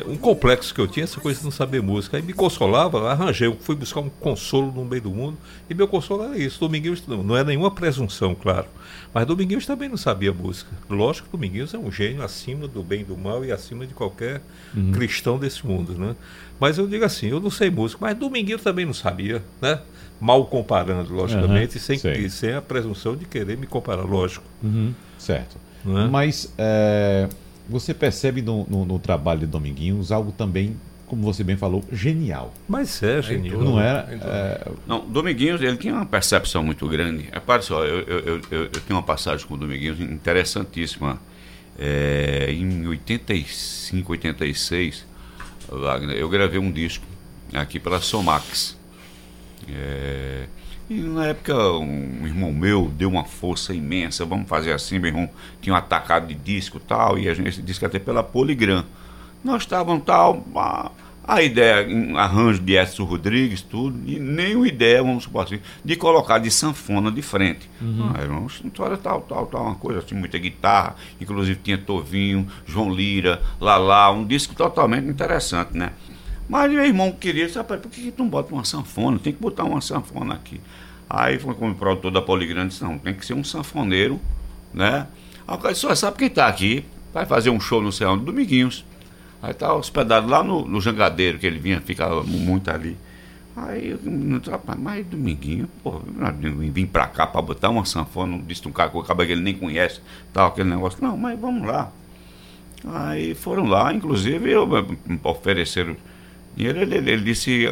um 0.07 0.17
complexo 0.17 0.73
que 0.73 0.81
eu 0.81 0.87
tinha, 0.87 1.03
essa 1.03 1.19
coisa 1.19 1.39
de 1.39 1.45
não 1.45 1.51
saber 1.51 1.81
música. 1.81 2.17
Aí 2.17 2.23
me 2.23 2.33
consolava, 2.33 3.11
arranjei, 3.11 3.47
eu 3.47 3.55
fui 3.59 3.75
buscar 3.75 3.99
um 3.99 4.09
consolo 4.09 4.71
no 4.71 4.83
meio 4.83 5.03
do 5.03 5.11
mundo 5.11 5.37
e 5.69 5.73
meu 5.73 5.87
consolo 5.87 6.23
era 6.23 6.37
isso. 6.37 6.59
Dominguinhos 6.59 7.05
não, 7.07 7.21
não 7.21 7.37
é 7.37 7.43
nenhuma 7.43 7.69
presunção, 7.69 8.33
claro. 8.33 8.65
Mas 9.13 9.27
Dominguinhos 9.27 9.65
também 9.65 9.87
não 9.87 9.97
sabia 9.97 10.33
música. 10.33 10.71
Lógico 10.89 11.27
que 11.27 11.37
Dominguinhos 11.37 11.73
é 11.73 11.77
um 11.77 11.91
gênio 11.91 12.23
acima 12.23 12.67
do 12.67 12.81
bem 12.81 13.01
e 13.01 13.03
do 13.03 13.15
mal 13.15 13.45
e 13.45 13.51
acima 13.51 13.85
de 13.85 13.93
qualquer 13.93 14.41
cristão 14.91 15.37
desse 15.37 15.65
mundo, 15.65 15.93
né? 15.93 16.15
Mas 16.59 16.77
eu 16.77 16.87
digo 16.87 17.05
assim, 17.05 17.27
eu 17.27 17.39
não 17.39 17.51
sei 17.51 17.69
música, 17.69 17.99
mas 18.01 18.17
Dominguinhos 18.17 18.63
também 18.63 18.85
não 18.85 18.93
sabia, 18.93 19.43
né? 19.61 19.79
Mal 20.19 20.45
comparando, 20.45 21.13
logicamente, 21.13 21.77
Aham, 21.77 21.97
sem, 21.97 22.29
sem 22.29 22.53
a 22.53 22.61
presunção 22.61 23.15
de 23.15 23.25
querer 23.25 23.57
me 23.57 23.67
comparar, 23.67 24.03
lógico. 24.03 24.45
Uhum, 24.63 24.93
certo. 25.17 25.57
Não 25.83 25.99
é? 25.99 26.07
Mas 26.07 26.53
é, 26.57 27.27
você 27.69 27.93
percebe 27.93 28.41
no, 28.41 28.65
no- 28.69 28.85
no 28.85 28.99
trabalho 28.99 29.41
de 29.41 29.45
Dominguinhos 29.47 30.11
algo 30.11 30.31
também, 30.31 30.75
como 31.07 31.21
você 31.23 31.43
bem 31.43 31.55
falou, 31.57 31.83
genial. 31.91 32.53
Mas 32.67 33.01
é 33.03 33.21
genial. 33.21 33.59
Não 33.59 33.79
era? 33.79 34.09
Então, 34.13 34.29
é, 34.29 34.61
Não, 34.87 35.05
Dominguinhos, 35.07 35.61
ele 35.61 35.77
tinha 35.77 35.93
uma 35.93 36.05
percepção 36.05 36.63
muito 36.63 36.87
grande. 36.87 37.27
Repare 37.31 37.61
só, 37.63 37.83
eu, 37.85 37.99
eu, 38.01 38.19
eu, 38.19 38.41
eu- 38.51 38.63
eu 38.63 38.69
tenho 38.69 38.97
uma 38.97 39.03
passagem 39.03 39.45
com 39.47 39.53
o 39.53 39.57
Dominguinhos 39.57 39.99
interessantíssima. 39.99 41.19
É, 41.77 42.51
em 42.51 42.85
85, 42.87 44.11
86, 44.11 45.05
Wagner, 45.69 46.15
eu 46.15 46.29
gravei 46.29 46.59
um 46.59 46.71
disco 46.71 47.03
aqui 47.53 47.79
pela 47.79 47.99
Somax. 47.99 48.77
É, 49.67 50.45
e 50.89 50.95
na 50.95 51.27
época 51.27 51.55
um 51.55 52.25
irmão 52.25 52.51
meu 52.51 52.91
deu 52.95 53.09
uma 53.09 53.23
força 53.23 53.73
imensa, 53.73 54.25
vamos 54.25 54.47
fazer 54.47 54.73
assim, 54.73 54.99
meu 54.99 55.09
irmão 55.09 55.29
tinha 55.61 55.73
um 55.73 55.77
atacado 55.77 56.27
de 56.27 56.35
disco 56.35 56.77
e 56.77 56.87
tal, 56.87 57.17
e 57.17 57.29
a 57.29 57.33
gente 57.33 57.49
esse 57.49 57.61
disco 57.61 57.85
até 57.85 57.99
pela 57.99 58.23
Poligram. 58.23 58.83
Nós 59.43 59.63
estávamos 59.63 60.03
tal, 60.05 60.45
a, 60.55 60.91
a 61.25 61.41
ideia, 61.41 61.87
um 61.87 62.17
arranjo 62.17 62.61
de 62.61 62.77
Edson 62.77 63.03
Rodrigues, 63.03 63.61
tudo, 63.61 63.97
e 64.05 64.19
nenhuma 64.19 64.67
ideia, 64.67 65.01
vamos 65.01 65.23
supor 65.23 65.45
assim, 65.45 65.59
de 65.83 65.95
colocar 65.95 66.37
de 66.39 66.51
sanfona 66.51 67.11
de 67.11 67.21
frente. 67.21 67.69
Ah, 68.13 68.21
era 68.21 68.31
uma 68.31 68.47
história 68.47 68.97
tal, 68.97 69.21
tal, 69.21 69.45
tal, 69.47 69.63
uma 69.63 69.75
coisa 69.75 69.99
assim, 69.99 70.15
muita 70.15 70.37
guitarra, 70.37 70.95
inclusive 71.19 71.59
tinha 71.63 71.77
Tovinho, 71.77 72.47
João 72.65 72.93
Lira, 72.93 73.41
Lalá, 73.59 74.11
um 74.11 74.25
disco 74.25 74.53
totalmente 74.53 75.07
interessante, 75.07 75.77
né? 75.77 75.91
Mas 76.47 76.71
meu 76.71 76.83
irmão 76.85 77.11
queria, 77.11 77.49
rapaz, 77.53 77.81
por 77.81 77.89
que, 77.89 78.01
que 78.03 78.11
tu 78.11 78.23
não 78.23 78.29
bota 78.29 78.53
uma 78.53 78.65
sanfona? 78.65 79.17
Tem 79.19 79.33
que 79.33 79.41
botar 79.41 79.63
uma 79.63 79.81
sanfona 79.81 80.33
aqui. 80.35 80.59
Aí 81.09 81.39
foi 81.39 81.53
como 81.55 81.71
o 81.71 81.75
produtor 81.75 82.11
da 82.11 82.21
Poligrande 82.21 82.69
disse, 82.69 82.83
não, 82.83 82.97
tem 82.97 83.13
que 83.13 83.25
ser 83.25 83.33
um 83.33 83.43
sanfoneiro, 83.43 84.19
né? 84.73 85.07
Aí 85.47 85.55
o 85.55 85.59
cara 85.59 85.73
disse, 85.73 85.85
"Olha, 85.85 85.95
sabe 85.95 86.17
quem 86.17 86.27
está 86.27 86.47
aqui? 86.47 86.85
Vai 87.13 87.25
fazer 87.25 87.49
um 87.49 87.59
show 87.59 87.81
no 87.81 87.91
céu, 87.91 88.17
Dominguinhos. 88.17 88.83
Aí 89.41 89.53
tá 89.53 89.73
hospedado 89.73 90.27
lá 90.27 90.41
no, 90.43 90.65
no 90.65 90.79
Jangadeiro, 90.81 91.37
que 91.37 91.45
ele 91.45 91.59
vinha, 91.59 91.79
ficava 91.81 92.23
mu- 92.23 92.39
muito 92.39 92.69
ali. 92.71 92.97
Aí 93.55 93.89
eu 93.91 93.99
rapaz, 94.51 94.79
mas 94.79 95.05
Dominguinho, 95.05 95.69
pô, 95.83 96.01
vim 96.71 96.85
pra 96.87 97.05
cá 97.07 97.27
pra 97.27 97.41
botar 97.41 97.69
uma 97.69 97.85
sanfona, 97.85 98.41
disse 98.47 98.67
um 98.67 98.71
cara 98.71 98.89
que 98.89 98.97
acaba 98.97 99.25
que 99.25 99.31
ele 99.33 99.41
nem 99.41 99.53
conhece, 99.53 100.01
tal, 100.33 100.47
aquele 100.47 100.69
negócio. 100.69 100.97
Não, 101.01 101.15
mas 101.15 101.39
vamos 101.39 101.67
lá. 101.67 101.91
Aí 102.85 103.33
foram 103.35 103.65
lá, 103.65 103.93
inclusive 103.93 104.49
eu, 104.49 104.67
eh, 104.77 104.85
ofereceram 105.23 105.95
dinheiro. 106.55 106.79
Ele, 106.79 106.95
ele, 106.95 107.11
ele 107.11 107.23
disse, 107.23 107.65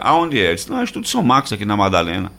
aonde 0.00 0.38
é? 0.38 0.46
Ele 0.46 0.54
disse, 0.54 0.70
não, 0.70 0.78
eu 0.78 0.84
estudo 0.84 1.06
São 1.06 1.22
Marcos 1.22 1.52
aqui 1.52 1.64
na 1.64 1.76
Madalena. 1.76 2.30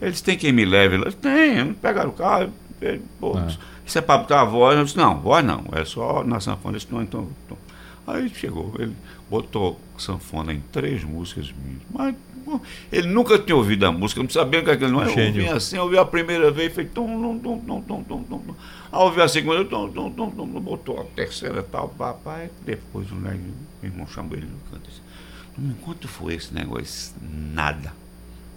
Eles 0.00 0.20
têm 0.20 0.36
quem 0.36 0.52
me 0.52 0.64
leve 0.64 0.96
lá? 0.96 1.10
Tem, 1.10 1.72
pegaram 1.74 2.10
o 2.10 2.12
carro. 2.12 2.52
ele, 2.80 3.02
Pô, 3.18 3.38
Isso 3.86 3.98
é 3.98 4.00
para 4.00 4.18
botar 4.18 4.42
a 4.42 4.44
voz? 4.44 4.76
Eu 4.76 4.84
disse, 4.84 4.96
não, 4.96 5.20
voz 5.20 5.44
não, 5.44 5.64
é 5.72 5.84
só 5.84 6.22
na 6.24 6.40
sanfona. 6.40 6.76
Eu 6.76 6.80
disse, 6.80 6.92
não, 6.92 7.02
então, 7.02 7.28
então. 7.44 7.58
Aí 8.06 8.28
chegou, 8.28 8.74
ele 8.78 8.94
botou 9.30 9.80
sanfona 9.96 10.52
em 10.52 10.60
três 10.72 11.02
músicas 11.04 11.52
minhas. 11.52 11.80
Mas 11.90 12.14
pô, 12.44 12.60
ele 12.92 13.08
nunca 13.08 13.38
tinha 13.38 13.56
ouvido 13.56 13.86
a 13.86 13.92
música, 13.92 14.22
não 14.22 14.28
sabia 14.28 14.60
o 14.60 14.64
que 14.64 14.70
aquele 14.70 14.92
não 14.92 15.02
é. 15.02 15.06
Eu 15.06 15.26
ouvi 15.26 15.48
assim, 15.48 15.78
ouvi 15.78 15.96
a 15.96 16.04
primeira 16.04 16.50
vez, 16.50 16.72
fez 16.74 16.90
tom, 16.92 17.06
tom, 17.06 17.38
tom, 17.38 17.58
tom, 17.60 17.82
tom, 17.82 18.02
tom, 18.02 18.22
tom, 18.24 18.38
tom. 18.40 18.54
Aí 18.92 19.00
ouvi 19.00 19.22
a 19.22 19.28
segunda, 19.28 19.64
tom, 19.64 19.88
tom, 19.88 20.10
tom, 20.10 20.30
tom, 20.30 20.46
botou 20.46 21.00
a 21.00 21.04
terceira 21.04 21.62
tal, 21.62 21.88
papai. 21.88 22.50
Depois 22.64 23.10
o 23.10 23.14
né, 23.14 23.38
meu 23.82 23.90
irmão 23.90 24.06
chamou 24.06 24.36
ele 24.36 24.46
no 24.46 24.58
canto 24.70 24.86
e 24.86 24.90
disse, 24.90 25.00
"Hum, 25.58 25.72
quanto 25.82 26.06
foi 26.08 26.34
esse 26.34 26.52
negócio? 26.54 27.12
Nada. 27.52 27.92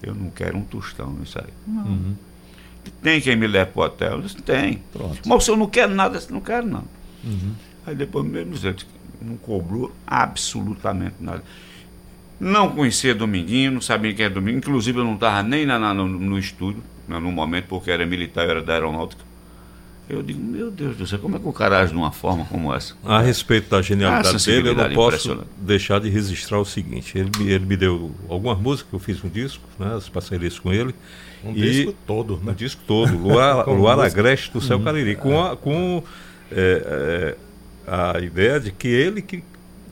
Eu 0.02 0.14
não 0.16 0.30
quero 0.30 0.58
um 0.58 0.64
tostão 0.64 1.12
nisso 1.14 1.40
aí. 1.40 1.52
Não. 1.66 2.16
Tem 3.02 3.20
quem 3.20 3.36
me 3.36 3.48
leve 3.48 3.72
pro 3.72 3.82
hotel? 3.84 4.14
Eu 4.14 4.22
disse, 4.22 4.36
tem. 4.42 4.82
Pronto. 4.94 5.20
Mas 5.26 5.38
o 5.38 5.42
senhor 5.46 5.58
não 5.58 5.68
quer 5.68 5.88
nada? 5.90 6.16
Eu 6.16 6.20
disse, 6.20 6.32
não 6.32 6.40
quero 6.42 6.66
não. 6.68 6.84
Aí 7.86 7.96
depois 7.96 8.26
mesmo 8.26 8.54
ele 8.64 8.76
não 9.22 9.36
cobrou 9.38 9.94
absolutamente 10.06 11.16
nada. 11.20 11.44
Não 12.40 12.70
conhecia 12.70 13.16
Dominguinho, 13.16 13.72
não 13.72 13.82
sabia 13.82 14.14
quem 14.14 14.26
era 14.26 14.34
Dominguinho. 14.34 14.60
Inclusive 14.60 15.00
eu 15.00 15.04
não 15.04 15.16
estava 15.16 15.42
nem 15.42 15.66
na- 15.66 15.80
na- 15.80 15.94
no, 15.94 16.08
no 16.08 16.38
estúdio, 16.38 16.84
né, 17.08 17.18
no 17.20 17.32
momento, 17.32 17.66
porque 17.68 17.90
era 17.90 18.06
militar, 18.06 18.46
eu 18.46 18.52
era 18.52 18.62
da 18.62 18.74
aeronáutica. 18.74 19.24
Eu 20.10 20.24
digo, 20.24 20.39
meu 20.41 20.72
Deus 20.72 20.96
do 20.96 21.06
céu, 21.06 21.19
como 21.19 21.36
é 21.36 21.40
que 21.40 21.48
o 21.48 21.52
cara 21.52 21.79
age 21.82 21.92
de 21.92 21.98
uma 21.98 22.13
forma 22.13 22.46
como 22.46 22.73
essa? 22.73 22.96
A 23.04 23.19
respeito 23.19 23.69
da 23.69 23.79
Ah, 23.79 23.82
genialidade 23.82 24.46
dele, 24.46 24.69
eu 24.69 24.75
não 24.75 24.90
posso 24.94 25.44
deixar 25.58 26.00
de 26.00 26.10
registrar 26.10 26.60
o 26.60 26.65
seguinte: 26.65 27.17
ele, 27.17 27.29
me- 27.38 27.52
ele 27.52 27.65
me 27.65 27.75
deu 27.75 28.12
algumas 28.29 28.58
músicas, 28.58 28.94
eu 28.94 29.00
fiz 29.00 29.21
um 29.21 29.27
disco, 29.27 29.63
né, 29.77 29.96
as 29.96 30.08
parcerias 30.08 30.58
com 30.58 30.71
ele. 30.71 30.96
Um 31.44 31.52
e- 31.52 31.56
disco 31.56 31.94
todo, 32.08 32.38
né? 32.42 32.52
Um 32.54 32.56
disco 32.56 32.82
todo, 32.88 33.17
Luar, 33.17 33.67
Luar. 33.67 34.00
Agreste 34.00 34.52
do 34.54 34.62
Céu 34.62 34.77
Uhum. 34.77 34.84
Cariri, 34.86 35.15
com, 35.17 35.44
a, 35.44 35.58
com 35.58 36.02
é, 36.52 37.36
é, 37.86 38.13
a 38.15 38.19
ideia 38.21 38.60
de 38.62 38.71
que 38.71 38.88
ele 38.88 39.21
que 39.21 39.44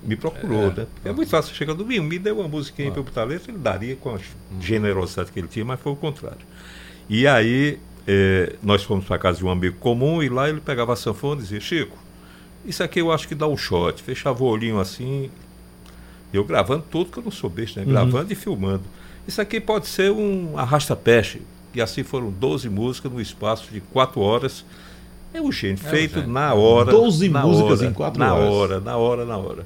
me 0.01 0.15
procurou, 0.15 0.67
né? 0.71 0.85
Porque 0.93 1.09
é 1.09 1.11
muito 1.11 1.29
fácil 1.29 1.53
chegar 1.53 1.73
do 1.73 1.79
domingo, 1.83 2.05
me 2.05 2.17
deu 2.17 2.39
uma 2.39 2.47
musiquinha 2.47 2.89
para 2.89 2.99
eu 3.01 3.03
botar 3.03 3.23
letra, 3.25 3.51
ele 3.51 3.59
daria 3.59 3.95
com 3.97 4.15
a 4.15 4.19
generosidade 4.61 5.31
que 5.31 5.39
ele 5.39 5.47
tinha, 5.49 5.65
mas 5.65 5.79
foi 5.79 5.91
o 5.91 5.95
contrário. 5.95 6.45
E 7.09 7.27
aí 7.27 7.79
eh, 8.07 8.55
nós 8.61 8.83
fomos 8.83 9.05
para 9.05 9.17
casa 9.17 9.39
de 9.39 9.45
um 9.45 9.49
amigo 9.49 9.77
comum 9.79 10.21
e 10.21 10.29
lá 10.29 10.49
ele 10.49 10.61
pegava 10.61 10.93
a 10.93 10.95
sanfona 10.95 11.41
e 11.41 11.43
dizia, 11.43 11.59
Chico, 11.59 11.97
isso 12.65 12.83
aqui 12.83 12.99
eu 13.01 13.11
acho 13.11 13.27
que 13.27 13.35
dá 13.35 13.47
um 13.47 13.57
shot. 13.57 14.01
Fechava 14.01 14.43
o 14.43 14.47
olhinho 14.47 14.79
assim, 14.79 15.29
eu 16.33 16.43
gravando 16.43 16.83
tudo, 16.89 17.11
que 17.11 17.17
eu 17.19 17.23
não 17.23 17.31
sou 17.31 17.49
besta, 17.49 17.79
né? 17.79 17.85
Uhum. 17.85 17.91
Gravando 17.91 18.31
e 18.31 18.35
filmando. 18.35 18.83
Isso 19.27 19.41
aqui 19.41 19.59
pode 19.59 19.87
ser 19.87 20.11
um 20.11 20.57
arrasta-peste. 20.57 21.41
E 21.73 21.81
assim 21.81 22.03
foram 22.03 22.29
12 22.31 22.69
músicas 22.69 23.11
no 23.11 23.19
espaço 23.19 23.71
de 23.71 23.81
4 23.81 24.19
horas. 24.21 24.63
É 25.33 25.41
o 25.41 25.51
gênio, 25.51 25.79
É 25.85 25.89
feito 25.89 26.25
na 26.25 26.53
hora. 26.53 26.91
12 26.91 27.27
na 27.27 27.41
músicas 27.41 27.79
hora, 27.79 27.89
em 27.89 27.93
quatro 27.93 28.19
na 28.19 28.33
horas. 28.33 28.49
hora, 28.53 28.79
na 28.79 28.97
hora, 28.97 29.25
na 29.25 29.37
hora. 29.37 29.65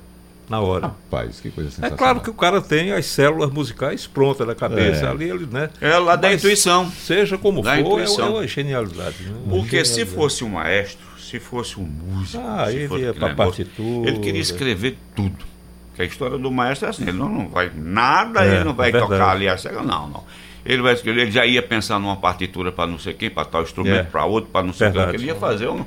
Na 0.49 0.59
hora. 0.59 0.87
Rapaz, 0.87 1.39
que 1.39 1.51
coisa 1.51 1.69
É 1.69 1.71
sensacional. 1.71 1.97
claro 1.97 2.21
que 2.21 2.29
o 2.29 2.33
cara 2.33 2.59
tem 2.61 2.91
as 2.91 3.05
células 3.05 3.51
musicais 3.51 4.07
prontas 4.07 4.47
na 4.47 4.55
cabeça. 4.55 5.05
É. 5.05 5.09
Ali 5.09 5.29
ele, 5.29 5.45
né? 5.45 5.69
É 5.79 5.95
lá 5.97 6.15
da 6.15 6.29
Mas 6.29 6.39
intuição. 6.43 6.89
Seja 6.91 7.37
como 7.37 7.61
Da 7.61 7.71
for, 7.71 7.77
é, 7.77 7.81
intuição. 8.03 8.25
é 8.27 8.29
uma 8.31 8.47
genialidade. 8.47 9.23
Né? 9.23 9.31
Uma 9.45 9.57
Porque 9.57 9.85
se 9.85 9.91
genialidade. 9.91 10.15
fosse 10.17 10.43
um 10.43 10.49
maestro, 10.49 11.05
se 11.19 11.39
fosse 11.39 11.79
um 11.79 11.83
músico, 11.83 12.43
Ah, 12.45 12.65
se 12.67 12.75
ele 12.77 12.87
fosse 12.87 13.03
ia 13.03 13.13
pra 13.13 13.35
partitura. 13.35 14.09
ele 14.09 14.19
queria 14.19 14.41
escrever 14.41 14.97
tudo. 15.15 15.45
Porque 15.89 16.01
a 16.01 16.05
história 16.05 16.37
do 16.37 16.49
maestro 16.51 16.87
é 16.87 16.89
assim, 16.89 17.03
ele 17.03 17.11
não, 17.17 17.29
não 17.29 17.47
vai 17.47 17.69
nada, 17.75 18.43
É, 18.43 18.55
ele 18.55 18.63
não 18.63 18.73
vai 18.73 18.89
é 18.89 18.91
verdade. 18.91 19.11
tocar 19.13 19.29
ali 19.31 19.47
a 19.47 19.55
cega, 19.57 19.83
não, 19.83 20.07
não. 20.07 20.23
Ele 20.65 20.81
vai 20.81 20.93
escrever, 20.93 21.21
ele 21.21 21.31
já 21.31 21.45
ia 21.45 21.61
pensar 21.61 21.99
numa 21.99 22.17
partitura 22.17 22.71
para 22.71 22.87
não 22.89 22.97
sei 22.99 23.13
quem, 23.13 23.29
para 23.29 23.45
tal 23.45 23.61
instrumento, 23.61 23.95
É. 23.99 24.03
para 24.03 24.25
outro, 24.25 24.49
para 24.49 24.65
não 24.65 24.73
sei 24.73 24.87
o 24.87 24.91
que, 24.91 24.99
ele 25.15 25.25
ia 25.27 25.35
fazer 25.35 25.67
um. 25.69 25.85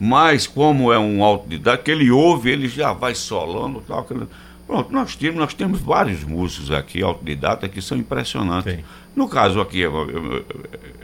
Mas 0.00 0.46
como 0.46 0.92
é 0.92 0.98
um 0.98 1.22
autodidata, 1.22 1.82
que 1.82 1.90
ele 1.90 2.10
ouve, 2.10 2.50
ele 2.50 2.68
já 2.68 2.92
vai 2.92 3.14
solando 3.14 3.82
tal. 3.86 4.00
aquele- 4.00 4.26
Pronto, 4.66 4.90
nós 4.92 5.14
temos, 5.14 5.36
nós 5.38 5.52
temos 5.54 5.78
vários 5.80 6.24
músicos 6.24 6.70
aqui, 6.70 7.02
autodidata, 7.02 7.68
que 7.68 7.82
são 7.82 7.96
impressionantes. 7.98 8.78
No 9.14 9.28
caso 9.28 9.60
aqui, 9.60 9.80
eu- 9.80 10.44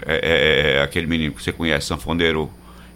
é, 0.07 0.15
é- 0.15 0.77
é 0.79 0.83
aquele 0.83 1.07
menino 1.07 1.33
que 1.35 1.43
você 1.43 1.53
conhece, 1.53 1.87
sanfoneiro. 1.87 2.51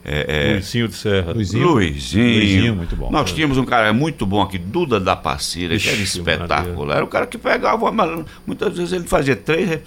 É, 0.06 0.48
é, 0.48 0.52
Luizinho 0.54 0.88
de 0.88 0.94
Serra. 0.96 1.32
Luizinho. 1.32 1.66
Luizinho. 1.68 2.24
Luizinho, 2.38 2.76
muito 2.76 2.94
bom. 2.96 3.10
Nós 3.10 3.32
tínhamos 3.32 3.56
um 3.56 3.64
cara 3.64 3.90
muito 3.92 4.26
bom 4.26 4.42
aqui, 4.42 4.58
Duda 4.58 4.98
da 5.00 5.14
Passira, 5.16 5.78
que 5.78 5.88
era 5.88 5.96
espetacular. 5.98 6.96
Era 6.96 7.04
o 7.04 7.08
cara 7.08 7.26
que 7.26 7.38
pegava, 7.38 7.90
mas 7.92 8.24
muitas 8.46 8.76
vezes 8.76 8.92
ele 8.92 9.04
fazia 9.04 9.34
três, 9.36 9.80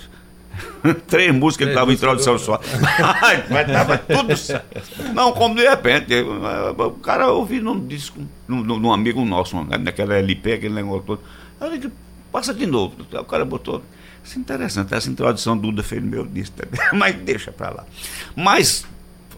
três 1.07 1.33
músicas, 1.33 1.67
ele 1.67 1.75
dava 1.75 1.91
introdução 1.93 2.37
só. 2.37 2.59
mas 3.49 3.67
tava 3.67 3.97
tudo. 3.97 5.13
Não, 5.13 5.31
como 5.33 5.55
de 5.55 5.67
repente, 5.67 6.13
o 6.21 6.91
cara 6.99 7.31
ouviu 7.31 7.61
num 7.61 7.85
disco, 7.87 8.19
num, 8.47 8.63
num- 8.63 8.93
amigo 8.93 9.23
nosso, 9.25 9.55
naquela 9.63 10.15
LP, 10.15 10.53
aquele 10.53 10.73
negócio 10.73 11.03
todo. 11.03 11.21
Eu 11.59 11.77
digo, 11.77 11.93
passa 12.31 12.53
de 12.53 12.65
novo. 12.65 12.95
O 13.11 13.23
cara 13.23 13.43
botou. 13.45 13.83
Isso 14.23 14.37
é 14.37 14.41
interessante, 14.41 14.93
essa 14.93 15.09
introdução 15.09 15.57
Duda 15.57 15.81
fez 15.81 16.01
no 16.03 16.09
meu 16.09 16.25
disco 16.25 16.55
também, 16.57 16.79
mas 16.99 17.15
deixa 17.15 17.51
pra 17.51 17.69
lá. 17.69 17.85
Mas 18.35 18.85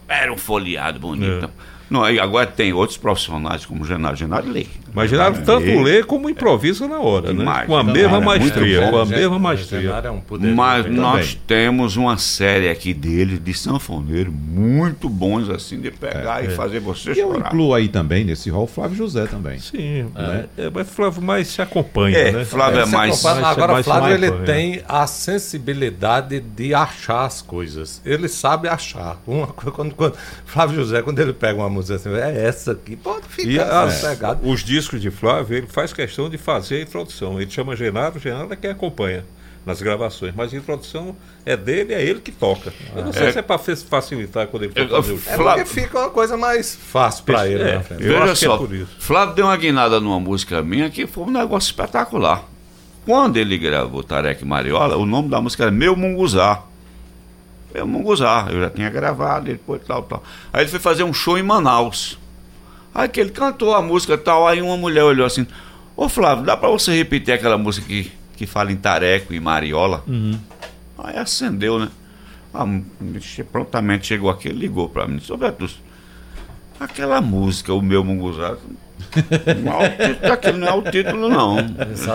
era 0.08 0.32
um 0.32 0.36
folheado 0.36 0.98
bonito. 0.98 1.44
É. 1.46 1.79
Não, 1.90 2.04
agora 2.04 2.46
tem 2.46 2.72
outros 2.72 2.96
profissionais 2.96 3.66
como 3.66 3.82
o 3.82 3.86
Genaro. 3.86 4.14
Genaro 4.16 4.48
lê. 4.48 4.64
Mas 4.94 5.10
Geraldo 5.10 5.42
tanto 5.44 5.66
Lê. 5.66 5.82
lê 5.82 6.02
como 6.04 6.28
improvisa 6.30 6.86
na 6.88 6.98
hora, 7.00 7.32
né? 7.32 7.38
Demais. 7.40 7.66
Com 7.66 7.76
a 7.76 7.82
mesma 7.84 8.20
muito 8.20 8.24
maestria, 8.26 8.80
bom. 8.82 8.90
com 8.90 8.98
a 8.98 9.04
mesma 9.06 9.38
maestria. 9.38 9.80
Genaro 9.82 10.06
é 10.06 10.10
um 10.10 10.20
poder 10.20 10.54
Mas 10.54 10.84
também. 10.84 11.00
nós 11.00 11.34
temos 11.46 11.96
uma 11.96 12.16
série 12.16 12.68
aqui 12.68 12.94
dele 12.94 13.38
de 13.38 13.52
sanfoneiro 13.54 14.30
muito 14.32 15.08
bons 15.08 15.48
assim 15.50 15.80
de 15.80 15.90
pegar 15.90 16.42
É, 16.42 16.44
e 16.44 16.48
é. 16.48 16.50
fazer 16.50 16.80
você 16.80 17.12
E 17.12 17.18
eu 17.20 17.36
incluo 17.36 17.74
aí 17.74 17.88
também, 17.88 18.24
nesse 18.24 18.50
rol, 18.50 18.66
Flávio 18.66 18.96
José 18.96 19.26
também. 19.26 19.58
Sim, 19.58 20.06
né? 20.14 20.46
é, 20.56 20.70
mas 20.72 20.88
Flávio 20.88 21.22
mais 21.22 21.48
se 21.48 21.60
acompanha, 21.62 22.16
É, 22.16 22.32
né? 22.32 22.44
Flávio 22.44 22.80
é 22.80 22.86
Se 22.86 22.92
mais- 22.92 23.24
acompanha- 23.24 23.46
Agora, 23.50 23.72
mais 23.74 23.84
Flávio, 23.86 24.02
mais 24.10 24.22
ele 24.22 24.30
tem 24.44 24.82
a 24.88 25.06
sensibilidade 25.06 26.40
de 26.40 26.72
achar 26.74 27.24
as 27.24 27.42
coisas. 27.42 28.00
Ele 28.04 28.28
sabe 28.28 28.68
achar. 28.68 29.16
Uma, 29.26 29.46
quando, 29.48 29.94
quando, 29.94 30.14
Flávio 30.44 30.76
José, 30.76 31.02
quando 31.02 31.18
ele 31.18 31.32
pega 31.32 31.58
uma 31.58 31.68
música 31.68 31.79
assim, 31.88 32.12
é 32.12 32.46
essa 32.46 32.72
aqui, 32.72 32.96
pode 32.96 33.26
E 33.38 33.52
ficar 33.52 33.84
as- 33.84 33.94
sossegado. 33.94 34.48
os 34.50 34.64
discos 34.64 35.00
de 35.00 35.10
Flávio, 35.10 35.56
ele 35.58 35.66
faz 35.68 35.92
questão 35.92 36.28
de 36.28 36.36
fazer 36.36 36.76
a 36.78 36.80
introdução. 36.82 37.40
Ele 37.40 37.48
chama 37.50 37.76
Genaro, 37.76 38.18
Genaro 38.18 38.52
é 38.52 38.56
quem 38.56 38.70
acompanha 38.70 39.24
nas 39.64 39.80
gravações, 39.80 40.32
mas 40.34 40.52
a 40.52 40.56
introdução 40.56 41.14
é 41.46 41.54
dele, 41.56 41.92
é 41.94 42.02
ele 42.02 42.18
que 42.20 42.32
toca. 42.32 42.72
Eu 42.96 43.04
não 43.04 43.12
sei 43.12 43.28
É. 43.28 43.32
se 43.32 43.38
é 43.38 43.42
para 43.42 43.58
facilitar 43.58 44.46
quando 44.48 44.64
ele 44.64 44.72
Eu- 44.74 44.88
show. 45.02 45.14
É 45.26 45.36
Flávio- 45.36 45.64
porque 45.64 45.80
fica 45.80 45.98
uma 45.98 46.10
coisa 46.10 46.36
mais 46.36 46.74
fácil 46.74 47.24
pra 47.24 47.46
ele. 47.46 47.62
É, 47.62 47.76
né, 47.76 47.84
Veja 47.90 48.18
acho 48.24 48.38
que 48.40 48.44
é 48.46 48.48
só, 48.48 48.56
por 48.58 48.74
isso. 48.74 48.88
Flávio 48.98 49.34
deu 49.34 49.44
uma 49.46 49.56
guinada 49.56 50.00
numa 50.00 50.18
música 50.18 50.62
minha 50.62 50.88
que 50.90 51.06
foi 51.06 51.24
um 51.24 51.30
negócio 51.30 51.68
espetacular. 51.68 52.42
Quando 53.04 53.36
ele 53.38 53.56
gravou 53.58 54.02
Tarek 54.02 54.44
Mariola, 54.44 54.96
o 54.96 55.04
nome 55.06 55.28
da 55.28 55.40
música 55.40 55.64
era 55.64 55.70
Meu 55.72 55.94
Munguzá. 55.96 56.62
Meu 57.72 57.86
Munguzá, 57.86 58.48
eu 58.50 58.60
já 58.60 58.70
tinha 58.70 58.90
gravado, 58.90 59.46
ele 59.46 59.58
depois 59.58 59.82
tal, 59.86 60.02
tal. 60.02 60.22
Aí 60.52 60.62
ele 60.62 60.70
foi 60.70 60.80
fazer 60.80 61.04
um 61.04 61.12
show 61.12 61.38
em 61.38 61.42
Manaus. 61.42 62.18
Aí 62.94 63.08
que 63.08 63.20
ele 63.20 63.30
cantou 63.30 63.74
a 63.74 63.80
música 63.80 64.14
e 64.14 64.18
tal, 64.18 64.46
aí 64.48 64.60
uma 64.60 64.76
mulher 64.76 65.04
olhou 65.04 65.24
assim, 65.24 65.46
ô 65.96 66.08
Flávio, 66.08 66.44
dá 66.44 66.56
pra 66.56 66.68
você 66.68 66.92
repetir 66.96 67.32
aquela 67.32 67.56
música 67.56 67.86
que, 67.86 68.10
que 68.36 68.46
fala 68.46 68.72
em 68.72 68.76
Tareco 68.76 69.32
e 69.32 69.38
Mariola? 69.38 70.02
Aí 70.98 71.16
acendeu, 71.16 71.78
né? 71.78 71.88
Ah, 72.52 72.66
prontamente 73.52 74.08
chegou 74.08 74.28
aqui, 74.28 74.48
ligou 74.48 74.88
pra 74.88 75.06
mim, 75.06 75.18
disse, 75.18 75.32
ô 75.32 75.36
Betus, 75.36 75.78
aquela 76.80 77.20
música, 77.20 77.72
o 77.72 77.80
meu 77.80 78.02
Munguzá, 78.02 78.56
não 79.62 79.80
é 79.82 80.30
aquilo 80.32 80.58
não 80.58 80.66
é 80.68 80.72
o 80.74 80.82
título, 80.82 81.28
não. 81.28 81.56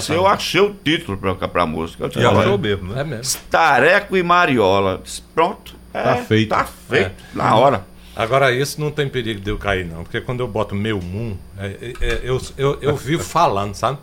Se 0.01 0.13
eu 0.13 0.25
achei 0.27 0.61
o 0.61 0.73
título 0.83 1.17
pra, 1.17 1.35
pra 1.47 1.65
música. 1.65 2.03
Eu 2.03 2.07
disse, 2.09 2.21
E 2.21 2.25
"Olha, 2.25 2.39
achou 2.39 2.57
mesmo, 2.57 2.93
né? 2.93 3.01
É 3.01 3.03
mesmo. 3.03 3.41
Tareco 3.49 4.15
e 4.17 4.23
Mariola. 4.23 5.01
Pronto. 5.33 5.75
é, 5.93 6.01
Tá 6.03 6.15
feito. 6.17 6.49
Tá 6.49 6.65
feito, 6.65 7.11
na 7.33 7.55
hora. 7.55 7.83
Agora, 8.15 8.49
isso 8.53 8.79
não 8.79 8.91
tem 8.91 9.09
perigo 9.09 9.41
de 9.41 9.49
eu 9.49 9.57
cair, 9.57 9.85
não. 9.85 10.03
Porque 10.03 10.21
quando 10.21 10.39
eu 10.39 10.47
boto 10.47 10.73
meu 10.73 11.01
moon, 11.01 11.35
é, 11.57 11.65
é, 11.67 11.93
é, 11.99 12.19
eu, 12.23 12.41
eu, 12.57 12.77
eu 12.81 12.95
vivo 12.95 13.21
falando, 13.25 13.73
sabe? 13.75 13.97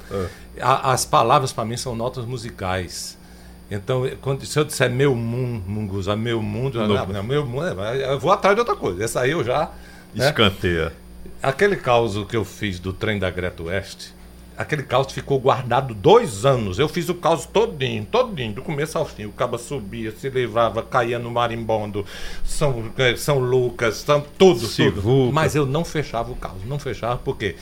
A- 0.60 0.92
as 0.92 1.04
palavras 1.06 1.50
para 1.52 1.64
mim 1.64 1.78
são 1.78 1.94
notas 1.96 2.26
musicais. 2.26 3.16
Então, 3.70 4.06
quando, 4.20 4.44
se 4.44 4.58
eu 4.58 4.64
disser 4.64 4.90
meu 4.90 5.14
mundo, 5.14 5.64
munguza, 5.66 6.14
meu 6.14 6.42
mundo, 6.42 6.78
eu, 6.78 6.86
Não. 6.86 7.06
não, 7.06 7.22
meu 7.22 7.46
mundo, 7.46 7.64
é, 7.82 8.12
eu 8.12 8.20
vou 8.20 8.30
atrás 8.30 8.54
de 8.54 8.60
outra 8.60 8.76
coisa. 8.76 9.02
Essa 9.02 9.20
aí 9.22 9.30
eu 9.30 9.42
já. 9.42 9.70
né? 10.14 10.28
Aquele 11.42 11.74
caos 11.74 12.14
que 12.28 12.36
eu 12.36 12.44
fiz 12.44 12.78
do 12.78 12.92
trem 12.92 13.18
da 13.18 13.28
Greta 13.28 13.64
Oeste, 13.64 14.14
aquele 14.56 14.84
caos 14.84 15.12
ficou 15.12 15.40
guardado 15.40 15.92
dois 15.92 16.46
anos. 16.46 16.78
Eu 16.78 16.88
fiz 16.88 17.08
o 17.08 17.16
caos 17.16 17.46
todinho, 17.46 18.04
todinho, 18.04 18.52
do 18.52 18.62
começo 18.62 18.96
ao 18.96 19.04
fim. 19.04 19.24
O 19.24 19.32
caba 19.32 19.58
subia, 19.58 20.12
se 20.12 20.28
livrava, 20.28 20.84
caía 20.84 21.18
no 21.18 21.32
marimbondo, 21.32 22.06
São, 22.44 22.92
eh, 22.96 23.16
São 23.16 23.40
Lucas, 23.40 23.96
São, 23.96 24.20
tudo, 24.20 24.60
tudo. 24.60 24.68
Sivuca. 24.68 25.32
Mas 25.32 25.56
eu 25.56 25.66
não 25.66 25.84
fechava 25.84 26.30
o 26.30 26.36
caos, 26.36 26.64
não 26.64 26.78
fechava, 26.78 27.16
porque 27.16 27.56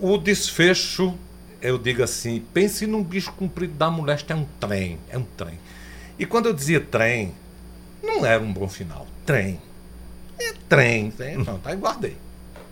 o 0.00 0.16
desfecho, 0.16 1.14
eu 1.60 1.76
digo 1.76 2.02
assim, 2.02 2.42
pense 2.54 2.86
num 2.86 3.04
bicho 3.04 3.30
comprido 3.32 3.74
da 3.74 3.90
moléstia, 3.90 4.32
é 4.32 4.36
um 4.36 4.46
trem, 4.58 4.98
é 5.10 5.18
um 5.18 5.24
trem. 5.36 5.58
E 6.18 6.24
quando 6.24 6.46
eu 6.46 6.54
dizia 6.54 6.80
trem, 6.80 7.34
não 8.02 8.24
era 8.24 8.42
um 8.42 8.50
bom 8.50 8.68
final. 8.68 9.06
Trem. 9.26 9.60
É 10.38 10.54
trem, 10.66 11.10
trem. 11.10 11.44
Pronto, 11.44 11.60
aí 11.68 11.76
guardei. 11.76 12.16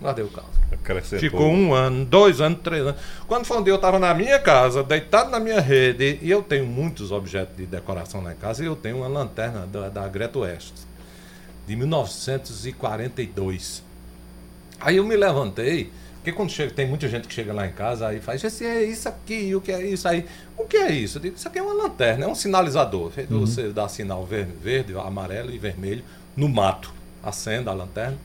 Guardei 0.01 0.25
o 0.25 0.29
caos. 0.29 0.49
Acrescentou. 0.73 1.19
Ficou 1.19 1.51
um 1.51 1.73
ano, 1.73 2.05
dois 2.05 2.41
anos, 2.41 2.59
três 2.63 2.83
anos. 2.83 3.01
Quando 3.27 3.45
foi 3.45 3.59
um 3.59 3.63
dia, 3.63 3.73
eu 3.73 3.77
estava 3.77 3.99
na 3.99 4.13
minha 4.13 4.39
casa, 4.39 4.83
deitado 4.83 5.31
na 5.31 5.41
minha 5.41 5.61
rede, 5.61 6.19
e 6.21 6.31
eu 6.31 6.43
tenho 6.43 6.67
muitos 6.67 7.13
objetos 7.13 7.57
de 7.57 7.65
decoração 7.65 8.21
na 8.21 8.35
casa, 8.35 8.63
e 8.63 8.67
eu 8.67 8.77
tenho 8.77 8.99
uma 8.99 9.09
lanterna 9.09 9.67
da, 9.67 9.89
da 9.89 10.07
Greta 10.09 10.39
Oeste, 10.41 10.75
de 11.67 11.77
1942. 11.77 13.83
Aí 14.81 14.99
eu 14.99 15.05
me 15.05 15.17
levantei, 15.17 15.91
porque 16.17 16.33
quando 16.33 16.51
chega, 16.51 16.71
tem 16.73 16.87
muita 16.87 17.09
gente 17.09 17.27
que 17.27 17.33
chega 17.33 17.51
lá 17.53 17.67
em 17.67 17.73
casa 17.73 18.09
aí 18.09 18.21
faz, 18.21 18.45
esse 18.45 18.67
é 18.67 18.83
isso 18.83 19.09
aqui, 19.09 19.55
o 19.55 19.61
que 19.61 19.73
é 19.73 19.87
isso 19.87 20.07
aí? 20.07 20.27
O 20.57 20.65
que 20.65 20.77
é 20.77 20.93
isso? 20.93 21.19
Eu 21.19 21.23
digo, 21.23 21.37
isso 21.37 21.49
aqui 21.49 21.59
é 21.59 21.63
uma 21.63 21.75
lanterna, 21.75 22.27
é 22.27 22.29
um 22.29 22.35
sinalizador. 22.35 23.11
Uhum. 23.31 23.41
Você 23.41 23.69
dá 23.69 23.89
sinal 23.89 24.27
verde, 24.27 24.53
verde, 24.63 24.95
amarelo 24.97 25.51
e 25.51 25.59
vermelho 25.59 26.05
no 26.37 26.49
mato. 26.49 26.93
Acenda 27.23 27.71
a 27.71 27.75
lanterna. 27.75 28.19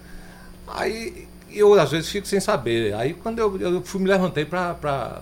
Aí 0.68 1.29
eu 1.52 1.74
às 1.80 1.92
vezes 1.92 2.10
fico 2.10 2.28
sem 2.28 2.40
saber. 2.40 2.94
Aí 2.96 3.14
quando 3.14 3.40
eu, 3.40 3.60
eu 3.60 3.82
fui, 3.82 4.02
me 4.02 4.08
levantei 4.08 4.46
para 4.46 5.22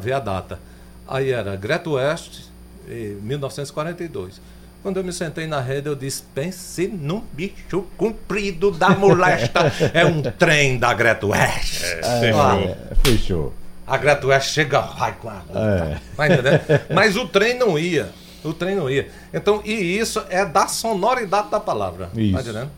ver 0.00 0.12
a 0.12 0.20
data. 0.20 0.58
Aí 1.06 1.30
era 1.30 1.56
Greta 1.56 1.88
West, 1.90 2.40
eh, 2.88 3.14
1942. 3.22 4.40
Quando 4.82 4.98
eu 4.98 5.04
me 5.04 5.12
sentei 5.12 5.46
na 5.46 5.60
rede, 5.60 5.88
eu 5.88 5.94
disse: 5.96 6.22
pense 6.34 6.86
num 6.86 7.20
bicho 7.32 7.84
comprido 7.96 8.70
da 8.70 8.90
molesta. 8.90 9.72
é 9.92 10.04
um 10.04 10.22
trem 10.22 10.78
da 10.78 10.94
Greta 10.94 11.26
West. 11.26 11.82
É, 11.82 12.30
Ah, 12.30 12.94
fechou. 13.04 13.52
a 13.86 13.96
Greta 13.96 14.26
West 14.26 14.50
chega, 14.52 14.80
vai 14.80 15.12
com 15.14 15.28
a 15.28 15.42
É. 15.54 15.98
Tá 16.16 16.26
entendendo? 16.26 16.60
Mas 16.94 17.16
o 17.16 17.26
trem 17.26 17.58
não 17.58 17.78
ia. 17.78 18.10
O 18.44 18.52
trem 18.52 18.76
não 18.76 18.88
ia. 18.88 19.08
Então, 19.34 19.60
e 19.64 19.72
isso 19.98 20.22
é 20.30 20.44
da 20.44 20.68
sonoridade 20.68 21.50
da 21.50 21.58
palavra. 21.58 22.08
Isso. 22.14 22.34
Tá 22.34 22.40
entendendo? 22.42 22.70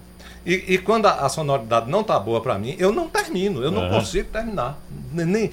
E, 0.44 0.74
e 0.74 0.78
quando 0.78 1.06
a, 1.06 1.26
a 1.26 1.28
sonoridade 1.28 1.90
não 1.90 2.02
tá 2.02 2.18
boa 2.18 2.40
pra 2.40 2.58
mim, 2.58 2.74
eu 2.78 2.92
não 2.92 3.08
termino, 3.08 3.62
eu 3.62 3.70
não 3.70 3.82
Aham. 3.82 3.98
consigo 3.98 4.28
terminar. 4.32 4.78
Nem, 5.12 5.50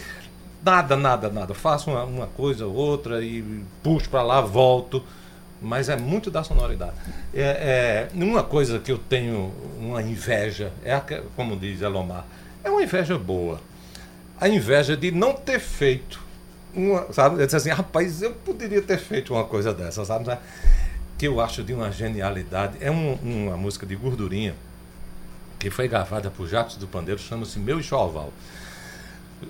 nada, 0.64 0.96
nada, 0.96 1.30
nada. 1.30 1.54
Faço 1.54 1.90
uma, 1.92 2.04
uma 2.04 2.28
coisa 2.28 2.66
ou 2.66 2.74
outra 2.74 3.22
e 3.24 3.44
puxo 3.84 4.10
pra 4.10 4.22
lá, 4.22 4.40
volto. 4.42 5.04
Mas 5.60 5.90
é 5.90 5.98
muito 5.98 6.30
da 6.30 6.44
sonoridade. 6.44 6.94
É, 7.34 8.08
é, 8.14 8.24
uma 8.24 8.44
coisa 8.44 8.78
que 8.78 8.92
eu 8.92 8.98
tenho 9.00 9.52
uma 9.80 10.02
inveja, 10.04 10.72
é 10.86 10.94
a, 10.94 11.02
como 11.36 11.56
diz 11.58 11.82
Elomar, 11.82 12.26
é 12.64 12.70
uma 12.70 12.84
inveja 12.84 13.18
boa. 13.18 13.60
A 14.40 14.48
inveja 14.48 14.96
de 14.96 15.10
não 15.10 15.34
ter 15.34 15.60
feito 15.60 16.22
uma, 16.76 17.12
sabe? 17.12 17.42
Eu 17.42 17.46
disse 17.46 17.56
assim, 17.56 17.72
rapaz, 17.72 18.22
eu 18.22 18.34
poderia 18.34 18.84
ter 18.84 19.00
feito 19.00 19.34
uma 19.34 19.46
coisa 19.46 19.74
dessa, 19.74 20.06
sabe? 20.06 20.38
Que 21.18 21.26
eu 21.28 21.42
acho 21.42 21.64
de 21.64 21.74
uma 21.74 21.92
genialidade. 21.92 22.78
É 22.80 22.92
um- 22.92 23.16
uma 23.16 23.58
música 23.58 23.84
de 23.84 23.96
gordurinha 23.96 24.54
que 25.60 25.70
foi 25.70 25.88
gravada 25.88 26.30
por 26.30 26.48
Jacques 26.48 26.76
do 26.78 26.88
Pandeiro, 26.88 27.20
chama-se 27.20 27.58
Meu 27.60 27.80
Enxoval. 27.80 28.32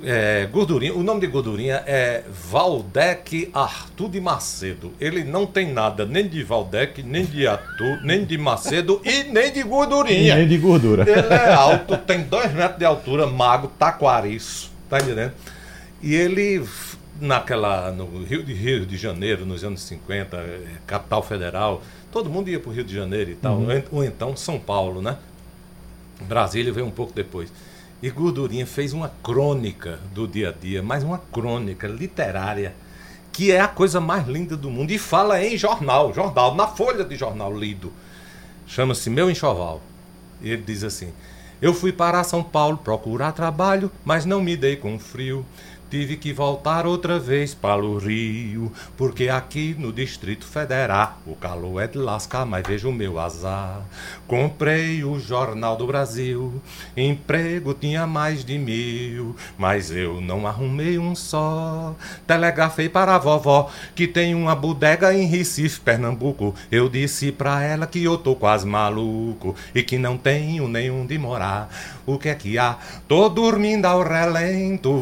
É, 0.04 0.46
gordurinha, 0.52 0.94
o 0.94 1.02
nome 1.02 1.22
de 1.22 1.28
gordurinha 1.28 1.82
é 1.86 2.24
Valdec 2.52 3.50
Arthur 3.54 4.10
de 4.10 4.20
Macedo. 4.20 4.92
Ele 5.00 5.24
não 5.24 5.46
tem 5.46 5.72
nada 5.72 6.06
nem 6.06 6.28
de 6.28 6.44
Valdec, 6.44 7.02
nem 7.02 7.24
de 7.24 7.48
Arthur, 7.48 8.02
nem 8.04 8.26
de 8.26 8.38
Macedo 8.38 9.02
e 9.06 9.24
nem 9.24 9.52
de 9.52 9.64
gordurinha. 9.64 10.36
Nem 10.36 10.48
de 10.48 10.58
gordura. 10.58 11.04
Ele 11.10 11.34
é 11.34 11.54
alto, 11.54 11.96
tem 12.00 12.22
dois 12.24 12.54
metros 12.54 12.78
de 12.80 12.84
altura, 12.86 13.28
mago, 13.28 13.70
taquariço, 13.80 14.72
tá 14.90 14.98
entendendo? 14.98 15.32
E 16.04 16.14
ele, 16.14 16.68
naquela, 17.22 17.90
no 17.90 18.24
Rio 18.26 18.44
de, 18.44 18.54
Rio 18.54 18.86
de 18.86 18.98
Janeiro, 18.98 19.46
nos 19.46 19.64
anos 19.64 19.82
50, 19.84 20.36
eh, 20.36 20.60
capital 20.86 21.24
federal, 21.24 21.82
todo 22.12 22.30
mundo 22.30 22.50
ia 22.50 22.60
para 22.60 22.70
o 22.70 22.74
Rio 22.74 22.84
de 22.84 22.94
Janeiro 22.94 23.32
e 23.32 23.36
tal, 23.36 23.56
Uhum. 23.60 23.84
ou 23.94 24.04
então 24.04 24.36
São 24.36 24.60
Paulo, 24.60 25.02
né? 25.02 25.16
Brasília 26.22 26.74
veio 26.74 26.86
um 26.86 26.92
pouco 26.92 27.14
depois. 27.14 27.52
E 28.02 28.10
Gordurinha 28.10 28.66
fez 28.66 28.94
uma 28.94 29.12
crônica 29.24 30.00
do 30.14 30.28
dia 30.28 30.50
a 30.50 30.52
dia, 30.52 30.84
mas 30.84 31.04
uma 31.04 31.18
crônica 31.18 31.88
literária, 31.88 32.76
que 33.32 33.52
é 33.52 33.60
a 33.60 33.68
coisa 33.68 34.00
mais 34.00 34.28
linda 34.28 34.56
do 34.56 34.70
mundo. 34.70 34.92
E 34.92 34.98
fala 34.98 35.44
em 35.44 35.58
jornal, 35.58 36.14
jornal, 36.14 36.54
na 36.54 36.68
folha 36.68 37.04
de 37.04 37.16
jornal 37.16 37.56
lido. 37.58 37.92
Chama-se 38.68 39.10
Meu 39.10 39.32
Enxoval. 39.32 39.82
E 40.42 40.52
ele 40.52 40.62
diz 40.62 40.84
assim: 40.84 41.12
Eu 41.62 41.74
fui 41.74 41.92
para 41.92 42.24
São 42.24 42.44
Paulo 42.44 42.78
procurar 42.78 43.32
trabalho, 43.32 43.92
mas 44.06 44.26
não 44.26 44.42
me 44.42 44.56
dei 44.56 44.76
com 44.76 45.00
frio. 45.00 45.44
Tive 45.90 46.18
que 46.18 46.34
voltar 46.34 46.86
outra 46.86 47.18
vez 47.18 47.54
para 47.54 47.82
o 47.82 47.98
Rio, 47.98 48.70
porque 48.98 49.30
aqui 49.30 49.74
no 49.80 49.94
Distrito 49.94 50.46
Federal 50.46 51.18
o 51.26 51.34
calor 51.34 51.82
é 51.82 51.88
de 51.88 51.98
lascar, 51.98 52.46
mas 52.46 52.68
veja 52.68 52.90
o 52.90 52.92
meu 52.92 53.18
azar. 53.18 53.82
Comprei 54.28 55.06
o 55.06 55.18
Jornal 55.18 55.78
do 55.78 55.88
Brasil, 55.88 56.62
emprego 56.96 57.74
tinha 57.74 58.06
mais 58.06 58.44
de 58.44 58.58
mil, 58.58 59.34
mas 59.58 59.90
eu 59.90 60.20
não 60.20 60.46
arrumei 60.46 61.00
um 61.00 61.16
só. 61.16 61.96
Telegrafei 62.26 62.90
para 62.90 63.16
a 63.16 63.18
vovó, 63.18 63.72
que 63.96 64.08
tem 64.08 64.36
uma 64.36 64.56
bodega 64.56 65.14
em 65.14 65.26
Recife, 65.26 65.80
Pernambuco. 65.80 66.54
Eu 66.70 66.90
disse 66.90 67.32
pra 67.32 67.64
ela 67.64 67.88
que 67.88 68.04
eu 68.04 68.18
tô 68.18 68.36
quase 68.36 68.68
maluco 68.68 69.56
e 69.74 69.82
que 69.82 69.98
não 69.98 70.18
tenho 70.18 70.68
nenhum 70.68 71.06
de 71.06 71.18
morar. 71.18 71.70
O 72.06 72.18
que 72.18 72.30
é 72.30 72.36
que 72.36 72.58
há? 72.58 72.78
Tô 73.08 73.28
dormindo 73.30 73.86
ao 73.86 74.02
relento, 74.02 74.98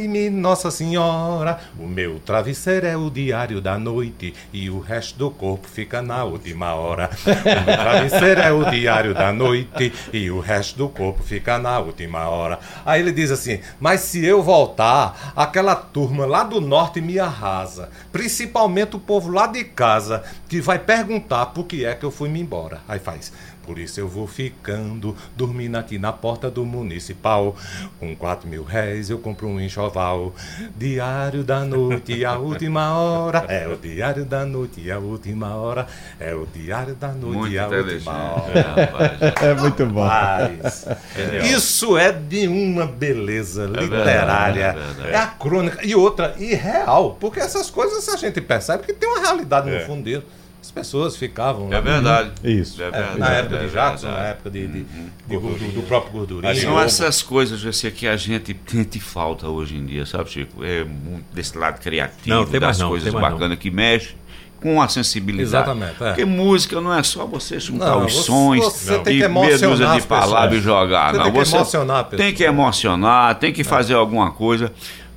valei-me 0.00 0.30
Nossa 0.30 0.70
Senhora. 0.70 1.60
O 1.78 1.86
meu 1.86 2.18
travesseiro 2.20 2.86
é 2.86 2.96
o 2.96 3.10
diário 3.10 3.60
da 3.60 3.78
noite 3.78 4.32
e 4.52 4.70
o 4.70 4.78
resto 4.78 5.18
do 5.18 5.30
corpo 5.30 5.68
fica 5.68 6.00
na 6.00 6.24
última 6.24 6.74
hora. 6.74 7.10
O 7.26 7.66
meu 7.66 7.76
travesseiro 7.76 8.40
é 8.40 8.52
o 8.52 8.70
diário 8.70 9.12
da 9.12 9.32
noite 9.32 9.92
e 10.12 10.30
o 10.30 10.40
resto 10.40 10.78
do 10.78 10.88
corpo 10.88 11.22
fica 11.22 11.58
na 11.58 11.78
última 11.78 12.28
hora. 12.28 12.58
Aí 12.84 13.00
ele 13.00 13.12
diz 13.12 13.30
assim: 13.30 13.60
Mas 13.78 14.00
se 14.00 14.24
eu 14.24 14.42
voltar, 14.42 15.32
aquela 15.36 15.74
turma 15.74 16.24
lá 16.24 16.44
do 16.44 16.60
norte 16.60 17.00
me 17.00 17.18
arrasa. 17.18 17.90
Principalmente 18.10 18.96
o 18.96 19.00
povo 19.00 19.30
lá 19.30 19.46
de 19.46 19.64
casa, 19.64 20.22
que 20.48 20.60
vai 20.60 20.78
perguntar 20.78 21.46
por 21.46 21.64
que 21.64 21.84
é 21.84 21.94
que 21.94 22.04
eu 22.04 22.10
fui-me 22.10 22.40
embora. 22.40 22.80
Aí 22.88 22.98
faz. 22.98 23.32
Por 23.64 23.78
isso 23.78 24.00
eu 24.00 24.08
vou 24.08 24.26
ficando, 24.26 25.16
dormindo 25.36 25.76
aqui 25.76 25.98
na 25.98 26.12
porta 26.12 26.50
do 26.50 26.64
municipal. 26.64 27.54
Com 28.00 28.16
quatro 28.16 28.48
mil 28.48 28.64
réis 28.64 29.10
eu 29.10 29.18
compro 29.18 29.46
um 29.46 29.60
enxoval. 29.60 30.34
Diário 30.76 31.44
da 31.44 31.60
noite, 31.64 32.24
a 32.24 32.36
última 32.38 32.94
hora. 32.98 33.44
É 33.48 33.68
o 33.68 33.76
diário 33.76 34.24
da 34.24 34.44
noite, 34.44 34.90
a 34.90 34.98
última 34.98 35.54
hora. 35.54 35.86
É 36.18 36.34
o 36.34 36.46
diário 36.46 36.94
da 36.94 37.08
noite, 37.08 37.36
Muito 37.36 37.58
a 37.60 37.68
última 37.68 38.12
hora. 38.12 38.62
rapaz. 38.62 39.10
É 39.42 39.54
muito 39.54 39.86
bom. 39.86 40.02
Rapaz, 40.04 40.86
Genial. 41.16 41.44
isso 41.46 41.96
é 41.98 42.12
de 42.12 42.48
uma 42.48 42.86
beleza 42.86 43.66
verdade, 43.68 43.84
literária. 43.90 44.64
é 44.64 44.72
verdade. 44.72 45.08
É 45.10 45.16
a 45.16 45.26
crônica. 45.26 45.78
E 45.86 45.94
outra, 45.94 46.34
e 46.38 46.54
real. 46.54 47.16
Porque 47.20 47.38
essas 47.40 47.70
coisas 47.70 48.08
a 48.08 48.16
gente 48.16 48.40
percebe 48.40 48.84
que 48.84 48.92
tem 48.92 49.08
uma 49.08 49.20
realidade 49.20 49.68
no 49.70 49.76
É. 49.76 49.80
fundo 49.80 50.02
dele. 50.02 50.24
As 50.62 50.70
pessoas 50.70 51.16
ficavam 51.16 51.68
lá. 51.70 51.76
É 51.76 51.80
verdade. 51.80 52.30
Isso. 52.44 52.80
É 52.82 52.86
É, 52.86 52.90
verdade. 52.90 53.18
na 53.18 53.28
época 53.30 53.56
é 53.56 53.58
de 53.66 53.70
Jackson, 53.72 54.06
verdade. 54.06 54.22
na 54.22 54.28
época 54.28 54.50
de, 54.50 54.66
de, 54.66 54.82
de 54.84 55.36
gordu- 55.36 55.72
do 55.72 55.82
próprio 55.82 56.12
gordurinha. 56.12 56.54
São 56.54 56.78
essas 56.80 57.22
coisas 57.22 57.64
assim, 57.64 57.90
que 57.90 58.06
a 58.06 58.16
gente 58.16 58.54
sente 58.66 59.00
falta 59.00 59.48
hoje 59.48 59.76
em 59.76 59.86
dia, 59.86 60.04
sabe, 60.04 60.30
Chico? 60.30 60.62
É 60.62 60.84
muito 60.84 61.24
desse 61.32 61.56
lado 61.56 61.80
criativo, 61.80 62.28
Não, 62.36 62.44
tem 62.46 62.60
das 62.60 62.78
não, 62.78 62.88
coisas 62.90 63.12
não. 63.12 63.20
bacanas 63.20 63.58
que 63.58 63.70
mexe 63.70 64.14
com 64.60 64.82
a 64.82 64.86
sensibilidade. 64.88 65.48
Exatamente, 65.48 65.94
é. 66.02 66.08
Porque 66.08 66.24
música 66.26 66.78
não 66.82 66.92
é 66.94 67.02
só 67.02 67.24
você 67.24 67.58
juntar 67.58 67.86
Não, 67.86 68.04
os 68.04 68.12
você- 68.14 68.22
sons 68.24 68.60
você 68.62 68.98
tem 68.98 69.14
e 69.14 69.18
que 69.20 69.24
emocionar 69.24 69.98
de 69.98 70.06
palavras 70.06 70.58
e 70.58 70.62
jogar. 70.62 71.12
Você 71.12 71.16
não, 71.16 71.24
tem 71.24 71.32
que 71.32 71.38
você 71.48 71.56
emocionar 71.56 71.98
a 72.00 72.04
pessoa. 72.04 72.26
tem 72.26 72.34
que 72.36 72.44
emocionar, 72.44 73.34
tem 73.36 73.52
que 73.54 73.64
fazer 73.64 73.94
alguma 73.94 74.30
coisa. 74.30 74.70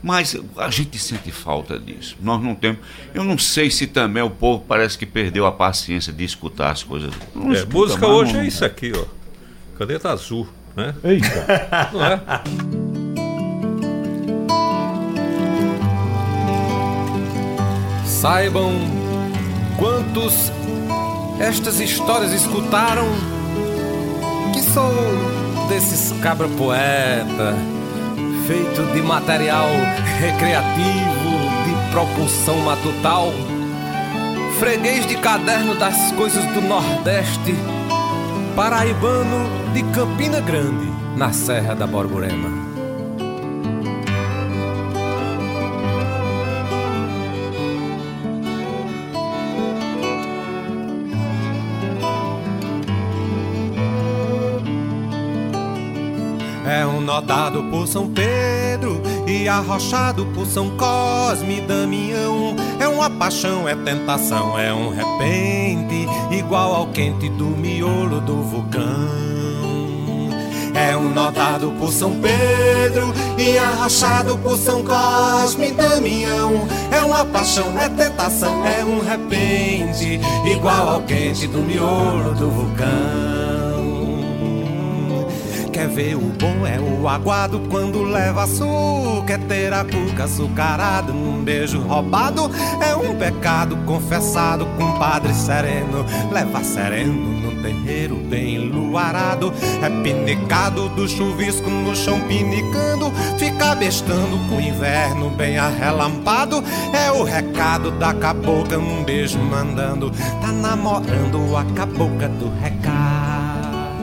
Mas 0.03 0.35
a 0.57 0.69
gente 0.69 0.99
sente 0.99 1.31
falta 1.31 1.79
disso. 1.79 2.17
Nós 2.21 2.43
não 2.43 2.53
temos. 2.53 2.79
Eu 3.13 3.23
não 3.23 3.37
sei 3.37 3.71
se 3.71 3.87
também 3.87 4.21
o 4.21 4.29
povo 4.29 4.63
parece 4.67 4.97
que 4.97 5.05
perdeu 5.05 5.45
a 5.45 5.51
paciência 5.51 6.11
de 6.11 6.25
escutar 6.25 6.71
as 6.71 6.83
coisas. 6.83 7.13
Não 7.33 7.53
É, 7.53 7.63
música 7.65 8.05
mais, 8.05 8.19
hoje 8.19 8.33
não- 8.33 8.41
é 8.41 8.47
isso 8.47 8.65
aqui, 8.65 8.91
ó. 8.93 9.05
Caneta 9.77 10.11
azul, 10.11 10.47
né? 10.75 10.93
Eita. 11.05 11.89
Não 11.93 12.05
é? 12.05 12.19
Saibam 18.05 18.71
quantos 19.77 20.51
estas 21.39 21.79
histórias 21.79 22.31
escutaram 22.31 23.05
que 24.53 24.61
sou 24.61 25.67
desses 25.67 26.11
cabra 26.21 26.47
poeta, 26.49 27.55
feito 28.47 28.83
de 28.93 29.01
material 29.01 29.69
recreativo, 30.19 31.29
de 31.65 31.91
propulsão 31.91 32.57
matutal, 32.57 33.31
freguês 34.59 35.07
de 35.07 35.15
caderno 35.17 35.75
das 35.75 36.11
coisas 36.13 36.43
do 36.53 36.61
Nordeste, 36.61 37.55
paraibano 38.55 39.47
de 39.73 39.83
Campina 39.93 40.41
Grande, 40.41 40.91
na 41.15 41.31
Serra 41.31 41.73
da 41.73 41.87
Borborema. 41.87 42.62
Notado 57.03 57.63
por 57.63 57.85
São 57.85 58.09
Pedro 58.09 59.01
e 59.27 59.47
arrochado 59.47 60.25
por 60.27 60.45
São 60.45 60.69
Cosme 60.77 61.57
e 61.57 61.61
Damião. 61.61 62.55
É 62.79 62.87
uma 62.87 63.09
paixão, 63.09 63.67
é 63.67 63.75
tentação, 63.75 64.57
é 64.57 64.73
um 64.73 64.89
repente, 64.89 66.07
igual 66.31 66.73
ao 66.73 66.87
quente 66.87 67.27
do 67.29 67.47
miolo 67.47 68.21
do 68.21 68.41
vulcão. 68.41 68.83
É 70.73 70.95
um 70.95 71.13
notado 71.13 71.73
por 71.77 71.91
São 71.91 72.19
Pedro 72.21 73.13
e 73.37 73.57
arrochado 73.57 74.37
por 74.37 74.57
São 74.57 74.81
Cosme 74.83 75.67
e 75.67 75.71
Damião. 75.73 76.65
É 76.89 77.01
uma 77.01 77.25
paixão, 77.25 77.77
é 77.79 77.89
tentação, 77.89 78.65
é 78.65 78.83
um 78.83 79.01
repente, 79.01 80.21
igual 80.49 80.87
ao 80.87 81.01
quente 81.01 81.47
do 81.47 81.59
miolo 81.59 82.33
do 82.33 82.49
vulcão. 82.49 83.42
Quer 85.73 85.87
ver 85.87 86.15
o 86.15 86.19
bom 86.19 86.67
é 86.67 86.79
o 86.79 87.09
aguado 87.09 87.59
quando 87.67 88.03
leva 88.03 88.43
açúcar. 88.43 89.33
É 89.33 89.37
ter 89.39 89.73
a 89.73 89.83
cuca 89.83 90.25
açucarada 90.25 91.11
num 91.11 91.43
beijo 91.43 91.81
roubado. 91.81 92.51
É 92.79 92.95
um 92.95 93.15
pecado 93.15 93.75
confessado 93.87 94.67
com 94.77 94.99
padre 94.99 95.33
sereno. 95.33 96.05
Leva 96.31 96.63
sereno 96.63 97.11
num 97.13 97.63
terreiro 97.63 98.15
bem 98.17 98.69
luarado. 98.69 99.51
É 99.81 99.89
pinicado 100.03 100.89
do 100.89 101.07
chuvisco 101.07 101.67
no 101.67 101.95
chão 101.95 102.21
pinicando. 102.27 103.11
Fica 103.39 103.73
bestando 103.73 104.37
com 104.47 104.57
o 104.57 104.61
inverno 104.61 105.31
bem 105.31 105.57
arrelampado. 105.57 106.63
É 106.93 107.11
o 107.11 107.23
recado 107.23 107.89
da 107.89 108.13
cabocla 108.13 108.77
num 108.77 109.03
beijo 109.03 109.39
mandando. 109.39 110.11
Tá 110.39 110.51
namorando 110.51 111.57
a 111.57 111.63
cabocla 111.73 112.29
do 112.29 112.49
recado. 112.61 112.92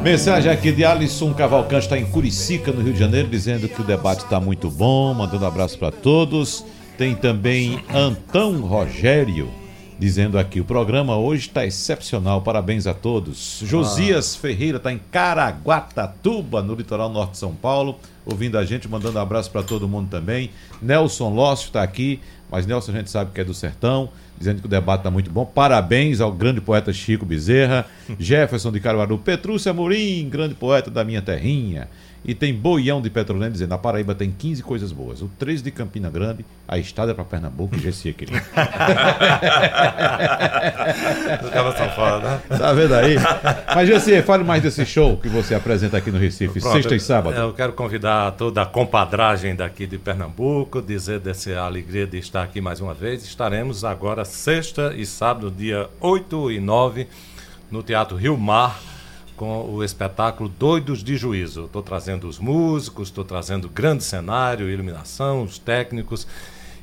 Mensagem 0.02 0.50
aqui 0.50 0.72
de 0.72 0.82
Alisson 0.82 1.34
Cavalcante, 1.34 1.84
está 1.84 1.98
em 1.98 2.06
Curicica, 2.06 2.72
no 2.72 2.82
Rio 2.82 2.94
de 2.94 2.98
Janeiro, 2.98 3.28
dizendo 3.28 3.68
que 3.68 3.82
o 3.82 3.84
debate 3.84 4.24
está 4.24 4.40
muito 4.40 4.70
bom, 4.70 5.12
mandando 5.12 5.44
um 5.44 5.48
abraço 5.48 5.78
para 5.78 5.92
todos. 5.92 6.64
Tem 6.96 7.14
também 7.14 7.84
Antão 7.92 8.62
Rogério, 8.62 9.50
dizendo 9.98 10.38
aqui: 10.38 10.58
o 10.58 10.64
programa 10.64 11.18
hoje 11.18 11.48
está 11.48 11.66
excepcional, 11.66 12.40
parabéns 12.40 12.86
a 12.86 12.94
todos. 12.94 13.62
Josias 13.62 14.34
Ferreira 14.34 14.78
está 14.78 14.90
em 14.90 14.98
Caraguatatuba, 15.10 16.62
no 16.62 16.74
litoral 16.74 17.10
norte 17.10 17.32
de 17.32 17.38
São 17.38 17.54
Paulo, 17.54 17.96
ouvindo 18.24 18.56
a 18.56 18.64
gente, 18.64 18.88
mandando 18.88 19.18
um 19.18 19.22
abraço 19.22 19.50
para 19.50 19.62
todo 19.62 19.86
mundo 19.86 20.08
também. 20.08 20.50
Nelson 20.80 21.28
Lócio 21.28 21.66
está 21.66 21.82
aqui, 21.82 22.20
mas 22.50 22.66
Nelson 22.66 22.92
a 22.92 22.96
gente 22.96 23.10
sabe 23.10 23.30
que 23.32 23.40
é 23.40 23.44
do 23.44 23.54
sertão, 23.54 24.10
dizendo 24.38 24.60
que 24.60 24.66
o 24.66 24.70
debate 24.70 25.00
está 25.00 25.10
muito 25.10 25.30
bom. 25.30 25.44
Parabéns 25.44 26.20
ao 26.20 26.32
grande 26.32 26.60
poeta 26.60 26.92
Chico 26.92 27.24
Bezerra, 27.24 27.86
Jefferson 28.18 28.72
de 28.72 28.80
Caruaru, 28.80 29.18
Petrúcia 29.18 29.70
Amorim, 29.70 30.28
grande 30.28 30.54
poeta 30.54 30.90
da 30.90 31.04
minha 31.04 31.22
terrinha. 31.22 31.88
E 32.24 32.34
tem 32.34 32.52
Boião 32.54 33.00
de 33.00 33.08
Petrolina 33.08 33.50
dizendo: 33.50 33.72
a 33.72 33.78
Paraíba 33.78 34.14
tem 34.14 34.30
15 34.30 34.62
coisas 34.62 34.92
boas. 34.92 35.22
O 35.22 35.30
13 35.38 35.62
de 35.62 35.70
Campina 35.70 36.10
Grande, 36.10 36.44
a 36.68 36.76
estrada 36.78 37.14
para 37.14 37.24
Pernambuco 37.24 37.74
e 37.76 37.78
GC 37.78 38.12
querido. 38.12 38.40
São 41.76 41.90
foda, 41.90 42.18
né? 42.20 42.40
Tá 42.58 42.72
vendo 42.72 42.94
aí? 42.94 43.16
Mas 43.74 43.88
GC, 43.88 44.22
fale 44.22 44.44
mais 44.44 44.62
desse 44.62 44.84
show 44.84 45.16
que 45.16 45.28
você 45.28 45.54
apresenta 45.54 45.96
aqui 45.96 46.10
no 46.10 46.18
Recife, 46.18 46.60
Pronto, 46.60 46.74
sexta 46.74 46.94
e 46.94 47.00
sábado. 47.00 47.36
Eu 47.36 47.54
quero 47.54 47.72
convidar 47.72 48.32
toda 48.32 48.60
a 48.62 48.66
compadragem 48.66 49.56
daqui 49.56 49.86
de 49.86 49.96
Pernambuco, 49.96 50.82
dizer 50.82 51.20
dessa 51.20 51.58
alegria 51.60 52.06
de 52.06 52.18
estar 52.18 52.42
aqui 52.42 52.60
mais 52.60 52.80
uma 52.80 52.92
vez. 52.92 53.24
Estaremos 53.24 53.84
agora 53.84 54.24
sexta 54.24 54.92
e 54.94 55.06
sábado, 55.06 55.50
dia 55.50 55.88
8 56.00 56.50
e 56.52 56.60
9, 56.60 57.08
no 57.70 57.82
Teatro 57.82 58.16
Rio 58.16 58.36
Mar, 58.36 58.78
com 59.40 59.64
o 59.70 59.82
espetáculo 59.82 60.50
Doidos 60.50 61.02
de 61.02 61.16
Juízo. 61.16 61.64
Estou 61.64 61.82
trazendo 61.82 62.28
os 62.28 62.38
músicos, 62.38 63.08
estou 63.08 63.24
trazendo 63.24 63.70
grande 63.70 64.04
cenário, 64.04 64.68
iluminação, 64.68 65.42
os 65.44 65.58
técnicos. 65.58 66.26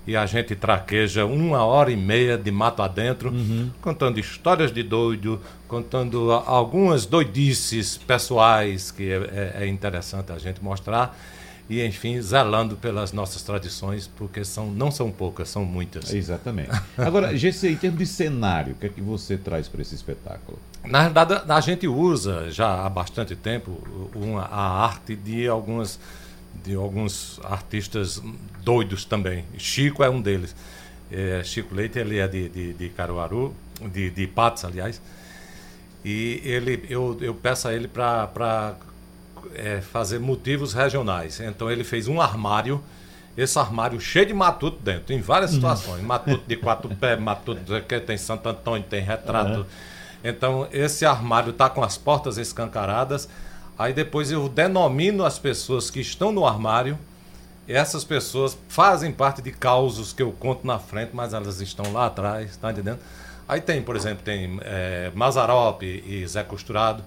E 0.08 0.16
a 0.16 0.26
gente 0.26 0.56
traqueja 0.56 1.24
uma 1.24 1.64
hora 1.64 1.92
e 1.92 1.96
meia 1.96 2.36
de 2.36 2.50
mato 2.50 2.82
adentro, 2.82 3.32
contando 3.80 4.20
histórias 4.20 4.72
de 4.74 4.82
doido, 4.82 5.40
contando 5.68 6.32
algumas 6.32 7.06
doidices 7.06 7.96
pessoais 7.96 8.90
que 8.90 9.04
é, 9.12 9.54
é- 9.60 9.64
é 9.66 9.68
interessante 9.68 10.32
a 10.32 10.40
gente 10.40 10.64
mostrar. 10.64 11.16
E, 11.70 11.86
enfim, 11.86 12.20
zelando 12.22 12.78
pelas 12.78 13.12
nossas 13.12 13.42
tradições, 13.44 14.08
porque 14.08 14.44
são, 14.46 14.68
não 14.72 14.90
são 14.90 15.12
poucas, 15.12 15.50
são 15.50 15.66
muitas. 15.66 16.12
Exatamente. 16.14 16.70
Agora, 16.98 17.36
GC, 17.38 17.70
em 17.72 17.76
termos 17.76 18.00
de 18.00 18.06
cenário, 18.08 18.72
o 18.74 18.76
que 18.78 18.86
é 18.86 18.90
que 18.90 19.02
você 19.02 19.38
traz 19.38 19.68
para 19.68 19.82
esse 19.82 19.94
espetáculo? 19.94 20.58
Na 20.90 21.04
verdade, 21.04 21.42
a 21.48 21.62
gente 21.62 21.88
usa 21.88 22.50
já 22.50 22.86
há 22.86 22.90
bastante 22.90 23.36
tempo 23.36 23.82
uma, 24.16 24.44
a 24.44 24.84
arte 24.86 25.16
de 25.16 25.48
algumas 25.48 26.00
de 26.64 26.76
alguns 26.76 27.40
artistas 27.44 28.22
doidos 28.64 29.06
também. 29.06 29.46
Chico 29.58 30.04
é 30.04 30.10
um 30.10 30.22
deles. 30.22 30.56
É, 31.12 31.42
Chico 31.44 31.74
Leite 31.74 32.00
ele 32.00 32.18
é 32.18 32.28
de, 32.28 32.50
de, 32.50 32.74
de 32.74 32.90
Caruaru, 32.90 33.54
de, 33.82 34.10
de 34.10 34.28
Patos, 34.28 34.66
aliás. 34.66 35.02
E 36.04 36.42
ele, 36.44 36.86
eu, 36.90 37.18
eu 37.22 37.34
peço 37.34 37.68
a 37.68 37.74
ele 37.74 37.88
para 37.88 38.76
é, 39.54 39.82
fazer 39.82 40.20
motivos 40.20 40.74
regionais. 40.74 41.40
Então 41.40 41.72
ele 41.72 41.84
fez 41.84 42.08
um 42.08 42.20
armário, 42.20 42.82
esse 43.38 43.58
armário 43.58 44.00
cheio 44.00 44.26
de 44.26 44.34
matuto 44.34 44.80
dentro, 44.82 45.14
em 45.14 45.22
várias 45.22 45.52
situações. 45.52 46.02
Matuto 46.04 46.44
de 46.48 46.56
quatro 46.58 46.90
pés, 46.96 47.20
matuto 47.20 47.62
tem 48.06 48.18
Santo 48.18 48.50
Antônio, 48.50 48.86
tem 48.90 49.02
retrato. 49.02 49.60
Aham. 49.60 49.66
Então 50.24 50.68
esse 50.72 51.06
armário 51.06 51.52
está 51.52 51.70
com 51.70 51.84
as 51.84 51.98
portas 51.98 52.38
escancaradas. 52.38 53.28
Aí 53.78 53.94
depois 53.94 54.32
eu 54.32 54.50
denomino 54.50 55.24
as 55.24 55.38
pessoas 55.38 55.90
que 55.90 56.00
estão 56.00 56.32
no 56.32 56.46
armário. 56.46 56.98
Essas 57.68 58.04
pessoas 58.04 58.58
fazem 58.70 59.12
parte 59.12 59.42
de 59.42 59.52
causos 59.52 60.14
que 60.14 60.24
eu 60.24 60.32
conto 60.32 60.66
na 60.66 60.80
frente, 60.80 61.12
mas 61.14 61.34
elas 61.34 61.60
estão 61.60 61.92
lá 61.92 62.06
atrás, 62.06 62.56
tá 62.58 62.72
entendendo? 62.72 63.00
Aí 63.48 63.62
tem, 63.62 63.82
por 63.82 63.96
exemplo, 63.96 64.24
tem 64.26 64.60
é, 64.62 65.10
Mazarop 65.16 65.82
e 65.82 66.28
Zé 66.28 66.44
Costurado. 66.44 67.02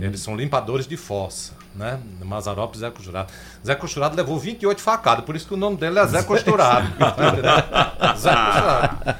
Eles 0.00 0.20
são 0.20 0.34
limpadores 0.34 0.86
de 0.86 0.96
fossa, 0.96 1.52
né? 1.74 2.00
Mazarop 2.22 2.74
e 2.74 2.78
Zé 2.78 2.90
Costurado. 2.90 3.30
Zé 3.64 3.74
Costurado 3.74 4.16
levou 4.16 4.38
28 4.38 4.80
facadas, 4.80 5.24
por 5.24 5.36
isso 5.36 5.46
que 5.46 5.54
o 5.54 5.56
nome 5.58 5.76
dele 5.76 5.98
é 5.98 6.06
Zé 6.06 6.22
Costurado. 6.24 6.88
Zé 8.16 8.34
Costurado. 8.34 9.18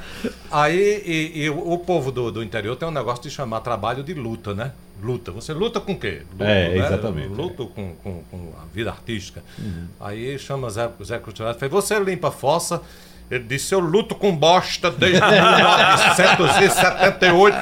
Aí 0.50 1.02
e, 1.04 1.44
e 1.44 1.50
o 1.50 1.76
povo 1.78 2.10
do, 2.10 2.30
do 2.30 2.42
interior 2.42 2.76
tem 2.76 2.88
um 2.88 2.92
negócio 2.92 3.22
de 3.22 3.30
chamar 3.30 3.60
trabalho 3.60 4.02
de 4.02 4.14
luta, 4.14 4.54
né? 4.54 4.72
Luta. 5.02 5.32
Você 5.32 5.52
luta 5.52 5.80
com 5.80 5.92
o 5.92 5.98
quê? 5.98 6.22
Luta, 6.32 6.44
É, 6.44 6.78
exatamente, 6.78 7.28
Luto 7.28 7.66
com, 7.66 7.94
com, 7.96 8.22
com 8.30 8.52
a 8.62 8.64
vida 8.72 8.90
artística. 8.90 9.42
Aí 10.00 10.38
chama 10.38 10.70
Zé, 10.70 10.88
Zé 11.02 11.18
Costurado 11.18 11.56
e 11.56 11.60
fala, 11.60 11.70
você 11.70 11.98
limpa 11.98 12.28
a 12.28 12.30
fossa? 12.30 12.80
Ele 13.30 13.44
disse, 13.44 13.74
eu 13.74 13.80
luto 13.80 14.14
com 14.14 14.34
bosta 14.36 14.90
desde 14.90 15.18
1978 15.20 17.56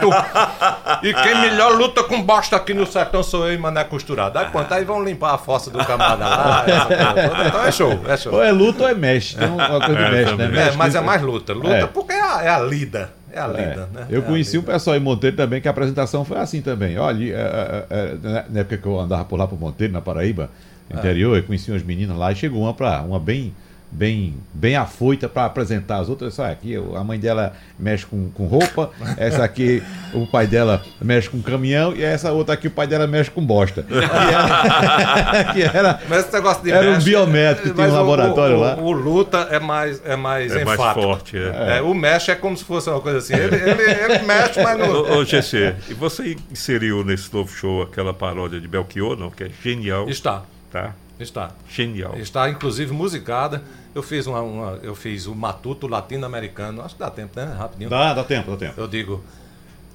e 1.02 1.14
quem 1.14 1.40
melhor 1.40 1.72
luta 1.76 2.02
com 2.02 2.20
bosta 2.22 2.56
aqui 2.56 2.74
no 2.74 2.84
sertão 2.86 3.22
sou 3.22 3.46
eu 3.46 3.54
e 3.54 3.58
Mané 3.58 3.84
Costurado. 3.84 4.38
Aí 4.38 4.46
pronto, 4.46 4.72
aí 4.74 4.84
vão 4.84 5.02
limpar 5.02 5.34
a 5.34 5.38
fossa 5.38 5.70
do 5.70 5.78
camarada 5.84 6.24
lá. 6.24 6.64
Então 7.46 7.64
é 7.64 7.72
show, 7.72 8.00
é 8.08 8.16
show. 8.16 8.34
Ou 8.34 8.42
é 8.42 8.50
luta 8.52 8.84
ou 8.84 8.88
é 8.88 8.94
mexe. 8.94 9.36
Tem 9.36 9.48
uma 9.48 9.68
coisa 9.80 10.04
de 10.04 10.10
mexe, 10.10 10.34
né? 10.36 10.44
É, 10.44 10.48
Mexe 10.48 10.76
mas 10.76 10.92
com- 10.92 10.98
é 10.98 11.02
mais 11.02 11.22
luta. 11.22 11.52
Luta 11.52 11.68
É. 11.70 11.86
porque 11.86 12.12
é 12.12 12.20
a, 12.20 12.42
é 12.42 12.48
a 12.48 12.58
lida. 12.60 13.10
É 13.32 13.40
a 13.40 13.44
É. 13.44 13.48
lida, 13.48 13.88
né? 13.92 14.06
Eu 14.10 14.20
É 14.20 14.24
conheci 14.24 14.58
um 14.58 14.62
pessoal 14.62 14.96
em 14.96 15.00
Monteiro 15.00 15.36
também, 15.36 15.60
que 15.60 15.68
a 15.68 15.70
apresentação 15.70 16.24
foi 16.24 16.38
assim 16.38 16.60
também. 16.60 16.98
Olha, 16.98 17.24
é, 17.24 17.38
é, 17.38 17.84
é, 17.90 18.14
na- 18.22 18.44
na 18.50 18.60
época 18.60 18.76
que 18.78 18.86
eu 18.86 18.98
andava 19.00 19.24
por 19.24 19.38
lá 19.38 19.46
por 19.46 19.58
Monteiro, 19.58 19.92
na 19.92 20.00
Paraíba, 20.00 20.50
É. 20.90 20.96
interior, 20.96 21.36
eu 21.36 21.42
conheci 21.44 21.70
umas 21.70 21.82
meninas 21.82 22.16
lá 22.16 22.32
e 22.32 22.36
chegou 22.36 22.62
uma 22.62 22.74
para 22.74 23.00
uma 23.02 23.18
bem 23.20 23.54
bem 23.95 24.34
bem 24.55 24.74
afoita 24.74 25.28
para 25.28 25.45
apresentar 25.45 25.99
as 25.99 26.09
outras. 26.09 26.32
Essa 26.32 26.49
aqui, 26.49 26.74
a 26.76 27.05
mãe 27.05 27.18
dela 27.18 27.53
mexe 27.78 28.07
com, 28.07 28.30
com 28.30 28.47
roupa, 28.47 28.90
essa 29.18 29.45
aqui 29.45 29.82
o 30.14 30.26
pai 30.26 30.47
dela 30.47 30.82
mexe 31.01 31.28
com 31.28 31.43
caminhão 31.43 31.95
e 31.95 32.03
essa 32.03 32.32
outra 32.32 32.55
aqui 32.55 32.68
o 32.68 32.70
pai 32.70 32.86
dela 32.86 33.07
mexe 33.07 33.30
com 33.30 33.45
bosta. 33.45 33.84
Que 33.93 33.95
era, 33.95 35.45
que 35.53 35.62
era, 35.62 36.01
Mas 36.09 36.24
esse 36.24 36.32
negócio 36.32 36.62
de 36.62 36.70
era 36.70 36.88
um 36.88 36.93
mexe- 36.95 37.05
biométrico, 37.05 37.74
tinha 37.74 37.86
um 37.86 37.90
mas 37.90 37.93
o- 37.93 37.97
laboratório 37.97 38.57
o, 38.57 38.61
lá. 38.61 38.74
O, 38.76 38.84
o 38.84 38.93
luta 38.93 39.49
é 39.51 39.59
mais, 39.59 40.01
é 40.05 40.16
mais 40.16 40.53
É 40.55 40.64
mais 40.64 40.78
enfático. 40.78 41.03
forte, 41.03 41.36
é. 41.36 41.78
É, 41.78 41.82
o 41.82 41.93
mexe 41.95 42.30
é 42.30 42.34
como 42.34 42.57
se 42.57 42.64
fosse 42.64 42.88
uma 42.88 43.01
coisa 43.01 43.18
assim. 43.18 43.34
Ele, 43.34 43.57
ele, 43.57 43.82
ele 43.82 44.18
mexe, 44.24 44.62
mas 44.62 44.78
não. 44.78 44.88
Ô, 44.90 45.18
ô 45.18 45.24
GC, 45.24 45.74
e 45.88 45.95
você 45.95 46.36
inseriu 46.51 47.05
nesse 47.05 47.32
novo 47.32 47.51
show 47.53 47.82
aquela 47.82 48.14
paródia 48.14 48.61
de 48.61 48.68
Belchior, 48.68 49.16
não? 49.18 49.30
Que 49.30 49.45
é 49.45 49.51
genial. 49.62 50.09
Está. 50.09 50.43
Tá? 50.70 50.93
Está. 51.22 51.50
Genial. 51.68 52.16
Está 52.18 52.48
inclusive 52.50 52.92
musicada. 52.92 53.62
Eu 53.94 54.02
fiz 54.02 54.26
uma, 54.26 54.40
uma- 54.40 54.78
eu 54.82 54.94
fiz 54.94 55.26
o 55.26 55.34
Matuto 55.34 55.86
latino-americano. 55.86 56.82
Acho 56.82 56.94
que 56.94 57.00
dá 57.00 57.10
tempo, 57.10 57.38
né? 57.38 57.54
Rapidinho. 57.56 57.88
Dá, 57.90 58.12
dá 58.14 58.24
tempo, 58.24 58.50
dá 58.52 58.56
tempo. 58.56 58.80
Eu 58.80 58.88
digo. 58.88 59.22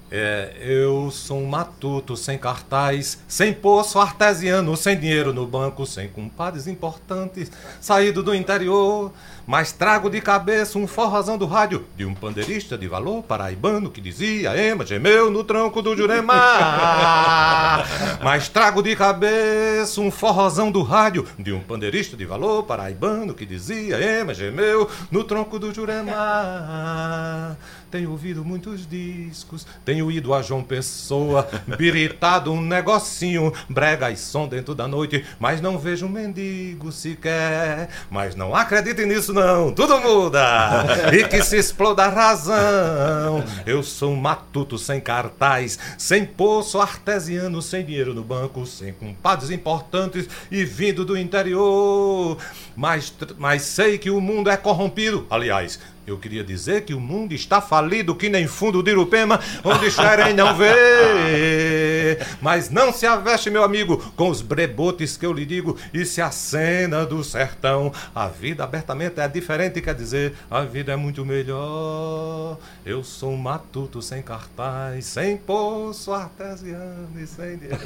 é, 0.10 0.54
eu 0.62 1.12
sou 1.12 1.38
um 1.38 1.46
matuto 1.46 2.16
sem 2.16 2.38
cartaz, 2.38 3.20
sem 3.28 3.54
poço 3.54 4.00
artesiano, 4.00 4.78
sem 4.78 4.98
dinheiro 4.98 5.34
no 5.34 5.46
banco, 5.46 5.86
sem 5.86 6.08
compadres 6.08 6.66
importantes, 6.66 7.52
saído 7.82 8.24
do 8.24 8.34
interior, 8.34 9.12
mas 9.48 9.72
trago 9.72 10.10
de 10.10 10.20
cabeça 10.20 10.78
um 10.78 10.86
forrozão 10.86 11.38
do 11.38 11.46
rádio 11.46 11.86
de 11.96 12.04
um 12.04 12.14
pandeirista 12.14 12.78
de 12.78 12.86
valor 12.86 13.24
paraibano 13.24 13.90
que 13.90 14.02
dizia 14.02 14.58
Ema 14.58 14.86
gemeu 14.86 15.32
no 15.32 15.42
tronco 15.42 15.82
do 15.82 15.96
Jurema. 15.96 16.34
mas 18.22 18.50
trago 18.50 18.84
de 18.84 18.94
cabeça 18.94 20.02
um 20.02 20.12
forrozão 20.12 20.70
do 20.70 20.84
rádio 20.84 21.26
de 21.40 21.54
um 21.54 21.62
pandeirista 21.62 22.18
de 22.18 22.26
valor 22.26 22.64
paraibano 22.64 23.34
que 23.34 23.46
dizia 23.46 23.98
Ema 24.02 24.34
gemeu 24.34 24.90
no 25.10 25.24
tronco 25.24 25.58
do 25.58 25.74
Jurema. 25.74 27.58
tenho 27.90 28.12
ouvido 28.12 28.44
muitos 28.44 28.86
discos, 28.86 29.66
tenho 29.86 30.12
ido 30.12 30.34
a 30.34 30.42
João 30.42 30.62
Pessoa, 30.62 31.48
biritado 31.78 32.52
um 32.52 32.62
negocinho, 32.62 33.54
brega 33.70 34.12
e 34.12 34.18
som 34.18 34.46
dentro 34.46 34.76
da 34.76 34.90
noite, 34.90 35.26
mas 35.40 35.62
não 35.62 35.80
vejo 35.80 36.06
um 36.06 36.10
mendigo 36.10 36.92
sequer. 36.92 37.88
Mas 38.10 38.36
não 38.36 38.54
acreditem 38.54 39.06
nisso, 39.06 39.34
não, 39.38 39.72
tudo 39.72 40.00
muda! 40.00 40.86
E 41.14 41.24
que 41.28 41.42
se 41.44 41.58
exploda 41.58 42.06
a 42.06 42.10
razão. 42.10 43.44
Eu 43.66 43.82
sou 43.84 44.12
um 44.12 44.16
matuto 44.16 44.78
sem 44.78 45.00
cartaz, 45.00 45.78
sem 45.98 46.26
poço 46.26 46.80
artesiano, 46.80 47.62
sem 47.62 47.86
dinheiro 47.86 48.14
no 48.14 48.24
banco, 48.24 48.66
sem 48.66 48.94
compadres 48.94 49.50
importantes 49.50 50.28
e 50.52 50.66
vindo 50.66 51.06
do 51.06 51.18
interior. 51.18 52.38
Mas, 52.76 53.14
mas 53.38 53.62
sei 53.62 53.98
que 53.98 54.10
o 54.10 54.20
mundo 54.20 54.50
é 54.50 54.58
corrompido. 54.58 55.26
Aliás, 55.30 55.80
eu 56.08 56.18
queria 56.18 56.42
dizer 56.42 56.86
que 56.86 56.94
o 56.94 57.02
mundo 57.02 57.34
está 57.34 57.60
falido, 57.60 58.16
que 58.16 58.30
nem 58.30 58.48
fundo 58.48 58.82
de 58.82 58.92
Irupema, 58.92 59.42
onde 59.62 59.92
Xerém 59.92 60.34
não 60.34 60.56
vê. 60.56 62.18
Mas 62.42 62.70
não 62.70 62.94
se 62.94 63.06
aveste, 63.06 63.50
meu 63.50 63.62
amigo, 63.62 63.98
com 64.16 64.30
os 64.30 64.42
brebotes 64.42 65.18
que 65.18 65.26
eu 65.26 65.34
lhe 65.34 65.46
digo, 65.46 65.76
e 65.94 66.06
se 66.06 66.22
a 66.22 66.32
cena 66.32 67.06
do 67.06 67.22
sertão. 67.26 67.92
A 68.16 68.28
vida 68.30 68.64
abertamente 68.64 69.20
é 69.20 69.28
diferente, 69.28 69.82
quer 69.82 69.94
dizer, 69.96 70.34
a 70.50 70.62
vida 70.62 70.94
é 70.94 70.96
muito 70.96 71.26
melhor. 71.26 72.58
Eu 72.86 73.04
sou 73.04 73.34
um 73.34 73.38
matuto 73.38 74.02
sem 74.02 74.22
cartaz, 74.22 75.04
sem 75.06 75.36
poço 75.36 76.14
artesiano 76.14 77.10
e 77.22 77.28
sem 77.28 77.58
dinheiro. 77.58 77.78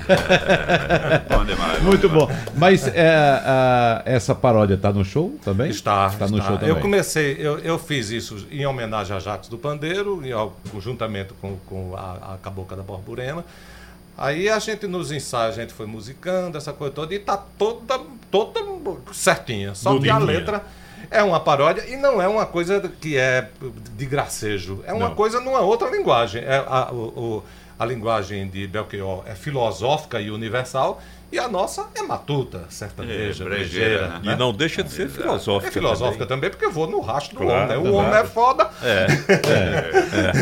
Bom 1.28 1.44
demais. 1.44 1.82
Muito 1.82 2.08
bom. 2.08 2.30
Mas 2.56 2.88
é, 2.88 3.10
a- 3.10 4.04
essa 4.06 4.36
paródia 4.36 4.76
está 4.76 4.92
no 4.94 5.04
show 5.04 5.40
também? 5.44 5.72
Está, 5.72 6.08
Está 6.08 6.28
no 6.28 6.38
está. 6.38 6.50
show 6.50 6.58
também. 6.60 6.70
Eu 6.76 6.80
comecei, 6.82 7.36
eu, 7.40 7.58
eu 7.60 7.80
fiz 7.80 8.11
isso 8.12 8.46
em 8.52 8.66
homenagem 8.66 9.16
a 9.16 9.20
Jacques 9.20 9.50
do 9.50 9.58
Pandeiro, 9.58 10.26
e 10.26 10.32
ao, 10.32 10.56
juntamente 10.80 11.34
com, 11.42 11.58
com 11.68 11.96
a, 11.96 12.34
a 12.34 12.38
Cabocla 12.42 12.78
da 12.78 12.84
Borborema. 12.84 13.44
Aí 14.18 14.50
a 14.50 14.60
gente 14.60 14.86
nos 14.88 15.12
ensaios, 15.12 15.58
a 15.58 15.62
gente 15.62 15.74
foi 15.74 15.86
musicando, 15.86 16.58
essa 16.58 16.72
coisa 16.74 16.94
toda, 16.94 17.14
e 17.16 17.20
tá 17.20 17.38
toda, 17.58 18.00
toda 18.30 18.60
certinha. 19.14 19.74
Só 19.74 19.98
que 19.98 20.10
a 20.10 20.18
letra 20.18 20.64
é 21.10 21.24
uma 21.24 21.40
paródia 21.40 21.86
e 21.90 21.96
não 21.98 22.22
é 22.22 22.28
uma 22.28 22.46
coisa 22.46 22.80
que 23.02 23.18
é 23.18 23.50
de 23.98 24.06
gracejo. 24.06 24.84
É 24.86 24.94
uma 24.94 25.10
Não. 25.10 25.16
coisa 25.16 25.40
numa 25.40 25.62
outra 25.62 25.90
linguagem. 25.90 26.44
É 26.44 26.58
a, 26.68 26.90
o- 26.92 26.96
o- 27.40 27.44
a 27.80 27.86
linguagem 27.86 28.48
de 28.48 28.68
Belchior 28.68 29.24
é 29.26 29.34
filosófica 29.34 30.22
e 30.22 30.30
universal, 30.30 31.02
e 31.32 31.40
a 31.40 31.48
nossa 31.48 31.86
é 31.96 32.02
matuta, 32.04 32.66
sertaneja, 32.70 33.44
É, 33.44 33.48
brejeira. 33.48 33.50
brejeira, 33.50 34.08
né? 34.20 34.34
E 34.34 34.36
não 34.36 34.54
deixa 34.54 34.84
de 34.84 34.92
ser 34.92 35.10
filosófica. 35.10 35.70
É 35.70 35.72
filosófica 35.72 36.26
também, 36.26 36.50
porque 36.50 36.66
eu 36.66 36.72
vou 36.72 36.88
no 36.90 37.00
rastro 37.00 37.38
do 37.38 37.44
Claro, 37.46 37.72
homem. 37.74 37.84
Né? 37.84 37.90
O 37.90 37.94
homem 37.96 38.20
é 38.20 38.24
foda. 38.26 38.70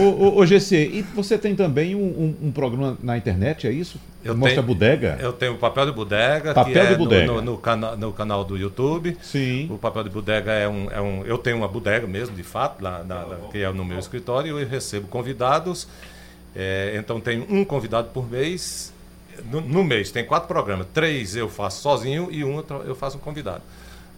O, 0.01 0.03
o, 0.03 0.39
o 0.39 0.45
GC, 0.45 0.75
e 0.93 1.01
você 1.01 1.37
tem 1.37 1.55
também 1.55 1.95
um, 1.95 1.99
um- 1.99 2.35
um 2.47 2.51
programa 2.51 2.97
na 3.01 3.17
internet, 3.17 3.67
é 3.67 3.71
isso? 3.71 3.99
Eu 4.23 4.35
Mostra 4.35 4.55
tenho- 4.55 4.67
bodega? 4.67 5.17
Eu 5.21 5.31
tenho 5.33 5.53
o 5.53 5.57
Papel 5.57 5.85
de 5.85 5.91
Bodega, 5.93 6.53
Papel 6.53 6.73
que 6.73 6.79
é 6.79 6.85
de 6.87 6.95
Bodega. 6.95 7.25
No, 7.27 7.35
no, 7.35 7.41
no 7.53 7.57
cana- 7.57 7.95
no 7.95 8.11
canal 8.11 8.43
do 8.43 8.57
YouTube. 8.57 9.17
Sim. 9.21 9.67
O 9.71 9.77
Papel 9.77 10.03
de 10.03 10.09
Bodega 10.09 10.51
é 10.51 10.67
um, 10.67 10.87
é 10.91 10.99
um. 10.99 11.23
Eu 11.25 11.37
tenho 11.37 11.57
uma 11.57 11.67
bodega 11.67 12.05
mesmo, 12.05 12.35
de 12.35 12.43
fato, 12.43 12.83
lá, 12.83 13.03
na- 13.03 13.25
na- 13.25 13.35
que 13.51 13.59
é 13.63 13.71
no 13.71 13.85
meu 13.85 13.97
escritório, 13.99 14.57
e 14.59 14.61
eu 14.63 14.67
recebo 14.67 15.07
convidados. 15.07 15.87
É, 16.55 16.95
então 16.97 17.19
tem 17.21 17.45
um 17.49 17.63
convidado 17.63 18.09
por 18.13 18.29
mês. 18.29 18.93
No, 19.45 19.61
no 19.61 19.83
mês 19.83 20.11
tem 20.11 20.25
quatro 20.25 20.47
programas. 20.47 20.87
Três 20.93 21.35
eu 21.35 21.49
faço 21.49 21.81
sozinho 21.81 22.29
e 22.31 22.43
um 22.43 22.63
eu 22.85 22.95
faço 22.95 23.17
um 23.17 23.19
convidado. 23.19 23.61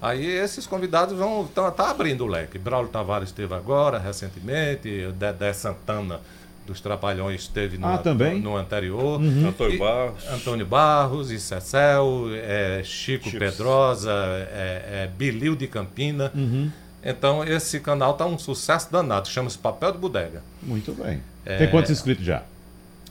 Aí 0.02 0.26
esses 0.26 0.66
convidados 0.66 1.16
vão 1.18 1.46
tá, 1.46 1.70
tá 1.72 1.92
abrindo 1.92 2.24
o 2.24 2.28
leque. 2.28 2.58
Braulio 2.58 2.90
Tavares 2.90 3.30
esteve 3.30 3.54
agora, 3.54 4.00
recentemente, 4.00 5.08
Dedé 5.18 5.54
Santana 5.54 6.20
dos 6.66 6.80
Trapalhões 6.82 7.42
esteve 7.42 7.78
no, 7.78 7.88
Ah, 7.88 7.98
também? 7.98 8.36
no, 8.40 8.52
no 8.52 8.56
anterior. 8.58 9.20
Antônio 9.22 9.76
E- 9.76 9.78
Barros. 9.80 10.28
Antônio 10.30 10.66
Barros, 10.66 11.42
Cecel, 11.42 12.30
é, 12.34 12.82
Chico 12.84 13.26
Chico. 13.26 13.38
Pedrosa, 13.40 14.12
é, 14.12 15.04
é, 15.04 15.10
Bilil 15.16 15.56
de 15.56 15.68
Campina. 15.68 16.32
Uhum. 16.34 16.72
Então 17.04 17.44
esse 17.44 17.80
canal 17.80 18.14
tá 18.14 18.26
um 18.26 18.38
sucesso 18.38 18.92
danado, 18.92 19.28
chama-se 19.28 19.58
Papel 19.58 19.92
de 19.92 19.98
Bodega. 19.98 20.42
Muito 20.62 20.94
bem. 20.94 21.22
É. 21.46 21.58
Tem 21.58 21.70
quantos 21.70 21.90
inscritos 21.92 22.24
já? 22.26 22.44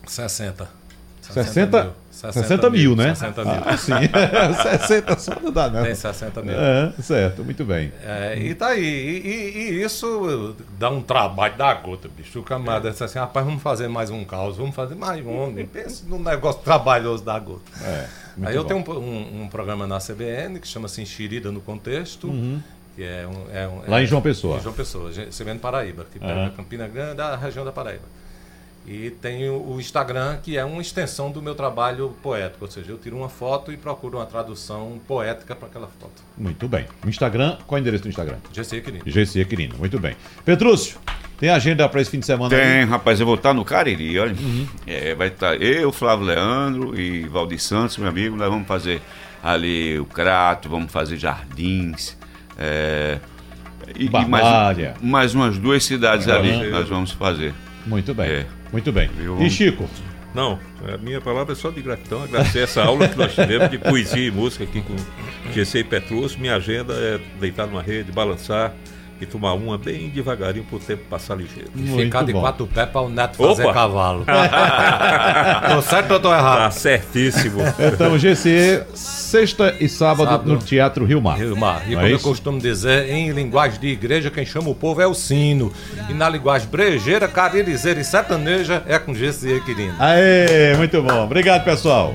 60. 0.07 0.69
60, 1.31 1.93
60 2.11 2.71
mil, 2.71 2.95
né? 2.97 3.15
60 3.15 3.45
mil. 3.45 3.55
Ah, 3.65 3.77
sim. 3.77 3.93
60 4.81 5.19
só 5.19 5.41
não 5.41 5.51
dá, 5.53 5.69
não. 5.69 5.83
Tem 5.83 5.95
60 5.95 6.43
mil. 6.43 6.55
É, 6.59 6.93
certo, 7.03 7.45
muito 7.45 7.65
bem. 7.65 7.93
É, 8.05 8.37
e 8.39 8.55
tá 8.55 8.69
aí. 8.69 8.83
E, 8.83 9.29
e- 9.29 9.71
e 9.73 9.83
isso 9.83 10.55
dá 10.79 10.91
um 10.91 11.01
trabalho 11.03 11.57
da 11.57 11.73
gota, 11.75 12.09
bicho. 12.09 12.41
O 12.41 12.43
camarada 12.43 12.91
disse 12.91 13.03
assim, 13.05 13.19
rapaz, 13.19 13.45
vamos 13.47 13.63
fazer 13.63 13.89
mais 13.89 14.11
um 14.11 14.25
caos, 14.25 14.57
vamos 14.57 14.75
fazer 14.75 14.95
mais 14.95 15.25
um. 15.27 15.55
Pensa 15.67 16.05
num 16.09 16.23
negócio 16.23 16.61
trabalhoso 16.63 17.25
da 17.25 17.39
gota. 17.39 17.61
É, 17.85 18.07
aí 18.43 18.55
eu 18.57 18.63
bom. 18.65 18.83
tenho 18.85 18.99
um, 18.99 19.01
um- 19.01 19.43
um 19.43 19.49
programa 19.49 19.87
na 19.87 19.99
CBN 19.99 20.59
que 20.61 20.69
chama-se 20.69 21.01
Enxerida 21.01 21.51
no 21.51 21.61
Contexto. 21.61 22.29
Que 22.97 23.05
é 23.05 23.25
um, 23.27 23.57
é 23.57 23.69
um- 23.69 23.71
Uhum. 23.77 23.83
Lá 23.87 24.01
é- 24.01 24.03
em 24.03 24.07
João 24.07 24.21
Pessoa. 24.21 24.59
Em 24.59 24.63
João 24.63 24.75
Pessoa, 24.75 25.11
CBN 25.31 25.59
Paraíba, 25.61 26.05
que 26.13 26.19
pega 26.19 26.33
Aham. 26.33 26.51
Campina 26.51 26.89
Grande, 26.89 27.15
da 27.15 27.37
região 27.37 27.65
da 27.65 27.71
Paraíba. 27.73 28.03
E 28.91 29.09
tenho 29.09 29.55
o 29.55 29.79
Instagram, 29.79 30.39
que 30.43 30.59
é 30.59 30.65
uma 30.65 30.83
extensão 30.83 31.31
do 31.31 31.41
meu 31.41 31.55
trabalho 31.55 32.13
poético, 32.21 32.65
ou 32.65 32.71
seja, 32.71 32.91
eu 32.91 32.99
tiro 32.99 33.17
uma 33.17 33.29
foto 33.29 33.73
e 33.73 33.77
procuro 33.77 34.19
uma 34.19 34.27
tradução 34.27 35.01
poética 35.07 35.55
para 35.55 35.69
aquela 35.69 35.87
foto. 35.87 36.21
Muito 36.37 36.67
bem. 36.67 36.87
O 37.05 37.09
Instagram, 37.09 37.57
qual 37.69 37.77
é 37.77 37.81
o 37.81 37.83
endereço 37.83 38.03
do 38.03 38.09
Instagram? 38.09 38.39
GC 38.53 38.81
querido. 38.81 39.09
GC 39.09 39.45
Quirino, 39.45 39.79
muito 39.79 39.97
bem. 40.01 40.17
Petrúcio, 40.45 40.99
tem 41.39 41.51
agenda 41.51 41.89
para 41.89 42.01
esse 42.01 42.11
fim 42.11 42.19
de 42.19 42.27
semana 42.27 42.53
aí? 42.53 42.61
Tem, 42.61 42.85
rapaz, 42.85 43.21
eu 43.21 43.27
vou 43.27 43.37
estar 43.37 43.55
no 43.55 43.65
Cariri, 43.65 44.19
olha. 44.19 44.35
É, 44.85 45.15
vai 45.15 45.29
estar 45.29 45.55
eu, 45.63 45.93
Flávio 45.93 46.27
Leandro 46.27 46.99
e 46.99 47.29
Valdir 47.29 47.61
Santos, 47.61 47.97
meu 47.97 48.09
amigo. 48.09 48.35
Nós 48.35 48.49
vamos 48.49 48.67
fazer 48.67 49.01
ali 49.41 50.01
o 50.01 50.05
Crato, 50.05 50.69
vamos 50.69 50.91
fazer 50.91 51.17
Jardins. 51.17 52.19
é, 52.59 53.21
e, 53.97 54.07
e 54.07 54.11
mais, 54.11 55.01
mais 55.01 55.33
umas 55.33 55.59
duas 55.59 55.85
cidades 55.85 56.27
ali 56.27 56.51
Aham. 56.51 56.71
nós 56.71 56.89
vamos 56.89 57.13
fazer. 57.13 57.55
Muito 57.87 58.13
bem. 58.13 58.29
É. 58.29 58.60
Muito 58.73 58.93
bem. 58.93 59.11
Eu- 59.19 59.41
E 59.43 59.51
Chico? 59.51 59.89
Não, 60.33 60.61
a 60.87 60.97
minha 60.99 61.21
palavra 61.21 61.53
é 61.55 61.57
só 61.57 61.71
de 61.71 61.83
gratidão, 61.83 62.23
agradecer 62.23 62.61
essa 62.61 62.85
aula 62.85 63.09
que 63.09 63.19
nós 63.19 63.35
tivemos 63.35 63.69
de 63.69 63.79
poesia 63.79 64.29
e 64.29 64.31
música 64.31 64.63
aqui 64.63 64.81
com 64.81 64.95
GC 65.53 65.81
e 65.81 65.85
Petrus. 65.85 66.37
Minha 66.37 66.55
agenda 66.55 66.95
é 66.95 67.19
deitar 67.41 67.67
numa 67.67 67.83
rede, 67.83 68.13
balançar 68.13 68.73
e 69.21 69.27
tomar 69.27 69.55
uma 69.55 69.77
bem 69.79 70.09
devagarinho 70.09 70.65
pro 70.65 70.79
tempo 70.79 71.03
passar 71.09 71.37
ligeiro. 71.37 71.71
Muito 71.75 72.03
Ficar 72.05 72.25
de 72.25 72.33
bom. 72.33 72.41
quatro 72.41 72.67
pés 72.67 72.89
para 72.89 73.01
o 73.03 73.09
neto 73.09 73.37
fazer 73.37 73.65
Opa! 73.65 73.73
cavalo. 73.75 74.25
tô 75.75 75.83
certo 75.83 76.11
ou 76.13 76.21
tô 76.21 76.33
errado? 76.33 76.59
Tá 76.59 76.71
certíssimo. 76.71 77.61
Então, 77.93 78.19
GC, 78.19 78.85
sexta 78.95 79.75
e 79.81 79.89
sábado, 79.89 80.29
Sábado. 80.31 80.53
no 80.53 80.59
Teatro 80.59 81.05
Rio 81.05 81.21
Mar. 81.21 81.39
Rio 81.39 81.57
Mar. 81.57 81.83
E 81.87 81.91
Não 81.91 81.97
como 82.01 82.07
é 82.07 82.13
eu 82.13 82.21
costumo 82.21 82.59
dizer, 82.61 83.11
em 83.11 83.31
linguagem 83.31 83.81
de 83.81 83.89
igreja, 83.89 84.31
quem 84.31 84.45
chama 84.47 84.69
o 84.71 84.75
povo 84.75 85.01
é 85.01 85.07
o 85.07 85.15
sino. 85.15 85.73
E 86.09 86.15
na 86.15 86.29
linguagem 86.29 86.69
brejeira, 86.69 87.29
caririzeira 87.29 88.01
e 88.01 88.05
sertaneja 88.05 88.83
é 88.87 88.99
com 88.99 89.15
GC 89.15 89.61
Quirino. 89.65 89.95
Aê, 89.99 90.75
muito 90.77 91.01
bom. 91.03 91.25
Obrigado, 91.25 91.65
pessoal. 91.65 92.15